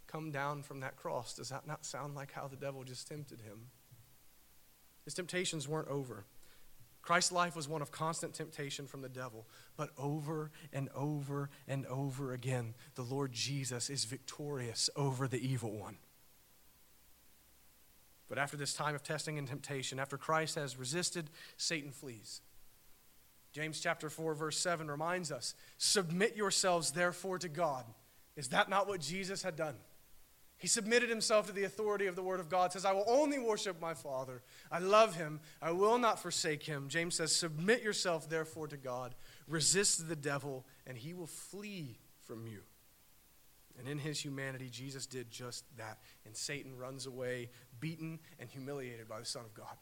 come 0.07 0.31
down 0.31 0.63
from 0.63 0.79
that 0.79 0.95
cross." 0.95 1.35
Does 1.35 1.49
that 1.49 1.67
not 1.67 1.85
sound 1.85 2.15
like 2.15 2.31
how 2.31 2.47
the 2.47 2.55
devil 2.55 2.83
just 2.83 3.07
tempted 3.07 3.41
him? 3.41 3.69
His 5.05 5.13
temptations 5.13 5.67
weren't 5.67 5.87
over. 5.87 6.25
Christ's 7.07 7.31
life 7.31 7.55
was 7.55 7.69
one 7.69 7.81
of 7.81 7.89
constant 7.89 8.33
temptation 8.33 8.85
from 8.85 9.01
the 9.01 9.07
devil, 9.07 9.47
but 9.77 9.91
over 9.97 10.51
and 10.73 10.89
over 10.93 11.49
and 11.65 11.85
over 11.85 12.33
again, 12.33 12.73
the 12.95 13.01
Lord 13.01 13.31
Jesus 13.31 13.89
is 13.89 14.03
victorious 14.03 14.89
over 14.93 15.25
the 15.25 15.39
evil 15.39 15.71
one. 15.71 15.99
But 18.27 18.37
after 18.37 18.57
this 18.57 18.73
time 18.73 18.93
of 18.93 19.03
testing 19.03 19.37
and 19.37 19.47
temptation, 19.47 20.01
after 20.01 20.17
Christ 20.17 20.55
has 20.55 20.75
resisted, 20.75 21.29
Satan 21.55 21.93
flees. 21.93 22.41
James 23.53 23.79
chapter 23.79 24.09
4 24.09 24.33
verse 24.33 24.59
7 24.59 24.91
reminds 24.91 25.31
us, 25.31 25.55
"Submit 25.77 26.35
yourselves 26.35 26.91
therefore 26.91 27.39
to 27.39 27.47
God." 27.47 27.85
Is 28.35 28.49
that 28.49 28.67
not 28.67 28.85
what 28.85 28.99
Jesus 28.99 29.43
had 29.43 29.55
done? 29.55 29.79
He 30.59 30.67
submitted 30.67 31.09
himself 31.09 31.45
to 31.47 31.53
the 31.53 31.65
authority 31.65 32.07
of 32.07 32.15
the 32.15 32.23
Word 32.23 32.39
of 32.39 32.49
God, 32.49 32.73
says, 32.73 32.83
I 32.83 32.91
will 32.91 33.05
only 33.07 33.37
worship 33.37 33.79
my 33.79 33.93
Father. 33.93 34.41
I 34.71 34.79
love 34.79 35.15
him. 35.15 35.39
I 35.61 35.71
will 35.71 35.99
not 35.99 36.19
forsake 36.19 36.63
him. 36.63 36.87
James 36.89 37.15
says, 37.15 37.35
Submit 37.35 37.83
yourself, 37.83 38.27
therefore, 38.27 38.67
to 38.69 38.77
God. 38.77 39.13
Resist 39.47 40.09
the 40.09 40.15
devil, 40.15 40.65
and 40.87 40.97
he 40.97 41.13
will 41.13 41.27
flee 41.27 41.99
from 42.25 42.47
you. 42.47 42.61
And 43.77 43.87
in 43.87 43.99
his 43.99 44.19
humanity, 44.19 44.69
Jesus 44.71 45.05
did 45.05 45.29
just 45.29 45.63
that. 45.77 45.99
And 46.25 46.35
Satan 46.35 46.75
runs 46.75 47.05
away, 47.05 47.51
beaten 47.79 48.19
and 48.39 48.49
humiliated 48.49 49.07
by 49.07 49.19
the 49.19 49.25
Son 49.25 49.45
of 49.45 49.53
God. 49.53 49.67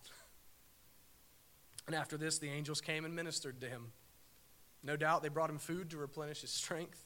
And 1.88 1.96
after 1.96 2.18
this, 2.18 2.40
the 2.40 2.50
angels 2.50 2.82
came 2.82 3.06
and 3.06 3.16
ministered 3.16 3.62
to 3.62 3.70
him. 3.70 3.92
No 4.82 4.98
doubt 4.98 5.22
they 5.22 5.30
brought 5.30 5.52
him 5.52 5.60
food 5.60 5.92
to 5.92 5.98
replenish 5.98 6.42
his 6.42 6.50
strength. 6.50 7.06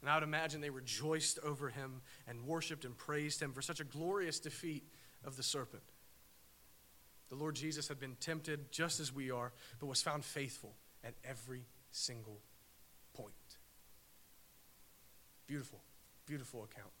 And 0.00 0.08
I 0.08 0.14
would 0.14 0.22
imagine 0.22 0.60
they 0.60 0.70
rejoiced 0.70 1.38
over 1.40 1.68
him 1.68 2.00
and 2.26 2.46
worshiped 2.46 2.84
and 2.84 2.96
praised 2.96 3.40
him 3.40 3.52
for 3.52 3.60
such 3.60 3.80
a 3.80 3.84
glorious 3.84 4.40
defeat 4.40 4.84
of 5.24 5.36
the 5.36 5.42
serpent. 5.42 5.82
The 7.28 7.36
Lord 7.36 7.54
Jesus 7.54 7.88
had 7.88 8.00
been 8.00 8.16
tempted 8.16 8.72
just 8.72 8.98
as 8.98 9.14
we 9.14 9.30
are, 9.30 9.52
but 9.78 9.86
was 9.86 10.02
found 10.02 10.24
faithful 10.24 10.74
at 11.04 11.14
every 11.24 11.64
single 11.92 12.40
point. 13.14 13.34
Beautiful, 15.46 15.80
beautiful 16.26 16.64
account. 16.64 16.92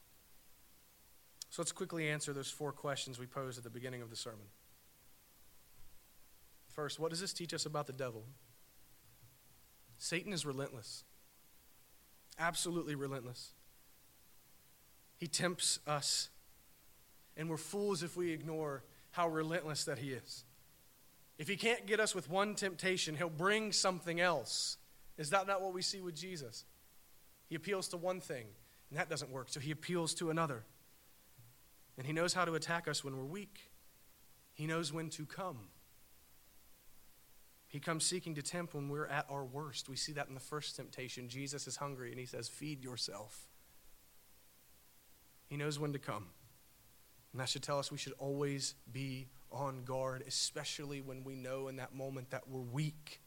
So 1.48 1.62
let's 1.62 1.72
quickly 1.72 2.08
answer 2.08 2.32
those 2.32 2.50
four 2.50 2.70
questions 2.70 3.18
we 3.18 3.26
posed 3.26 3.58
at 3.58 3.64
the 3.64 3.70
beginning 3.70 4.02
of 4.02 4.10
the 4.10 4.16
sermon. 4.16 4.46
First, 6.68 7.00
what 7.00 7.10
does 7.10 7.20
this 7.20 7.32
teach 7.32 7.52
us 7.52 7.66
about 7.66 7.86
the 7.86 7.92
devil? 7.92 8.24
Satan 9.98 10.32
is 10.32 10.46
relentless 10.46 11.04
absolutely 12.40 12.94
relentless. 12.96 13.52
He 15.18 15.28
tempts 15.28 15.78
us, 15.86 16.30
and 17.36 17.48
we're 17.48 17.58
fools 17.58 18.02
if 18.02 18.16
we 18.16 18.32
ignore 18.32 18.82
how 19.12 19.28
relentless 19.28 19.84
that 19.84 19.98
He 19.98 20.12
is. 20.12 20.44
If 21.38 21.46
He 21.46 21.56
can't 21.56 21.86
get 21.86 22.00
us 22.00 22.14
with 22.14 22.30
one 22.30 22.54
temptation, 22.54 23.14
He'll 23.14 23.28
bring 23.28 23.70
something 23.70 24.18
else. 24.20 24.78
Is 25.18 25.30
that 25.30 25.46
not 25.46 25.60
what 25.60 25.74
we 25.74 25.82
see 25.82 26.00
with 26.00 26.16
Jesus? 26.16 26.64
He 27.48 27.54
appeals 27.54 27.88
to 27.88 27.98
one 27.98 28.20
thing, 28.20 28.46
and 28.88 28.98
that 28.98 29.10
doesn't 29.10 29.30
work, 29.30 29.48
so 29.50 29.60
He 29.60 29.70
appeals 29.70 30.14
to 30.14 30.30
another. 30.30 30.64
And 31.98 32.06
He 32.06 32.14
knows 32.14 32.32
how 32.32 32.46
to 32.46 32.54
attack 32.54 32.88
us 32.88 33.04
when 33.04 33.16
we're 33.16 33.24
weak, 33.24 33.70
He 34.54 34.66
knows 34.66 34.92
when 34.92 35.10
to 35.10 35.26
come. 35.26 35.68
He 37.70 37.78
comes 37.78 38.04
seeking 38.04 38.34
to 38.34 38.42
tempt 38.42 38.74
when 38.74 38.88
we're 38.88 39.06
at 39.06 39.26
our 39.30 39.44
worst. 39.44 39.88
We 39.88 39.94
see 39.94 40.12
that 40.14 40.26
in 40.26 40.34
the 40.34 40.40
first 40.40 40.74
temptation. 40.74 41.28
Jesus 41.28 41.68
is 41.68 41.76
hungry 41.76 42.10
and 42.10 42.18
he 42.18 42.26
says, 42.26 42.48
Feed 42.48 42.82
yourself. 42.82 43.46
He 45.48 45.56
knows 45.56 45.78
when 45.78 45.92
to 45.92 45.98
come. 46.00 46.26
And 47.32 47.40
that 47.40 47.48
should 47.48 47.62
tell 47.62 47.78
us 47.78 47.92
we 47.92 47.96
should 47.96 48.14
always 48.18 48.74
be 48.90 49.28
on 49.52 49.84
guard, 49.84 50.24
especially 50.26 51.00
when 51.00 51.22
we 51.22 51.36
know 51.36 51.68
in 51.68 51.76
that 51.76 51.94
moment 51.94 52.30
that 52.30 52.48
we're 52.48 52.60
weak. 52.60 53.20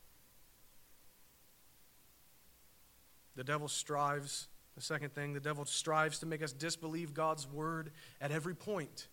The 3.38 3.46
devil 3.46 3.70
strives, 3.70 4.50
the 4.76 4.82
second 4.82 5.16
thing, 5.16 5.34
the 5.34 5.39
devil 5.39 5.64
strives 5.64 6.20
to 6.20 6.26
make 6.26 6.44
us 6.44 6.52
disbelieve 6.52 7.14
God's 7.14 7.48
word 7.48 7.91
at 8.20 8.32
every 8.32 8.56
point. 8.56 9.08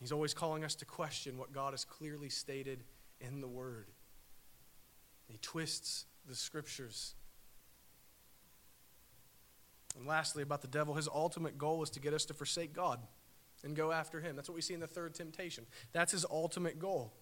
He's 0.00 0.12
always 0.12 0.34
calling 0.34 0.64
us 0.64 0.74
to 0.76 0.84
question 0.84 1.38
what 1.38 1.52
God 1.52 1.72
has 1.72 1.84
clearly 1.84 2.28
stated 2.28 2.84
in 3.20 3.40
the 3.40 3.48
Word. 3.48 3.88
He 5.26 5.38
twists 5.38 6.06
the 6.26 6.34
scriptures. 6.34 7.14
And 9.96 10.06
lastly, 10.06 10.42
about 10.42 10.62
the 10.62 10.68
devil, 10.68 10.94
his 10.94 11.08
ultimate 11.08 11.58
goal 11.58 11.82
is 11.82 11.90
to 11.90 12.00
get 12.00 12.14
us 12.14 12.24
to 12.26 12.34
forsake 12.34 12.72
God 12.72 13.00
and 13.64 13.74
go 13.74 13.90
after 13.90 14.20
him. 14.20 14.36
That's 14.36 14.48
what 14.48 14.54
we 14.54 14.62
see 14.62 14.74
in 14.74 14.80
the 14.80 14.86
third 14.86 15.14
temptation. 15.14 15.66
That's 15.92 16.12
his 16.12 16.24
ultimate 16.30 16.78
goal. 16.78 17.12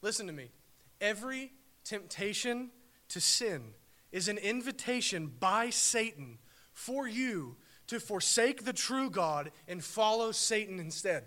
Listen 0.00 0.26
to 0.26 0.32
me. 0.32 0.50
Every 1.00 1.52
temptation 1.84 2.70
to 3.08 3.20
sin 3.20 3.74
is 4.12 4.28
an 4.28 4.38
invitation 4.38 5.30
by 5.38 5.70
Satan 5.70 6.38
for 6.72 7.06
you 7.06 7.56
to 7.88 8.00
forsake 8.00 8.64
the 8.64 8.72
true 8.72 9.10
God 9.10 9.50
and 9.68 9.84
follow 9.84 10.32
Satan 10.32 10.80
instead. 10.80 11.24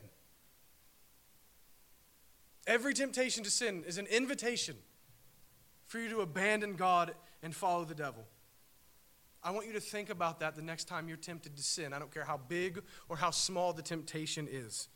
Every 2.65 2.93
temptation 2.93 3.43
to 3.43 3.51
sin 3.51 3.83
is 3.85 3.97
an 3.97 4.07
invitation 4.07 4.75
for 5.85 5.99
you 5.99 6.09
to 6.09 6.21
abandon 6.21 6.75
God 6.75 7.13
and 7.41 7.53
follow 7.53 7.83
the 7.83 7.95
devil. 7.95 8.25
I 9.43 9.51
want 9.51 9.67
you 9.67 9.73
to 9.73 9.81
think 9.81 10.09
about 10.09 10.39
that 10.39 10.55
the 10.55 10.61
next 10.61 10.85
time 10.85 11.09
you're 11.09 11.17
tempted 11.17 11.57
to 11.57 11.63
sin. 11.63 11.91
I 11.91 11.99
don't 11.99 12.13
care 12.13 12.23
how 12.23 12.39
big 12.47 12.81
or 13.09 13.17
how 13.17 13.31
small 13.31 13.73
the 13.73 13.81
temptation 13.81 14.47
is. 14.49 14.87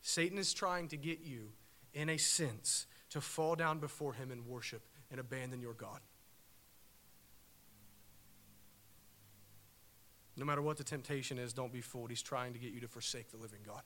Satan 0.00 0.38
is 0.38 0.52
trying 0.52 0.88
to 0.88 0.96
get 0.96 1.20
you, 1.20 1.50
in 1.94 2.08
a 2.08 2.16
sense, 2.16 2.86
to 3.10 3.20
fall 3.20 3.54
down 3.54 3.78
before 3.78 4.12
him 4.12 4.32
and 4.32 4.44
worship 4.46 4.82
and 5.10 5.20
abandon 5.20 5.60
your 5.60 5.74
God. 5.74 6.00
No 10.36 10.44
matter 10.44 10.62
what 10.62 10.78
the 10.78 10.84
temptation 10.84 11.38
is, 11.38 11.52
don't 11.52 11.72
be 11.72 11.82
fooled. 11.82 12.10
He's 12.10 12.22
trying 12.22 12.54
to 12.54 12.58
get 12.58 12.72
you 12.72 12.80
to 12.80 12.88
forsake 12.88 13.30
the 13.30 13.36
living 13.36 13.60
God. 13.64 13.82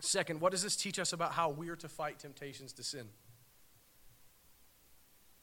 Second, 0.00 0.40
what 0.40 0.52
does 0.52 0.62
this 0.62 0.76
teach 0.76 0.98
us 0.98 1.12
about 1.12 1.32
how 1.32 1.50
we 1.50 1.68
are 1.70 1.76
to 1.76 1.88
fight 1.88 2.18
temptations 2.18 2.72
to 2.74 2.82
sin? 2.82 3.08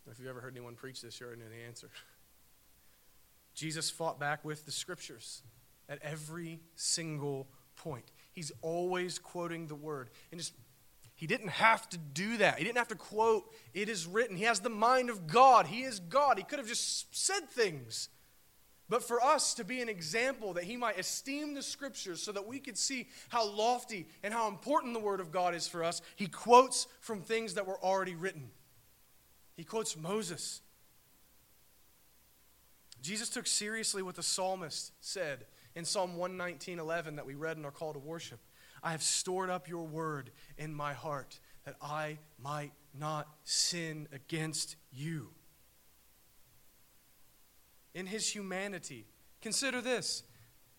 If 0.09 0.19
you've 0.19 0.27
ever 0.27 0.39
heard 0.39 0.53
anyone 0.55 0.75
preach 0.75 1.01
this, 1.01 1.19
you 1.19 1.25
already 1.25 1.41
know 1.41 1.49
the 1.49 1.67
answer. 1.67 1.89
Jesus 3.55 3.89
fought 3.89 4.19
back 4.19 4.45
with 4.45 4.65
the 4.65 4.71
scriptures 4.71 5.41
at 5.89 5.99
every 6.01 6.59
single 6.75 7.47
point. 7.75 8.05
He's 8.31 8.51
always 8.61 9.17
quoting 9.17 9.67
the 9.67 9.75
word. 9.75 10.09
And 10.31 10.39
just 10.39 10.53
he 11.15 11.27
didn't 11.27 11.49
have 11.49 11.89
to 11.89 11.97
do 11.97 12.37
that. 12.37 12.57
He 12.57 12.65
didn't 12.65 12.77
have 12.77 12.89
to 12.89 12.95
quote, 12.95 13.51
it 13.73 13.87
is 13.87 14.05
written. 14.05 14.35
He 14.35 14.43
has 14.43 14.59
the 14.59 14.69
mind 14.69 15.09
of 15.09 15.27
God. 15.27 15.67
He 15.67 15.83
is 15.83 15.99
God. 15.99 16.37
He 16.37 16.43
could 16.43 16.59
have 16.59 16.67
just 16.67 17.15
said 17.15 17.49
things. 17.49 18.09
But 18.87 19.03
for 19.03 19.23
us 19.23 19.55
to 19.55 19.63
be 19.63 19.81
an 19.81 19.89
example 19.89 20.53
that 20.53 20.65
he 20.65 20.77
might 20.77 20.99
esteem 20.99 21.55
the 21.55 21.63
scriptures 21.63 22.21
so 22.21 22.31
that 22.31 22.45
we 22.45 22.59
could 22.59 22.77
see 22.77 23.07
how 23.29 23.49
lofty 23.49 24.07
and 24.21 24.33
how 24.33 24.47
important 24.47 24.93
the 24.93 24.99
word 24.99 25.19
of 25.19 25.31
God 25.31 25.55
is 25.55 25.67
for 25.67 25.83
us, 25.83 26.01
he 26.15 26.27
quotes 26.27 26.87
from 26.99 27.21
things 27.21 27.55
that 27.55 27.65
were 27.65 27.83
already 27.83 28.13
written. 28.13 28.51
He 29.57 29.63
quotes 29.63 29.97
Moses. 29.97 30.61
Jesus 33.01 33.29
took 33.29 33.47
seriously 33.47 34.03
what 34.03 34.15
the 34.15 34.23
psalmist 34.23 34.91
said 34.99 35.45
in 35.73 35.83
Psalm 35.83 36.15
119:11 36.15 37.15
that 37.15 37.25
we 37.25 37.33
read 37.33 37.57
in 37.57 37.65
our 37.65 37.71
call 37.71 37.93
to 37.93 37.99
worship. 37.99 38.39
I 38.83 38.91
have 38.91 39.01
stored 39.01 39.49
up 39.49 39.67
your 39.67 39.87
word 39.87 40.31
in 40.57 40.73
my 40.73 40.93
heart 40.93 41.39
that 41.63 41.75
I 41.81 42.19
might 42.37 42.73
not 42.93 43.27
sin 43.43 44.07
against 44.11 44.75
you 44.91 45.33
in 47.95 48.05
his 48.05 48.29
humanity. 48.29 49.07
Consider 49.41 49.81
this. 49.81 50.21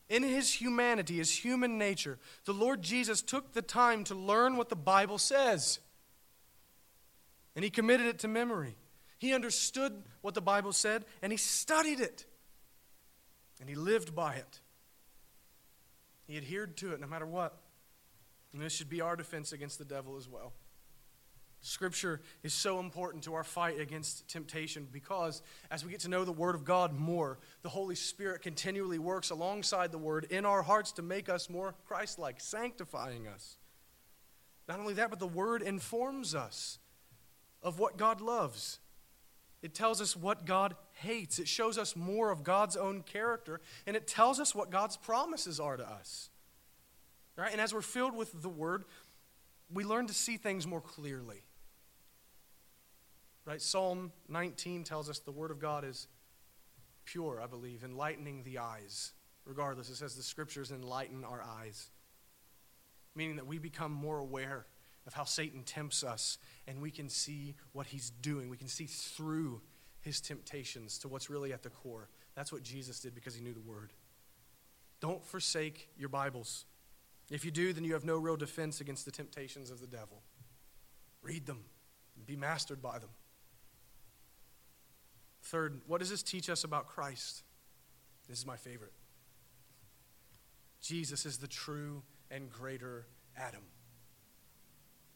In 0.08 0.22
his 0.22 0.52
humanity, 0.52 1.16
his 1.16 1.32
human 1.32 1.78
nature, 1.78 2.18
the 2.44 2.52
Lord 2.52 2.82
Jesus 2.82 3.22
took 3.22 3.52
the 3.52 3.62
time 3.62 4.04
to 4.04 4.14
learn 4.14 4.56
what 4.56 4.68
the 4.68 4.76
Bible 4.76 5.18
says. 5.18 5.80
And 7.56 7.64
he 7.64 7.70
committed 7.70 8.06
it 8.06 8.20
to 8.20 8.28
memory. 8.28 8.76
He 9.18 9.32
understood 9.32 10.04
what 10.20 10.34
the 10.34 10.42
Bible 10.42 10.72
said 10.72 11.04
and 11.22 11.32
he 11.32 11.38
studied 11.38 11.98
it. 11.98 12.24
And 13.60 13.68
he 13.68 13.74
lived 13.74 14.14
by 14.14 14.34
it. 14.34 14.60
He 16.26 16.36
adhered 16.36 16.76
to 16.78 16.92
it 16.92 17.00
no 17.00 17.06
matter 17.06 17.26
what. 17.26 17.56
And 18.52 18.60
this 18.60 18.74
should 18.74 18.90
be 18.90 19.00
our 19.00 19.16
defense 19.16 19.52
against 19.52 19.78
the 19.78 19.84
devil 19.84 20.16
as 20.16 20.28
well. 20.28 20.52
Scripture 21.66 22.20
is 22.44 22.54
so 22.54 22.78
important 22.78 23.24
to 23.24 23.34
our 23.34 23.42
fight 23.42 23.80
against 23.80 24.28
temptation 24.28 24.86
because 24.92 25.42
as 25.68 25.84
we 25.84 25.90
get 25.90 25.98
to 26.00 26.08
know 26.08 26.24
the 26.24 26.30
Word 26.30 26.54
of 26.54 26.64
God 26.64 26.96
more, 26.96 27.40
the 27.62 27.68
Holy 27.68 27.96
Spirit 27.96 28.40
continually 28.40 29.00
works 29.00 29.30
alongside 29.30 29.90
the 29.90 29.98
Word 29.98 30.28
in 30.30 30.46
our 30.46 30.62
hearts 30.62 30.92
to 30.92 31.02
make 31.02 31.28
us 31.28 31.50
more 31.50 31.74
Christ 31.88 32.20
like, 32.20 32.40
sanctifying 32.40 33.26
us. 33.26 33.56
Not 34.68 34.78
only 34.78 34.94
that, 34.94 35.10
but 35.10 35.18
the 35.18 35.26
Word 35.26 35.60
informs 35.60 36.36
us 36.36 36.78
of 37.64 37.80
what 37.80 37.96
God 37.96 38.20
loves. 38.20 38.78
It 39.60 39.74
tells 39.74 40.00
us 40.00 40.16
what 40.16 40.46
God 40.46 40.76
hates. 40.92 41.40
It 41.40 41.48
shows 41.48 41.78
us 41.78 41.96
more 41.96 42.30
of 42.30 42.44
God's 42.44 42.76
own 42.76 43.02
character, 43.02 43.60
and 43.88 43.96
it 43.96 44.06
tells 44.06 44.38
us 44.38 44.54
what 44.54 44.70
God's 44.70 44.96
promises 44.96 45.58
are 45.58 45.76
to 45.76 45.88
us. 45.88 46.30
Right? 47.34 47.50
And 47.50 47.60
as 47.60 47.74
we're 47.74 47.82
filled 47.82 48.14
with 48.14 48.40
the 48.40 48.48
Word, 48.48 48.84
we 49.68 49.82
learn 49.82 50.06
to 50.06 50.14
see 50.14 50.36
things 50.36 50.64
more 50.64 50.80
clearly. 50.80 51.42
Right? 53.46 53.62
Psalm 53.62 54.12
19 54.28 54.82
tells 54.82 55.08
us 55.08 55.20
the 55.20 55.30
Word 55.30 55.52
of 55.52 55.60
God 55.60 55.84
is 55.84 56.08
pure, 57.04 57.40
I 57.40 57.46
believe, 57.46 57.84
enlightening 57.84 58.42
the 58.42 58.58
eyes. 58.58 59.12
Regardless, 59.44 59.88
it 59.88 59.94
says 59.94 60.16
the 60.16 60.22
Scriptures 60.24 60.72
enlighten 60.72 61.24
our 61.24 61.40
eyes, 61.40 61.90
meaning 63.14 63.36
that 63.36 63.46
we 63.46 63.58
become 63.58 63.92
more 63.92 64.18
aware 64.18 64.66
of 65.06 65.14
how 65.14 65.22
Satan 65.22 65.62
tempts 65.62 66.02
us 66.02 66.38
and 66.66 66.82
we 66.82 66.90
can 66.90 67.08
see 67.08 67.54
what 67.72 67.86
he's 67.86 68.10
doing. 68.10 68.50
We 68.50 68.56
can 68.56 68.66
see 68.66 68.86
through 68.86 69.60
his 70.00 70.20
temptations 70.20 70.98
to 70.98 71.08
what's 71.08 71.30
really 71.30 71.52
at 71.52 71.62
the 71.62 71.70
core. 71.70 72.08
That's 72.34 72.52
what 72.52 72.64
Jesus 72.64 72.98
did 72.98 73.14
because 73.14 73.36
he 73.36 73.40
knew 73.40 73.54
the 73.54 73.60
Word. 73.60 73.92
Don't 75.00 75.24
forsake 75.24 75.88
your 75.96 76.08
Bibles. 76.08 76.64
If 77.30 77.44
you 77.44 77.52
do, 77.52 77.72
then 77.72 77.84
you 77.84 77.92
have 77.92 78.04
no 78.04 78.18
real 78.18 78.36
defense 78.36 78.80
against 78.80 79.04
the 79.04 79.12
temptations 79.12 79.70
of 79.70 79.80
the 79.80 79.86
devil. 79.86 80.22
Read 81.22 81.46
them, 81.46 81.64
be 82.26 82.34
mastered 82.34 82.82
by 82.82 82.98
them. 82.98 83.10
Third, 85.46 85.80
what 85.86 86.00
does 86.00 86.10
this 86.10 86.24
teach 86.24 86.50
us 86.50 86.64
about 86.64 86.88
Christ? 86.88 87.44
This 88.28 88.38
is 88.38 88.46
my 88.46 88.56
favorite. 88.56 88.92
Jesus 90.80 91.24
is 91.24 91.38
the 91.38 91.46
true 91.46 92.02
and 92.32 92.50
greater 92.50 93.06
Adam. 93.36 93.62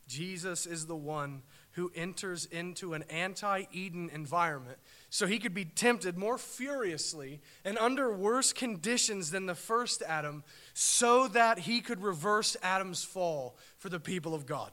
Jesus 0.07 0.66
is 0.66 0.87
the 0.87 0.95
one 0.95 1.43
who 1.72 1.91
enters 1.97 2.45
into 2.47 2.95
an 2.95 3.03
anti 3.11 3.64
Eden 3.72 4.09
environment 4.12 4.78
so 5.09 5.26
he 5.26 5.41
could 5.41 5.55
be 5.55 5.64
tempted 5.64 6.16
more 6.16 6.39
furiously 6.39 7.41
and 7.64 7.76
under 7.78 8.12
worse 8.12 8.53
conditions 8.53 9.33
than 9.33 9.47
the 9.47 9.55
first 9.57 10.01
Adam 10.07 10.45
so 10.74 11.26
that 11.26 11.61
he 11.61 11.81
could 11.81 12.03
reverse 12.03 12.57
Adam's 12.62 13.03
fall 13.03 13.57
for 13.78 13.89
the 13.89 14.01
people 14.01 14.35
of 14.35 14.47
God. 14.47 14.70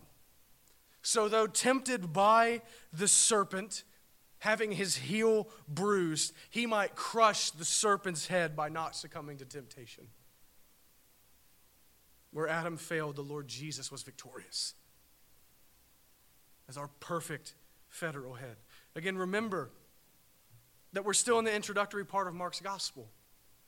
So, 1.01 1.27
though 1.27 1.47
tempted 1.47 2.13
by 2.13 2.61
the 2.93 3.07
serpent, 3.07 3.83
having 4.39 4.71
his 4.71 4.95
heel 4.95 5.47
bruised, 5.67 6.33
he 6.49 6.65
might 6.65 6.95
crush 6.95 7.51
the 7.51 7.65
serpent's 7.65 8.27
head 8.27 8.55
by 8.55 8.69
not 8.69 8.95
succumbing 8.95 9.37
to 9.37 9.45
temptation. 9.45 10.07
Where 12.31 12.47
Adam 12.47 12.77
failed, 12.77 13.15
the 13.15 13.21
Lord 13.21 13.47
Jesus 13.47 13.91
was 13.91 14.03
victorious 14.03 14.75
as 16.69 16.77
our 16.77 16.89
perfect 16.99 17.53
federal 17.89 18.33
head. 18.33 18.57
Again, 18.95 19.17
remember 19.17 19.71
that 20.93 21.05
we're 21.05 21.13
still 21.13 21.39
in 21.39 21.45
the 21.45 21.53
introductory 21.53 22.05
part 22.05 22.27
of 22.27 22.33
Mark's 22.33 22.59
gospel. 22.59 23.09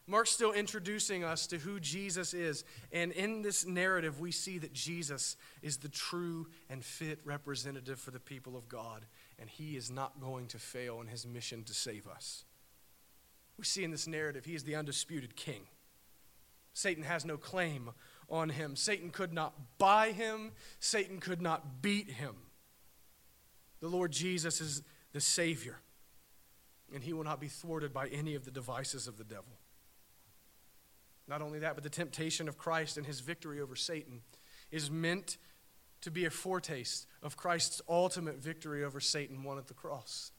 Mark's 0.08 0.32
still 0.32 0.52
introducing 0.52 1.24
us 1.24 1.46
to 1.48 1.58
who 1.60 1.80
Jesus 1.80 2.34
is. 2.34 2.64
And 2.92 3.12
in 3.12 3.44
this 3.44 3.66
narrative, 3.66 4.20
we 4.20 4.32
see 4.32 4.58
that 4.58 4.74
Jesus 4.74 5.38
is 5.62 5.78
the 5.78 5.90
true 5.90 6.48
and 6.70 6.84
fit 6.84 7.20
representative 7.24 8.00
for 8.00 8.10
the 8.10 8.20
people 8.20 8.58
of 8.58 8.68
God 8.68 9.06
and 9.40 9.50
he 9.50 9.76
is 9.76 9.90
not 9.90 10.20
going 10.20 10.48
to 10.48 10.60
fail 10.60 11.00
in 11.02 11.08
his 11.08 11.26
mission 11.26 11.64
to 11.64 11.74
save 11.74 12.08
us. 12.08 12.44
We 13.58 13.66
see 13.66 13.84
in 13.84 13.92
this 13.92 14.08
narrative, 14.08 14.46
he 14.46 14.56
is 14.56 14.64
the 14.64 14.76
undisputed 14.76 15.36
king. 15.36 15.68
Satan 16.74 17.04
has 17.04 17.26
no 17.26 17.38
claim 17.38 17.92
on 18.30 18.50
him. 18.50 18.76
Satan 18.76 19.10
could 19.10 19.34
not 19.34 19.78
buy 19.78 20.12
him, 20.12 20.52
Satan 20.80 21.20
could 21.20 21.42
not 21.42 21.82
beat 21.82 22.10
him. 22.10 22.36
The 23.82 23.88
Lord 23.88 24.12
Jesus 24.12 24.62
is 24.62 24.82
the 25.14 25.22
Savior, 25.22 25.80
and 26.94 27.04
he 27.04 27.14
will 27.14 27.24
not 27.24 27.40
be 27.40 27.48
thwarted 27.48 27.94
by 27.94 28.08
any 28.08 28.36
of 28.36 28.46
the 28.46 28.52
devices 28.52 29.08
of 29.08 29.18
the 29.18 29.24
devil. 29.24 29.58
Not 31.28 31.42
only 31.42 31.60
that, 31.60 31.76
but 31.76 31.84
the 31.84 31.90
temptation 31.90 32.48
of 32.48 32.58
Christ 32.58 32.98
and 32.98 33.06
his 33.06 33.20
victory 33.20 33.62
over 33.62 33.76
Satan 33.76 34.22
is 34.72 34.90
meant 34.90 35.38
to 36.02 36.12
be 36.12 36.26
a 36.26 36.30
foretaste 36.30 37.08
of 37.22 37.38
Christ's 37.38 37.82
ultimate 37.90 38.38
victory 38.38 38.84
over 38.84 39.00
Satan 39.00 39.44
won 39.44 39.58
at 39.58 39.68
the 39.68 39.74
cross. 39.74 40.32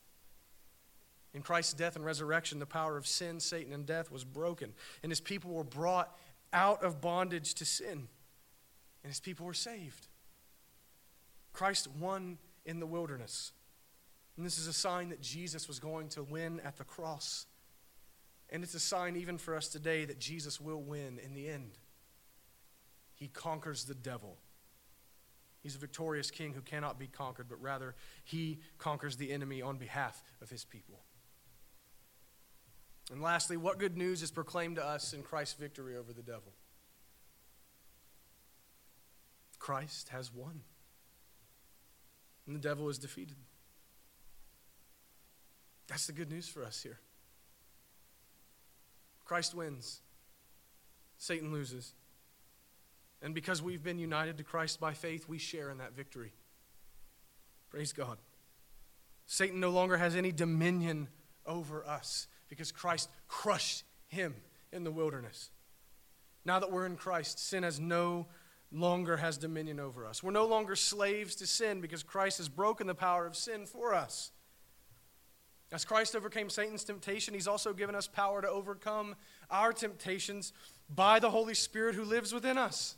In 1.32 1.42
Christ's 1.42 1.74
death 1.74 1.96
and 1.96 2.04
resurrection, 2.04 2.58
the 2.58 2.66
power 2.66 2.96
of 2.96 3.06
sin, 3.06 3.38
Satan, 3.38 3.72
and 3.72 3.86
death 3.86 4.10
was 4.10 4.24
broken, 4.24 4.72
and 5.02 5.12
his 5.12 5.20
people 5.20 5.52
were 5.52 5.64
brought 5.64 6.16
out 6.52 6.82
of 6.82 7.00
bondage 7.00 7.54
to 7.54 7.64
sin, 7.64 8.08
and 9.02 9.10
his 9.10 9.20
people 9.20 9.46
were 9.46 9.54
saved. 9.54 10.08
Christ 11.52 11.88
won 11.98 12.38
in 12.64 12.80
the 12.80 12.86
wilderness. 12.86 13.52
And 14.36 14.46
this 14.46 14.58
is 14.58 14.66
a 14.66 14.72
sign 14.72 15.10
that 15.10 15.20
Jesus 15.20 15.68
was 15.68 15.78
going 15.78 16.08
to 16.10 16.22
win 16.22 16.60
at 16.64 16.78
the 16.78 16.84
cross. 16.84 17.46
And 18.48 18.62
it's 18.64 18.74
a 18.74 18.80
sign 18.80 19.16
even 19.16 19.38
for 19.38 19.54
us 19.54 19.68
today 19.68 20.04
that 20.04 20.18
Jesus 20.18 20.60
will 20.60 20.80
win 20.80 21.20
in 21.24 21.34
the 21.34 21.48
end. 21.48 21.78
He 23.14 23.28
conquers 23.28 23.84
the 23.84 23.94
devil 23.94 24.38
He's 25.62 25.74
a 25.74 25.78
victorious 25.78 26.30
king 26.30 26.54
who 26.54 26.62
cannot 26.62 26.98
be 26.98 27.06
conquered, 27.06 27.48
but 27.48 27.60
rather 27.60 27.94
he 28.24 28.60
conquers 28.78 29.16
the 29.16 29.30
enemy 29.30 29.60
on 29.60 29.76
behalf 29.76 30.22
of 30.40 30.48
his 30.48 30.64
people. 30.64 31.00
And 33.10 33.20
lastly, 33.20 33.56
what 33.56 33.78
good 33.78 33.96
news 33.96 34.22
is 34.22 34.30
proclaimed 34.30 34.76
to 34.76 34.84
us 34.84 35.12
in 35.12 35.22
Christ's 35.22 35.54
victory 35.54 35.96
over 35.96 36.12
the 36.12 36.22
devil? 36.22 36.52
Christ 39.58 40.08
has 40.10 40.32
won, 40.32 40.60
and 42.46 42.56
the 42.56 42.60
devil 42.60 42.88
is 42.88 42.98
defeated. 42.98 43.36
That's 45.88 46.06
the 46.06 46.12
good 46.12 46.30
news 46.30 46.48
for 46.48 46.64
us 46.64 46.82
here. 46.82 47.00
Christ 49.24 49.54
wins, 49.54 50.00
Satan 51.18 51.52
loses. 51.52 51.92
And 53.22 53.34
because 53.34 53.62
we've 53.62 53.82
been 53.82 53.98
united 53.98 54.38
to 54.38 54.44
Christ 54.44 54.80
by 54.80 54.94
faith, 54.94 55.28
we 55.28 55.38
share 55.38 55.70
in 55.70 55.78
that 55.78 55.94
victory. 55.94 56.32
Praise 57.70 57.92
God. 57.92 58.18
Satan 59.26 59.60
no 59.60 59.70
longer 59.70 59.96
has 59.96 60.16
any 60.16 60.32
dominion 60.32 61.08
over 61.46 61.86
us 61.86 62.26
because 62.48 62.72
Christ 62.72 63.08
crushed 63.28 63.84
him 64.08 64.34
in 64.72 64.84
the 64.84 64.90
wilderness. 64.90 65.50
Now 66.44 66.58
that 66.58 66.72
we're 66.72 66.86
in 66.86 66.96
Christ, 66.96 67.38
sin 67.38 67.62
has 67.62 67.78
no 67.78 68.26
longer 68.72 69.16
has 69.16 69.36
dominion 69.36 69.78
over 69.80 70.06
us. 70.06 70.22
We're 70.22 70.30
no 70.30 70.46
longer 70.46 70.74
slaves 70.76 71.34
to 71.36 71.46
sin 71.46 71.80
because 71.80 72.02
Christ 72.02 72.38
has 72.38 72.48
broken 72.48 72.86
the 72.86 72.94
power 72.94 73.26
of 73.26 73.36
sin 73.36 73.66
for 73.66 73.94
us. 73.94 74.32
As 75.72 75.84
Christ 75.84 76.16
overcame 76.16 76.50
Satan's 76.50 76.82
temptation, 76.82 77.34
he's 77.34 77.46
also 77.46 77.72
given 77.72 77.94
us 77.94 78.08
power 78.08 78.42
to 78.42 78.48
overcome 78.48 79.14
our 79.50 79.72
temptations 79.72 80.52
by 80.92 81.20
the 81.20 81.30
Holy 81.30 81.54
Spirit 81.54 81.94
who 81.94 82.04
lives 82.04 82.32
within 82.32 82.58
us. 82.58 82.96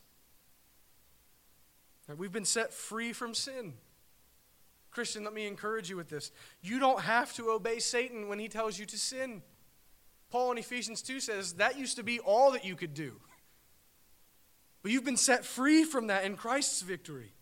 We've 2.16 2.32
been 2.32 2.44
set 2.44 2.72
free 2.72 3.12
from 3.12 3.34
sin. 3.34 3.74
Christian, 4.90 5.24
let 5.24 5.32
me 5.32 5.46
encourage 5.46 5.88
you 5.88 5.96
with 5.96 6.08
this. 6.08 6.30
You 6.60 6.78
don't 6.78 7.00
have 7.00 7.32
to 7.34 7.50
obey 7.50 7.78
Satan 7.78 8.28
when 8.28 8.38
he 8.38 8.48
tells 8.48 8.78
you 8.78 8.86
to 8.86 8.98
sin. 8.98 9.42
Paul 10.30 10.52
in 10.52 10.58
Ephesians 10.58 11.02
2 11.02 11.20
says 11.20 11.54
that 11.54 11.78
used 11.78 11.96
to 11.96 12.02
be 12.02 12.20
all 12.20 12.52
that 12.52 12.64
you 12.64 12.76
could 12.76 12.94
do. 12.94 13.16
But 14.82 14.92
you've 14.92 15.04
been 15.04 15.16
set 15.16 15.44
free 15.44 15.84
from 15.84 16.08
that 16.08 16.24
in 16.24 16.36
Christ's 16.36 16.82
victory. 16.82 17.32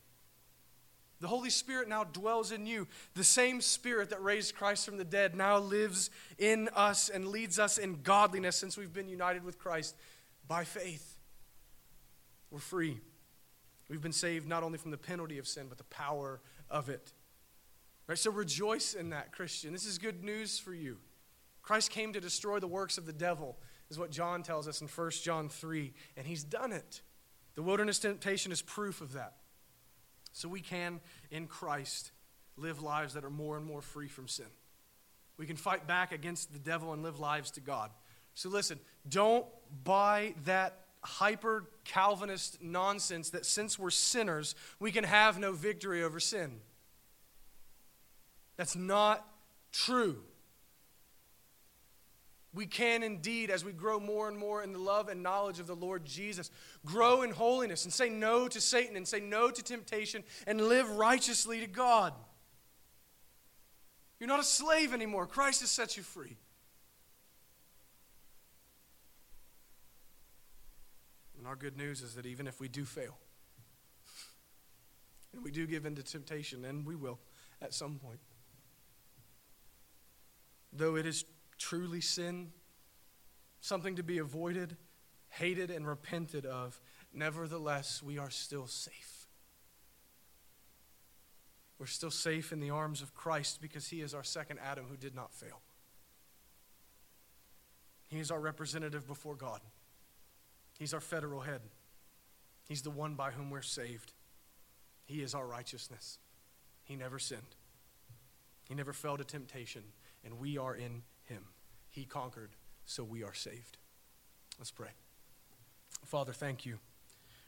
The 1.21 1.29
Holy 1.29 1.51
Spirit 1.51 1.89
now 1.89 2.05
dwells 2.05 2.51
in 2.51 2.67
you. 2.67 2.89
The 3.15 3.25
same 3.25 3.61
Spirit 3.61 4.11
that 4.11 4.23
raised 4.23 4.55
Christ 4.55 4.87
from 4.87 4.97
the 4.97 5.05
dead 5.05 5.35
now 5.35 5.59
lives 5.59 6.11
in 6.39 6.69
us 6.75 7.11
and 7.11 7.29
leads 7.29 7.59
us 7.59 7.79
in 7.79 8.03
godliness 8.03 8.57
since 8.57 8.77
we've 8.77 8.93
been 8.93 9.09
united 9.09 9.45
with 9.45 9.59
Christ 9.59 9.97
by 10.49 10.65
faith. 10.65 11.19
We're 12.51 12.59
free. 12.59 13.01
We've 13.91 14.01
been 14.01 14.13
saved 14.13 14.47
not 14.49 14.63
only 14.63 14.79
from 14.79 14.93
the 14.93 14.97
penalty 14.97 15.39
of 15.39 15.49
sin, 15.49 15.67
but 15.69 15.77
the 15.77 15.85
power 15.85 16.41
of 16.71 16.89
it. 16.89 17.13
Right? 18.07 18.17
So 18.17 18.31
rejoice 18.31 18.95
in 18.95 19.11
that, 19.11 19.33
Christian. 19.33 19.73
This 19.73 19.85
is 19.85 19.99
good 19.99 20.23
news 20.23 20.61
for 20.61 20.73
you. 20.73 20.99
Christ 21.61 21.91
came 21.91 22.13
to 22.13 22.21
destroy 22.21 22.61
the 22.61 22.69
works 22.69 22.99
of 22.99 23.05
the 23.05 23.13
devil, 23.13 23.59
is 23.91 23.99
what 23.99 24.13
John 24.13 24.45
tells 24.45 24.69
us 24.69 24.81
in 24.81 24.87
1 24.87 25.11
John 25.23 25.49
3, 25.49 25.93
and 26.17 26.25
he's 26.25 26.45
done 26.45 26.73
it. 26.73 27.03
The 27.57 27.63
wilderness 27.63 27.99
temptation 27.99 28.53
is 28.53 28.63
proof 28.63 29.01
of 29.01 29.15
that. 29.15 29.35
So 30.33 30.49
we 30.49 30.61
can, 30.61 31.01
in 31.33 31.49
Christ, 31.49 32.13
live 32.57 32.83
lives 32.83 33.15
that 33.15 33.25
are 33.25 33.31
more 33.31 33.57
and 33.57 33.67
more 33.67 33.83
free 33.83 34.09
from 34.09 34.29
sin. 34.29 34.47
We 35.37 35.47
can 35.47 35.57
fight 35.57 35.89
back 35.89 36.13
against 36.13 36.53
the 36.53 36.61
devil 36.61 36.93
and 36.93 37.03
live 37.03 37.19
lives 37.19 37.51
to 37.53 37.61
God. 37.61 37.91
So 38.35 38.49
listen, 38.51 38.79
don't 39.09 39.47
buy 39.83 40.35
that 40.45 40.87
hyper 41.03 41.69
Calvinist 41.85 42.63
nonsense 42.63 43.31
that 43.31 43.47
since 43.47 43.79
we're 43.79 43.91
sinners, 43.91 44.55
we 44.79 44.93
can 44.93 45.05
have 45.05 45.39
no 45.39 45.53
victory 45.53 46.03
over 46.03 46.21
sin. 46.21 46.61
That's 48.57 48.77
not 48.77 49.27
true. 49.73 50.19
We 52.53 52.67
can 52.67 53.03
indeed, 53.03 53.51
as 53.51 53.65
we 53.65 53.73
grow 53.73 54.01
more 54.01 54.29
and 54.29 54.37
more 54.37 54.63
in 54.63 54.73
the 54.73 54.79
love 54.79 55.09
and 55.09 55.23
knowledge 55.23 55.61
of 55.61 55.67
the 55.67 55.77
Lord 55.77 56.05
Jesus, 56.05 56.51
grow 56.85 57.23
in 57.23 57.31
holiness 57.31 57.85
and 57.85 57.93
say 57.93 58.09
no 58.09 58.49
to 58.49 58.61
Satan 58.61 58.97
and 58.97 59.07
say 59.07 59.21
no 59.21 59.51
to 59.51 59.63
temptation 59.63 60.25
and 60.47 60.61
live 60.61 60.91
righteously 60.91 61.61
to 61.61 61.69
God. 61.69 62.13
You're 64.19 64.29
not 64.29 64.41
a 64.41 64.45
slave 64.45 64.93
anymore. 64.93 65.27
Christ 65.27 65.61
has 65.61 65.71
set 65.71 65.97
you 65.97 66.03
free. 66.03 66.37
And 71.41 71.49
our 71.49 71.57
good 71.57 71.79
news 71.79 72.03
is 72.03 72.17
that 72.17 72.27
even 72.27 72.47
if 72.47 72.61
we 72.61 72.69
do 72.69 72.85
fail, 72.85 73.17
And 75.33 75.43
we 75.43 75.51
do 75.51 75.67
give 75.67 75.87
into 75.87 76.03
temptation, 76.03 76.67
and 76.67 76.85
we 76.85 76.95
will 76.95 77.19
at 77.63 77.73
some 77.73 77.99
point. 77.99 78.21
Though 80.71 80.97
it 80.97 81.07
is 81.07 81.25
truly 81.57 82.03
sin, 82.03 82.53
something 83.63 83.97
to 83.97 84.03
be 84.03 84.19
avoided, 84.19 84.77
hated, 85.31 85.71
and 85.71 85.87
repented 85.87 86.45
of, 86.45 86.79
nevertheless, 87.15 88.03
we 88.03 88.19
are 88.19 88.29
still 88.29 88.67
safe. 88.67 89.27
We're 91.79 91.87
still 91.87 92.11
safe 92.11 92.53
in 92.53 92.61
the 92.61 92.69
arms 92.69 93.01
of 93.01 93.15
Christ 93.15 93.63
because 93.63 93.89
he 93.89 94.03
is 94.03 94.13
our 94.13 94.25
second 94.25 94.59
Adam 94.63 94.85
who 94.91 94.97
did 94.99 95.15
not 95.15 95.33
fail. 95.33 95.63
He 98.09 98.19
is 98.19 98.31
our 98.31 98.41
representative 98.41 99.07
before 99.07 99.37
God. 99.37 99.63
He's 100.81 100.95
our 100.95 101.01
federal 101.01 101.43
head. 101.43 101.61
He's 102.67 102.81
the 102.81 102.91
one 102.91 103.15
by 103.15 103.33
whom 103.33 103.51
we're 103.51 103.61
saved. 103.61 104.15
He 105.05 105.21
is 105.21 105.35
our 105.35 105.47
righteousness. 105.47 106.17
He 106.85 106.97
never 106.97 107.19
sinned. 107.19 107.43
He 108.67 108.75
never 108.75 108.95
fell 108.95 109.19
to 109.19 109.25
temptation, 109.25 109.83
and 110.25 110.41
we 110.41 110.57
are 110.57 110.75
in 110.75 111.03
him. 111.25 111.45
He 111.91 112.07
conquered, 112.07 112.53
so 112.87 113.05
we 113.05 113.23
are 113.23 113.35
saved. 113.35 113.77
Let's 114.59 114.71
pray. 114.71 114.89
Father, 116.07 116.33
thank 116.33 116.65
you 116.65 116.79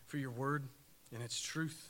for 0.07 0.19
your 0.19 0.31
word 0.31 0.65
and 1.11 1.23
its 1.23 1.41
truth. 1.41 1.89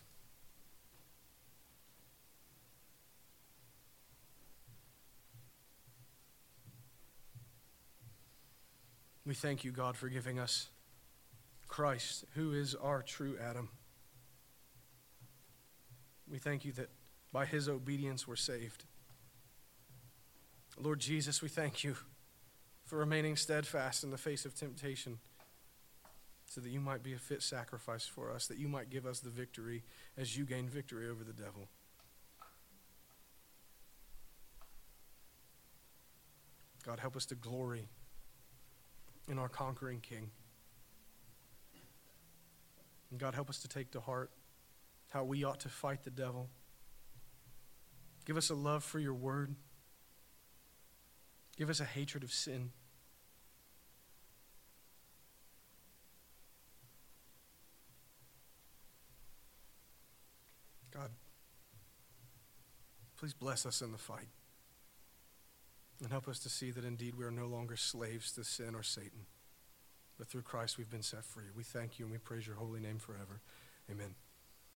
We 9.26 9.34
thank 9.34 9.64
you, 9.64 9.72
God, 9.72 9.97
for 9.97 10.09
giving 10.09 10.38
us 10.38 10.68
Christ, 11.73 12.27
who 12.35 12.53
is 12.53 12.75
our 12.75 13.01
true 13.01 13.39
Adam. 13.43 13.70
We 16.31 16.37
thank 16.37 16.66
you 16.66 16.73
that 16.73 16.91
by 17.33 17.47
his 17.47 17.66
obedience 17.66 18.29
we're 18.29 18.37
saved. 18.37 18.85
Lord 20.79 21.01
Jesus, 21.01 21.41
we 21.41 21.49
thank 21.49 21.83
you 21.83 21.97
for 22.85 22.99
remaining 22.99 23.37
steadfast 23.37 24.05
in 24.05 24.11
the 24.11 24.18
face 24.18 24.45
of 24.45 24.55
temptation 24.55 25.18
so 26.45 26.61
that 26.61 26.68
you 26.68 26.79
might 26.79 27.03
be 27.03 27.14
a 27.14 27.18
fit 27.18 27.43
sacrifice 27.43 28.05
for 28.05 28.31
us, 28.31 28.47
that 28.49 28.59
you 28.59 28.68
might 28.68 28.91
give 28.91 29.07
us 29.07 29.20
the 29.20 29.31
victory 29.31 29.83
as 30.18 30.37
you 30.37 30.45
gain 30.45 30.68
victory 30.68 31.09
over 31.09 31.25
the 31.25 31.33
devil. 31.33 31.68
God, 36.85 37.01
help 37.01 37.16
us 37.16 37.25
to 37.27 37.35
glory 37.35 37.89
in 39.27 39.39
our 39.39 39.49
conquering 39.49 40.01
King. 40.01 40.33
And 43.12 43.20
God, 43.20 43.34
help 43.34 43.50
us 43.50 43.58
to 43.58 43.68
take 43.68 43.90
to 43.90 44.00
heart 44.00 44.30
how 45.10 45.22
we 45.22 45.44
ought 45.44 45.60
to 45.60 45.68
fight 45.68 46.02
the 46.02 46.10
devil. 46.10 46.48
Give 48.24 48.38
us 48.38 48.48
a 48.48 48.54
love 48.54 48.82
for 48.82 48.98
your 48.98 49.12
word. 49.12 49.54
Give 51.58 51.68
us 51.68 51.78
a 51.78 51.84
hatred 51.84 52.24
of 52.24 52.32
sin. 52.32 52.70
God, 60.90 61.10
please 63.18 63.34
bless 63.34 63.66
us 63.66 63.82
in 63.82 63.92
the 63.92 63.98
fight. 63.98 64.28
And 66.00 66.10
help 66.10 66.28
us 66.28 66.38
to 66.40 66.48
see 66.48 66.70
that 66.70 66.84
indeed 66.84 67.14
we 67.14 67.26
are 67.26 67.30
no 67.30 67.46
longer 67.46 67.76
slaves 67.76 68.32
to 68.32 68.44
sin 68.44 68.74
or 68.74 68.82
Satan, 68.82 69.26
but 70.23 70.29
through 70.29 70.43
Christ 70.43 70.79
we've 70.79 70.89
been 70.89 71.03
set 71.03 71.25
free. 71.25 71.47
We 71.53 71.64
thank 71.64 71.99
you 71.99 72.05
and 72.05 72.12
we 72.12 72.18
praise 72.18 72.47
your 72.47 72.55
holy 72.55 72.79
name 72.79 72.99
forever. 73.01 73.41
Amen. 73.91 74.14